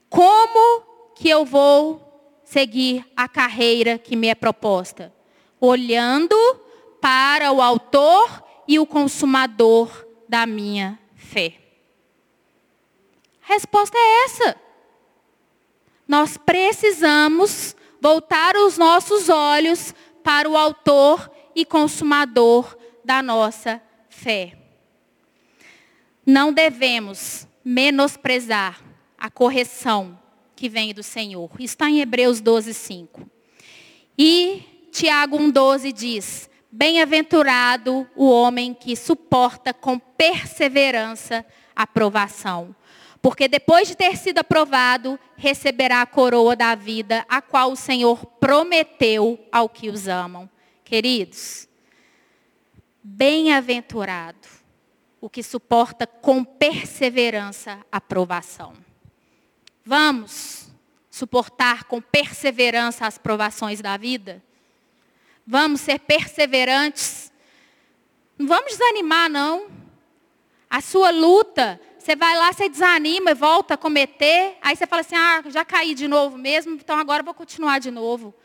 Como 0.09 0.83
que 1.15 1.29
eu 1.29 1.45
vou 1.45 2.41
seguir 2.43 3.05
a 3.15 3.27
carreira 3.27 3.97
que 3.97 4.15
me 4.15 4.27
é 4.27 4.35
proposta? 4.35 5.13
Olhando 5.59 6.35
para 7.01 7.51
o 7.51 7.61
autor 7.61 8.43
e 8.67 8.79
o 8.79 8.85
consumador 8.85 10.05
da 10.27 10.45
minha 10.45 10.99
fé. 11.15 11.55
A 13.47 13.53
resposta 13.53 13.97
é 13.97 14.25
essa. 14.25 14.62
Nós 16.07 16.37
precisamos 16.37 17.75
voltar 18.01 18.55
os 18.55 18.77
nossos 18.77 19.29
olhos 19.29 19.93
para 20.23 20.49
o 20.49 20.57
autor 20.57 21.31
e 21.55 21.65
consumador 21.65 22.77
da 23.03 23.21
nossa 23.21 23.81
fé. 24.09 24.57
Não 26.25 26.51
devemos 26.51 27.47
menosprezar 27.63 28.81
a 29.17 29.29
correção 29.29 30.19
que 30.55 30.69
vem 30.69 30.93
do 30.93 31.03
Senhor. 31.03 31.49
Está 31.59 31.89
em 31.89 32.01
Hebreus 32.01 32.41
12, 32.41 32.73
5. 32.73 33.29
E 34.17 34.89
Tiago 34.91 35.37
1,12 35.37 35.91
diz: 35.91 36.49
Bem-aventurado 36.71 38.07
o 38.15 38.29
homem 38.29 38.73
que 38.73 38.95
suporta 38.95 39.73
com 39.73 39.97
perseverança 39.97 41.45
a 41.75 41.87
provação 41.87 42.75
porque 43.23 43.47
depois 43.47 43.87
de 43.87 43.95
ter 43.95 44.17
sido 44.17 44.39
aprovado, 44.39 45.17
receberá 45.37 46.01
a 46.01 46.05
coroa 46.05 46.57
da 46.57 46.75
vida, 46.75 47.25
a 47.29 47.41
qual 47.41 47.71
o 47.71 47.75
Senhor 47.75 48.25
prometeu 48.25 49.39
ao 49.49 49.69
que 49.69 49.89
os 49.89 50.09
amam. 50.09 50.49
Queridos, 50.83 51.69
bem-aventurado 53.01 54.45
o 55.21 55.29
que 55.29 55.41
suporta 55.41 56.05
com 56.05 56.43
perseverança 56.43 57.79
a 57.89 58.01
provação. 58.01 58.73
Vamos 59.85 60.69
suportar 61.09 61.85
com 61.85 62.01
perseverança 62.01 63.07
as 63.07 63.17
provações 63.17 63.79
da 63.79 63.95
vida? 63.95 64.43
Vamos 65.47 65.79
ser 65.79 65.99
perseverantes? 65.99 67.31
Não 68.37 68.47
vamos 68.47 68.73
desanimar, 68.73 69.29
não. 69.29 69.71
A 70.69 70.81
sua 70.81 71.09
luta 71.09 71.79
você 72.03 72.17
vai 72.17 72.37
lá, 72.37 72.51
você 72.51 72.67
desanima 72.67 73.31
e 73.31 73.33
volta 73.33 73.75
a 73.75 73.77
cometer. 73.77 74.57
Aí 74.61 74.75
você 74.75 74.85
fala 74.85 75.01
assim, 75.01 75.15
ah, 75.15 75.41
já 75.47 75.63
caí 75.63 75.95
de 75.95 76.07
novo 76.07 76.37
mesmo, 76.37 76.73
então 76.75 76.99
agora 76.99 77.23
vou 77.23 77.33
continuar 77.33 77.79
de 77.79 77.89
novo. 77.89 78.35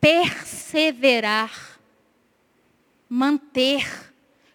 Perseverar. 0.00 1.78
Manter. 3.08 4.12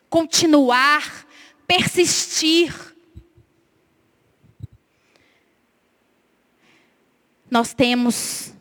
Continuar. 0.10 1.26
Persistir. 1.66 2.76
Nós 7.50 7.74
temos 7.74 8.54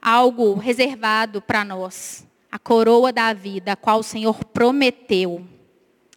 algo 0.00 0.54
reservado 0.54 1.42
para 1.42 1.66
nós. 1.66 2.26
A 2.50 2.58
coroa 2.58 3.12
da 3.12 3.34
vida, 3.34 3.72
a 3.72 3.76
qual 3.76 4.00
o 4.00 4.02
Senhor 4.02 4.42
prometeu 4.46 5.46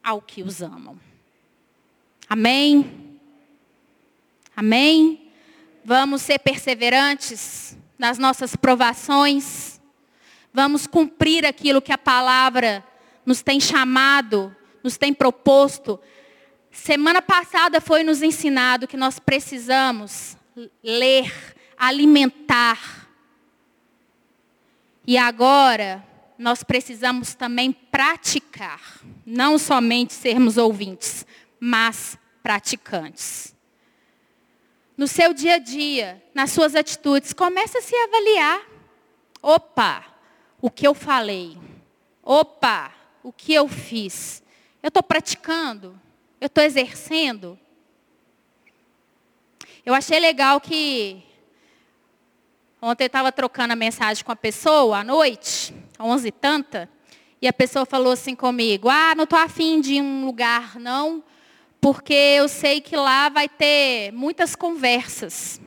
ao 0.01 0.21
que 0.21 0.41
os 0.41 0.61
amam. 0.61 1.10
Amém? 2.33 3.19
Amém? 4.55 5.33
Vamos 5.83 6.21
ser 6.21 6.39
perseverantes 6.39 7.77
nas 7.99 8.17
nossas 8.17 8.55
provações. 8.55 9.81
Vamos 10.53 10.87
cumprir 10.87 11.45
aquilo 11.45 11.81
que 11.81 11.91
a 11.91 11.97
palavra 11.97 12.85
nos 13.25 13.41
tem 13.41 13.59
chamado, 13.59 14.55
nos 14.81 14.95
tem 14.95 15.13
proposto. 15.13 15.99
Semana 16.71 17.21
passada 17.21 17.81
foi 17.81 18.01
nos 18.01 18.21
ensinado 18.21 18.87
que 18.87 18.95
nós 18.95 19.19
precisamos 19.19 20.37
ler, 20.81 21.29
alimentar. 21.77 23.09
E 25.05 25.17
agora 25.17 26.01
nós 26.37 26.63
precisamos 26.63 27.35
também 27.35 27.73
praticar, 27.73 28.79
não 29.25 29.57
somente 29.57 30.13
sermos 30.13 30.55
ouvintes, 30.55 31.25
mas 31.59 32.20
praticantes. 32.41 33.55
No 34.97 35.07
seu 35.07 35.33
dia 35.33 35.55
a 35.55 35.57
dia, 35.57 36.23
nas 36.33 36.51
suas 36.51 36.75
atitudes, 36.75 37.33
comece 37.33 37.77
a 37.77 37.81
se 37.81 37.95
avaliar. 37.95 38.61
Opa, 39.41 40.05
o 40.61 40.69
que 40.69 40.87
eu 40.87 40.93
falei? 40.93 41.57
Opa, 42.21 42.93
o 43.23 43.31
que 43.31 43.53
eu 43.53 43.67
fiz? 43.67 44.43
Eu 44.83 44.89
estou 44.89 45.01
praticando? 45.01 45.99
Eu 46.39 46.47
estou 46.47 46.63
exercendo? 46.63 47.57
Eu 49.83 49.93
achei 49.93 50.19
legal 50.19 50.61
que 50.61 51.23
ontem 52.79 53.05
eu 53.05 53.07
estava 53.07 53.31
trocando 53.31 53.73
a 53.73 53.75
mensagem 53.75 54.23
com 54.23 54.31
a 54.31 54.35
pessoa 54.35 54.99
à 54.99 55.03
noite, 55.03 55.73
11 55.99 56.27
e 56.27 56.31
tanta, 56.31 56.89
e 57.41 57.47
a 57.47 57.53
pessoa 57.53 57.85
falou 57.85 58.13
assim 58.13 58.35
comigo, 58.35 58.89
ah, 58.89 59.15
não 59.15 59.23
estou 59.23 59.39
afim 59.39 59.81
de 59.81 59.99
um 59.99 60.25
lugar 60.25 60.79
não, 60.79 61.23
porque 61.81 62.13
eu 62.13 62.47
sei 62.47 62.79
que 62.79 62.95
lá 62.95 63.27
vai 63.27 63.49
ter 63.49 64.11
muitas 64.13 64.55
conversas. 64.55 65.59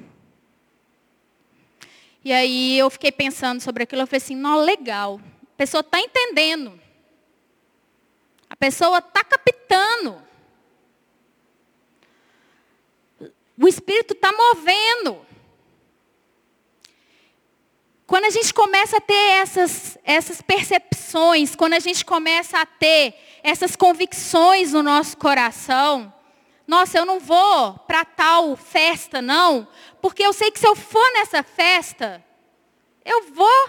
E 2.25 2.33
aí 2.33 2.79
eu 2.79 2.89
fiquei 2.89 3.11
pensando 3.11 3.61
sobre 3.61 3.83
aquilo, 3.83 4.03
eu 4.03 4.07
falei 4.07 4.23
assim, 4.23 4.37
não, 4.37 4.61
legal. 4.61 5.21
A 5.43 5.57
pessoa 5.57 5.81
está 5.81 6.01
entendendo. 6.01 6.81
A 8.49 8.57
pessoa 8.57 8.99
está 8.99 9.25
captando. 9.25 10.23
O 13.59 13.67
Espírito 13.67 14.15
está 14.15 14.31
movendo. 14.33 15.27
Quando 18.07 18.27
a 18.27 18.31
gente 18.31 18.53
começa 18.53 18.99
a 18.99 19.01
ter 19.01 19.15
essas, 19.15 19.99
essas 20.05 20.43
percepções, 20.43 21.55
quando 21.55 21.73
a 21.73 21.81
gente 21.81 22.05
começa 22.05 22.59
a 22.59 22.67
ter 22.67 23.15
essas 23.43 23.77
convicções 23.77 24.73
no 24.73 24.83
nosso 24.83 25.17
coração. 25.17 26.13
Nossa, 26.67 26.99
eu 26.99 27.05
não 27.05 27.21
vou 27.21 27.75
para 27.87 28.05
tal 28.05 28.57
festa, 28.57 29.21
não, 29.21 29.69
porque 30.01 30.23
eu 30.23 30.33
sei 30.33 30.51
que 30.51 30.59
se 30.59 30.67
eu 30.67 30.75
for 30.75 31.13
nessa 31.13 31.43
festa, 31.43 32.25
eu 33.05 33.31
vou, 33.33 33.69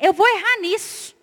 eu 0.00 0.12
vou 0.12 0.28
errar 0.28 0.60
nisso. 0.60 1.16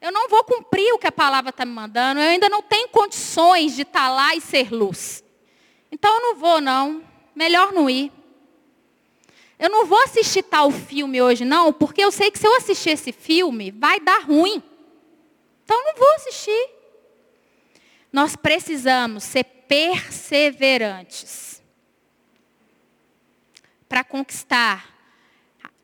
Eu 0.00 0.12
não 0.12 0.28
vou 0.28 0.42
cumprir 0.44 0.92
o 0.92 0.98
que 0.98 1.06
a 1.06 1.12
palavra 1.12 1.50
está 1.50 1.64
me 1.64 1.72
mandando. 1.72 2.20
Eu 2.20 2.30
ainda 2.30 2.48
não 2.48 2.62
tenho 2.62 2.88
condições 2.88 3.74
de 3.74 3.82
estar 3.82 4.06
tá 4.06 4.10
lá 4.10 4.34
e 4.34 4.40
ser 4.40 4.72
luz. 4.72 5.22
Então 5.92 6.12
eu 6.12 6.20
não 6.20 6.34
vou, 6.36 6.60
não. 6.60 7.04
Melhor 7.36 7.72
não 7.72 7.88
ir. 7.88 8.12
Eu 9.62 9.70
não 9.70 9.86
vou 9.86 10.02
assistir 10.02 10.42
tal 10.42 10.72
filme 10.72 11.22
hoje, 11.22 11.44
não, 11.44 11.72
porque 11.72 12.02
eu 12.02 12.10
sei 12.10 12.32
que 12.32 12.38
se 12.40 12.44
eu 12.44 12.56
assistir 12.56 12.90
esse 12.90 13.12
filme, 13.12 13.70
vai 13.70 14.00
dar 14.00 14.24
ruim. 14.24 14.60
Então 15.62 15.78
eu 15.78 15.84
não 15.84 15.94
vou 15.94 16.14
assistir. 16.16 16.68
Nós 18.12 18.34
precisamos 18.34 19.22
ser 19.22 19.44
perseverantes. 19.44 21.62
para 23.88 24.02
conquistar, 24.02 24.92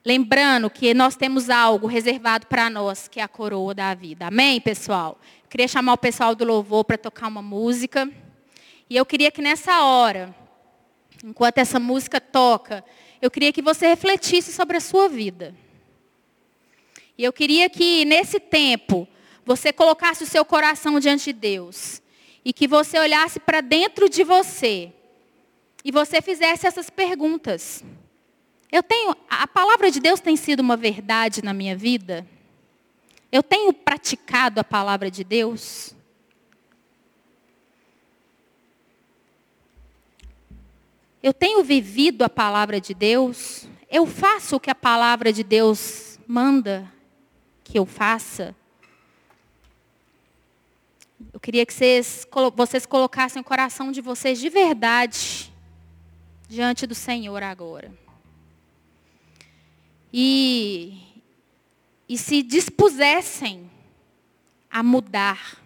lembrando 0.05 0.69
que 0.69 0.93
nós 0.93 1.15
temos 1.15 1.49
algo 1.49 1.87
reservado 1.87 2.49
para 2.49 2.69
nós, 2.69 3.07
que 3.07 3.21
é 3.21 3.23
a 3.23 3.29
coroa 3.29 3.75
da 3.75 3.95
vida. 3.95 4.27
Amém, 4.27 4.61
pessoal? 4.61 5.21
Eu 5.45 5.49
queria 5.49 5.69
chamar 5.69 5.93
o 5.93 5.99
pessoal 5.99 6.35
do 6.35 6.45
louvor 6.45 6.85
para 6.85 6.99
tocar 6.99 7.29
uma 7.29 7.43
música. 7.43 8.11
E 8.91 8.97
eu 8.97 9.07
queria 9.07 9.31
que 9.31 9.41
nessa 9.41 9.85
hora, 9.85 10.35
enquanto 11.23 11.59
essa 11.59 11.79
música 11.79 12.21
toca, 12.21 12.85
eu 13.21 13.31
queria 13.31 13.53
que 13.53 13.63
você 13.63 13.87
refletisse 13.87 14.53
sobre 14.53 14.77
a 14.77 14.81
sua 14.81 15.09
vida. 15.09 15.55
E 17.17 17.25
eu 17.25 17.33
queria 17.33 17.69
que 17.69 18.05
nesse 18.05 18.39
tempo 18.39 19.09
você 19.45 19.73
colocasse 19.73 20.23
o 20.23 20.27
seu 20.27 20.45
coração 20.45 21.01
diante 21.01 21.33
de 21.33 21.33
Deus 21.33 22.01
e 22.45 22.53
que 22.53 22.69
você 22.69 22.99
olhasse 22.99 23.41
para 23.41 23.61
dentro 23.61 24.09
de 24.09 24.23
você 24.23 24.93
e 25.85 25.91
você 25.91 26.23
fizesse 26.23 26.67
essas 26.67 26.89
perguntas. 26.91 27.83
Eu 28.71 28.83
tenho, 28.83 29.17
a 29.29 29.49
palavra 29.49 29.91
de 29.91 29.99
Deus 29.99 30.21
tem 30.21 30.37
sido 30.37 30.61
uma 30.61 30.77
verdade 30.77 31.43
na 31.43 31.53
minha 31.53 31.75
vida? 31.75 32.27
Eu 33.33 33.43
tenho 33.43 33.73
praticado 33.73 34.61
a 34.61 34.65
palavra 34.65 35.11
de 35.11 35.25
Deus? 35.25 35.95
Eu 41.23 41.35
tenho 41.35 41.65
vivido 41.65 42.23
a 42.23 42.29
palavra 42.29 42.81
de 42.81 42.95
Deus? 42.95 43.67
Eu 43.91 44.07
faço 44.07 44.57
o 44.57 44.61
que 44.61 44.71
a 44.71 44.75
palavra 44.75 45.33
de 45.33 45.43
Deus 45.43 46.19
manda 46.27 46.91
que 47.65 47.79
eu 47.79 47.85
faça? 47.85 48.55
Eu 51.33 51.41
queria 51.41 51.67
que 51.67 51.75
vocês, 51.75 52.27
vocês 52.55 52.87
colocassem 52.87 53.43
o 53.43 53.45
coração 53.45 53.91
de 53.91 54.01
vocês 54.01 54.39
de 54.39 54.49
verdade 54.49 55.53
diante 56.49 56.87
do 56.87 56.95
Senhor 56.95 57.43
agora. 57.43 57.93
E, 60.13 61.03
e 62.09 62.17
se 62.17 62.43
dispusessem 62.43 63.69
a 64.71 64.83
mudar, 64.83 65.61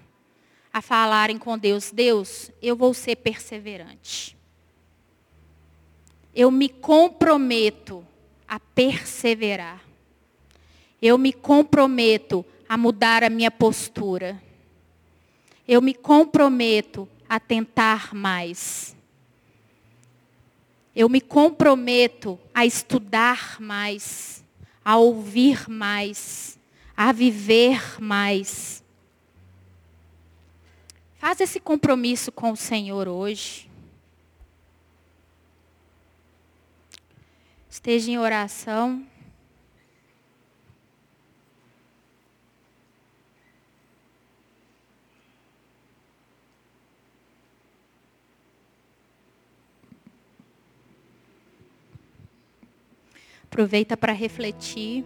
a 0.72 0.80
falarem 0.80 1.36
com 1.36 1.58
Deus: 1.58 1.90
Deus, 1.90 2.50
eu 2.62 2.74
vou 2.74 2.94
ser 2.94 3.16
perseverante. 3.16 4.36
Eu 6.34 6.50
me 6.50 6.68
comprometo 6.68 8.06
a 8.48 8.58
perseverar. 8.58 9.82
Eu 11.00 11.18
me 11.18 11.32
comprometo 11.32 12.44
a 12.68 12.76
mudar 12.76 13.24
a 13.24 13.30
minha 13.30 13.50
postura. 13.50 14.42
Eu 15.66 15.82
me 15.82 15.94
comprometo 15.94 17.08
a 17.28 17.40
tentar 17.40 18.14
mais. 18.14 18.96
Eu 20.94 21.08
me 21.08 21.20
comprometo 21.20 22.38
a 22.54 22.66
estudar 22.66 23.56
mais, 23.58 24.44
a 24.84 24.98
ouvir 24.98 25.68
mais, 25.68 26.58
a 26.94 27.12
viver 27.12 27.98
mais. 27.98 28.84
Faz 31.16 31.40
esse 31.40 31.58
compromisso 31.58 32.30
com 32.30 32.52
o 32.52 32.56
Senhor 32.56 33.08
hoje. 33.08 33.71
Esteja 37.72 38.10
em 38.10 38.18
oração. 38.18 39.02
Aproveita 53.44 53.96
para 53.96 54.12
refletir. 54.12 55.02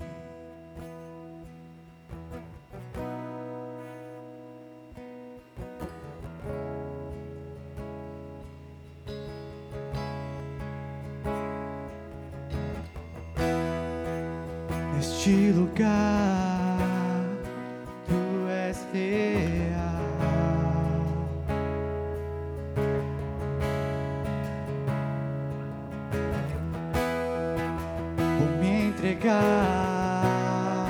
Entregar 29.06 30.88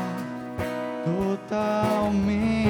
totalmente. 1.05 2.67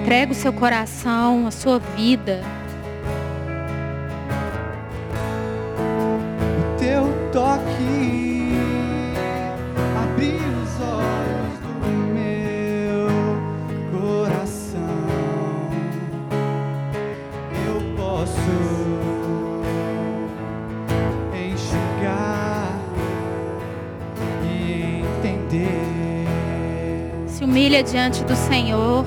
Entrega 0.00 0.32
o 0.32 0.34
seu 0.34 0.52
coração, 0.52 1.46
a 1.46 1.50
sua 1.50 1.78
vida. 1.78 2.40
Diante 27.90 28.22
do 28.22 28.36
Senhor. 28.36 29.04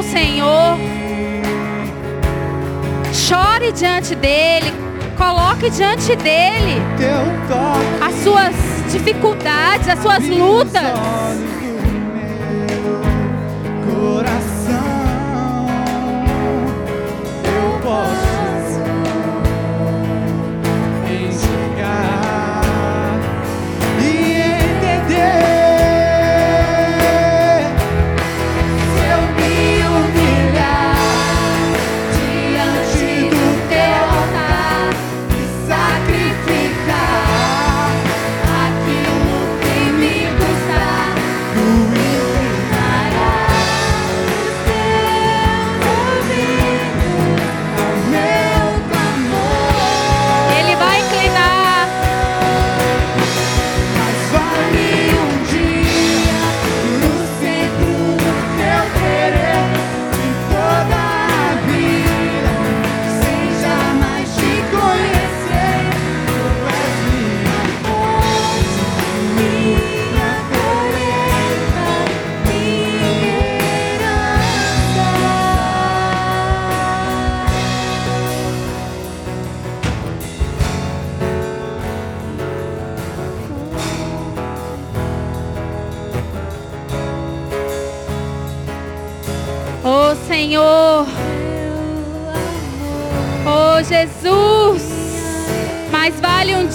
Ao 0.00 0.02
Senhor. 0.02 0.78
Chore 3.12 3.72
diante 3.72 4.14
dele. 4.14 4.72
Coloque 5.16 5.68
diante 5.68 6.16
dele 6.16 6.80
as 8.00 8.14
suas 8.24 8.54
dificuldades, 8.90 9.86
as 9.86 9.98
suas 10.00 10.26
lutas. 10.26 10.82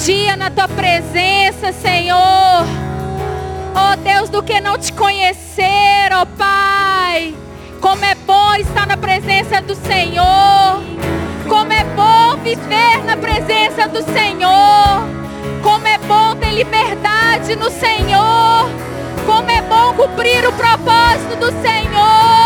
Dia 0.04 0.36
na 0.36 0.50
tua 0.50 0.68
presença, 0.68 1.72
Senhor. 1.72 2.66
Oh, 3.74 3.96
Deus, 4.04 4.30
do 4.30 4.44
que 4.44 4.60
não 4.60 4.78
te 4.78 4.92
conhecer, 4.92 6.10
oh 6.22 6.26
Pai. 6.38 7.34
Como 7.80 8.04
é 8.04 8.16
bom 8.16 8.56
estar 8.56 8.86
na 8.86 8.98
presença 8.98 9.62
do 9.62 9.76
Senhor. 9.76 10.84
Como 11.48 11.72
é 11.72 11.84
bom 11.96 12.38
viver 12.44 13.04
na 13.06 13.16
presença 13.16 13.88
do 13.88 14.02
Senhor. 14.12 15.08
Como 15.64 15.88
é 15.88 15.98
bom 16.00 16.36
ter 16.36 16.52
liberdade 16.52 17.56
no 17.56 17.70
Senhor. 17.70 18.70
Como 19.26 19.50
é 19.50 19.62
bom 19.62 19.94
cumprir 19.94 20.46
o 20.48 20.52
propósito 20.54 21.36
do 21.40 21.52
Senhor. 21.62 22.45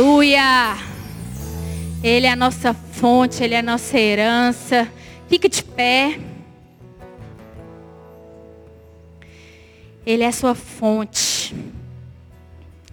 Aleluia! 0.00 0.78
Ele 2.02 2.24
é 2.24 2.30
a 2.30 2.34
nossa 2.34 2.72
fonte, 2.72 3.44
Ele 3.44 3.52
é 3.52 3.58
a 3.58 3.62
nossa 3.62 3.98
herança. 3.98 4.90
Fica 5.28 5.46
de 5.46 5.62
pé. 5.62 6.18
Ele 10.06 10.22
é 10.22 10.28
a 10.28 10.32
sua 10.32 10.54
fonte. 10.54 11.54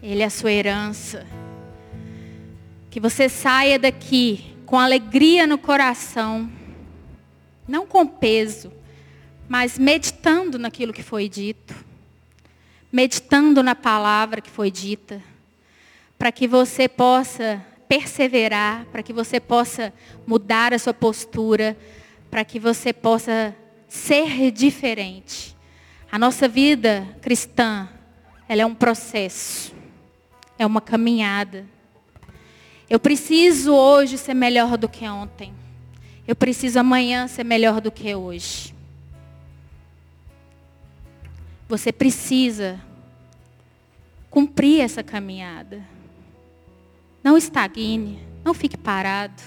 Ele 0.03 0.21
é 0.21 0.25
a 0.25 0.29
sua 0.29 0.51
herança. 0.51 1.25
Que 2.89 2.99
você 2.99 3.29
saia 3.29 3.79
daqui 3.79 4.53
com 4.65 4.77
alegria 4.77 5.47
no 5.47 5.57
coração. 5.57 6.51
Não 7.65 7.87
com 7.87 8.05
peso, 8.05 8.69
mas 9.47 9.79
meditando 9.79 10.59
naquilo 10.59 10.91
que 10.91 11.03
foi 11.03 11.29
dito. 11.29 11.73
Meditando 12.91 13.63
na 13.63 13.75
palavra 13.75 14.41
que 14.41 14.49
foi 14.49 14.69
dita 14.69 15.23
para 16.17 16.31
que 16.31 16.47
você 16.47 16.87
possa 16.87 17.63
perseverar, 17.87 18.85
para 18.91 19.03
que 19.03 19.13
você 19.13 19.39
possa 19.39 19.93
mudar 20.25 20.73
a 20.73 20.79
sua 20.79 20.93
postura, 20.93 21.77
para 22.29 22.43
que 22.43 22.59
você 22.59 22.91
possa 22.91 23.55
ser 23.87 24.51
diferente. 24.51 25.55
A 26.11 26.19
nossa 26.19 26.47
vida 26.47 27.07
cristã, 27.21 27.87
ela 28.47 28.61
é 28.61 28.65
um 28.65 28.75
processo, 28.75 29.73
é 30.57 30.65
uma 30.65 30.81
caminhada. 30.81 31.65
Eu 32.89 32.99
preciso 32.99 33.73
hoje 33.73 34.17
ser 34.17 34.33
melhor 34.33 34.77
do 34.77 34.87
que 34.87 35.07
ontem. 35.07 35.53
Eu 36.27 36.35
preciso 36.35 36.79
amanhã 36.79 37.27
ser 37.27 37.43
melhor 37.43 37.79
do 37.79 37.91
que 37.91 38.13
hoje. 38.13 38.73
Você 41.69 41.91
precisa 41.91 42.79
cumprir 44.29 44.81
essa 44.81 45.03
caminhada. 45.03 45.96
Não 47.23 47.37
estagne, 47.37 48.19
não 48.43 48.53
fique 48.53 48.77
parado. 48.77 49.41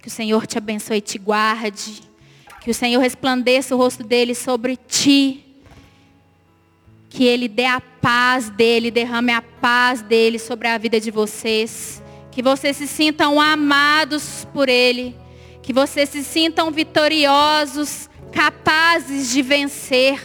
Que 0.00 0.08
o 0.08 0.10
Senhor 0.10 0.46
te 0.46 0.56
abençoe 0.56 0.98
e 0.98 1.00
te 1.02 1.18
guarde. 1.18 2.02
Que 2.60 2.70
o 2.70 2.74
Senhor 2.74 3.00
resplandeça 3.00 3.74
o 3.74 3.78
rosto 3.78 4.02
dele 4.02 4.34
sobre 4.34 4.76
ti. 4.76 5.44
Que 7.10 7.24
ele 7.24 7.48
dê 7.48 7.64
a 7.64 7.80
paz 7.80 8.50
dele, 8.50 8.90
derrame 8.90 9.32
a 9.32 9.42
paz 9.42 10.02
dele 10.02 10.38
sobre 10.38 10.68
a 10.68 10.78
vida 10.78 11.00
de 11.00 11.10
vocês. 11.10 12.02
Que 12.30 12.42
vocês 12.42 12.76
se 12.76 12.86
sintam 12.86 13.40
amados 13.40 14.46
por 14.52 14.68
ele. 14.68 15.16
Que 15.62 15.72
vocês 15.72 16.08
se 16.08 16.24
sintam 16.24 16.70
vitoriosos, 16.70 18.08
capazes 18.32 19.30
de 19.30 19.42
vencer 19.42 20.20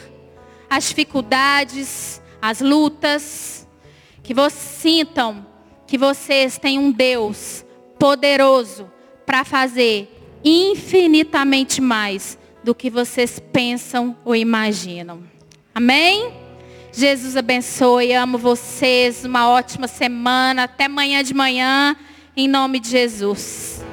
as 0.70 0.88
dificuldades, 0.88 2.22
as 2.42 2.62
lutas. 2.62 3.63
Que 4.24 4.34
vocês 4.34 4.64
sintam 4.64 5.54
que 5.86 5.98
vocês 5.98 6.58
têm 6.58 6.80
um 6.80 6.92
Deus 6.92 7.64
poderoso 8.00 8.92
para 9.26 9.44
fazer 9.44 10.10
infinitamente 10.44 11.80
mais 11.80 12.38
do 12.64 12.74
que 12.74 12.90
vocês 12.90 13.40
pensam 13.40 14.18
ou 14.26 14.36
imaginam. 14.36 15.22
Amém? 15.76 16.34
Jesus 16.92 17.38
abençoe, 17.38 18.14
amo 18.14 18.38
vocês, 18.38 19.24
uma 19.24 19.50
ótima 19.50 19.88
semana, 19.88 20.64
até 20.64 20.86
amanhã 20.86 21.24
de 21.24 21.34
manhã, 21.34 21.96
em 22.36 22.48
nome 22.48 22.80
de 22.80 22.90
Jesus. 22.90 23.84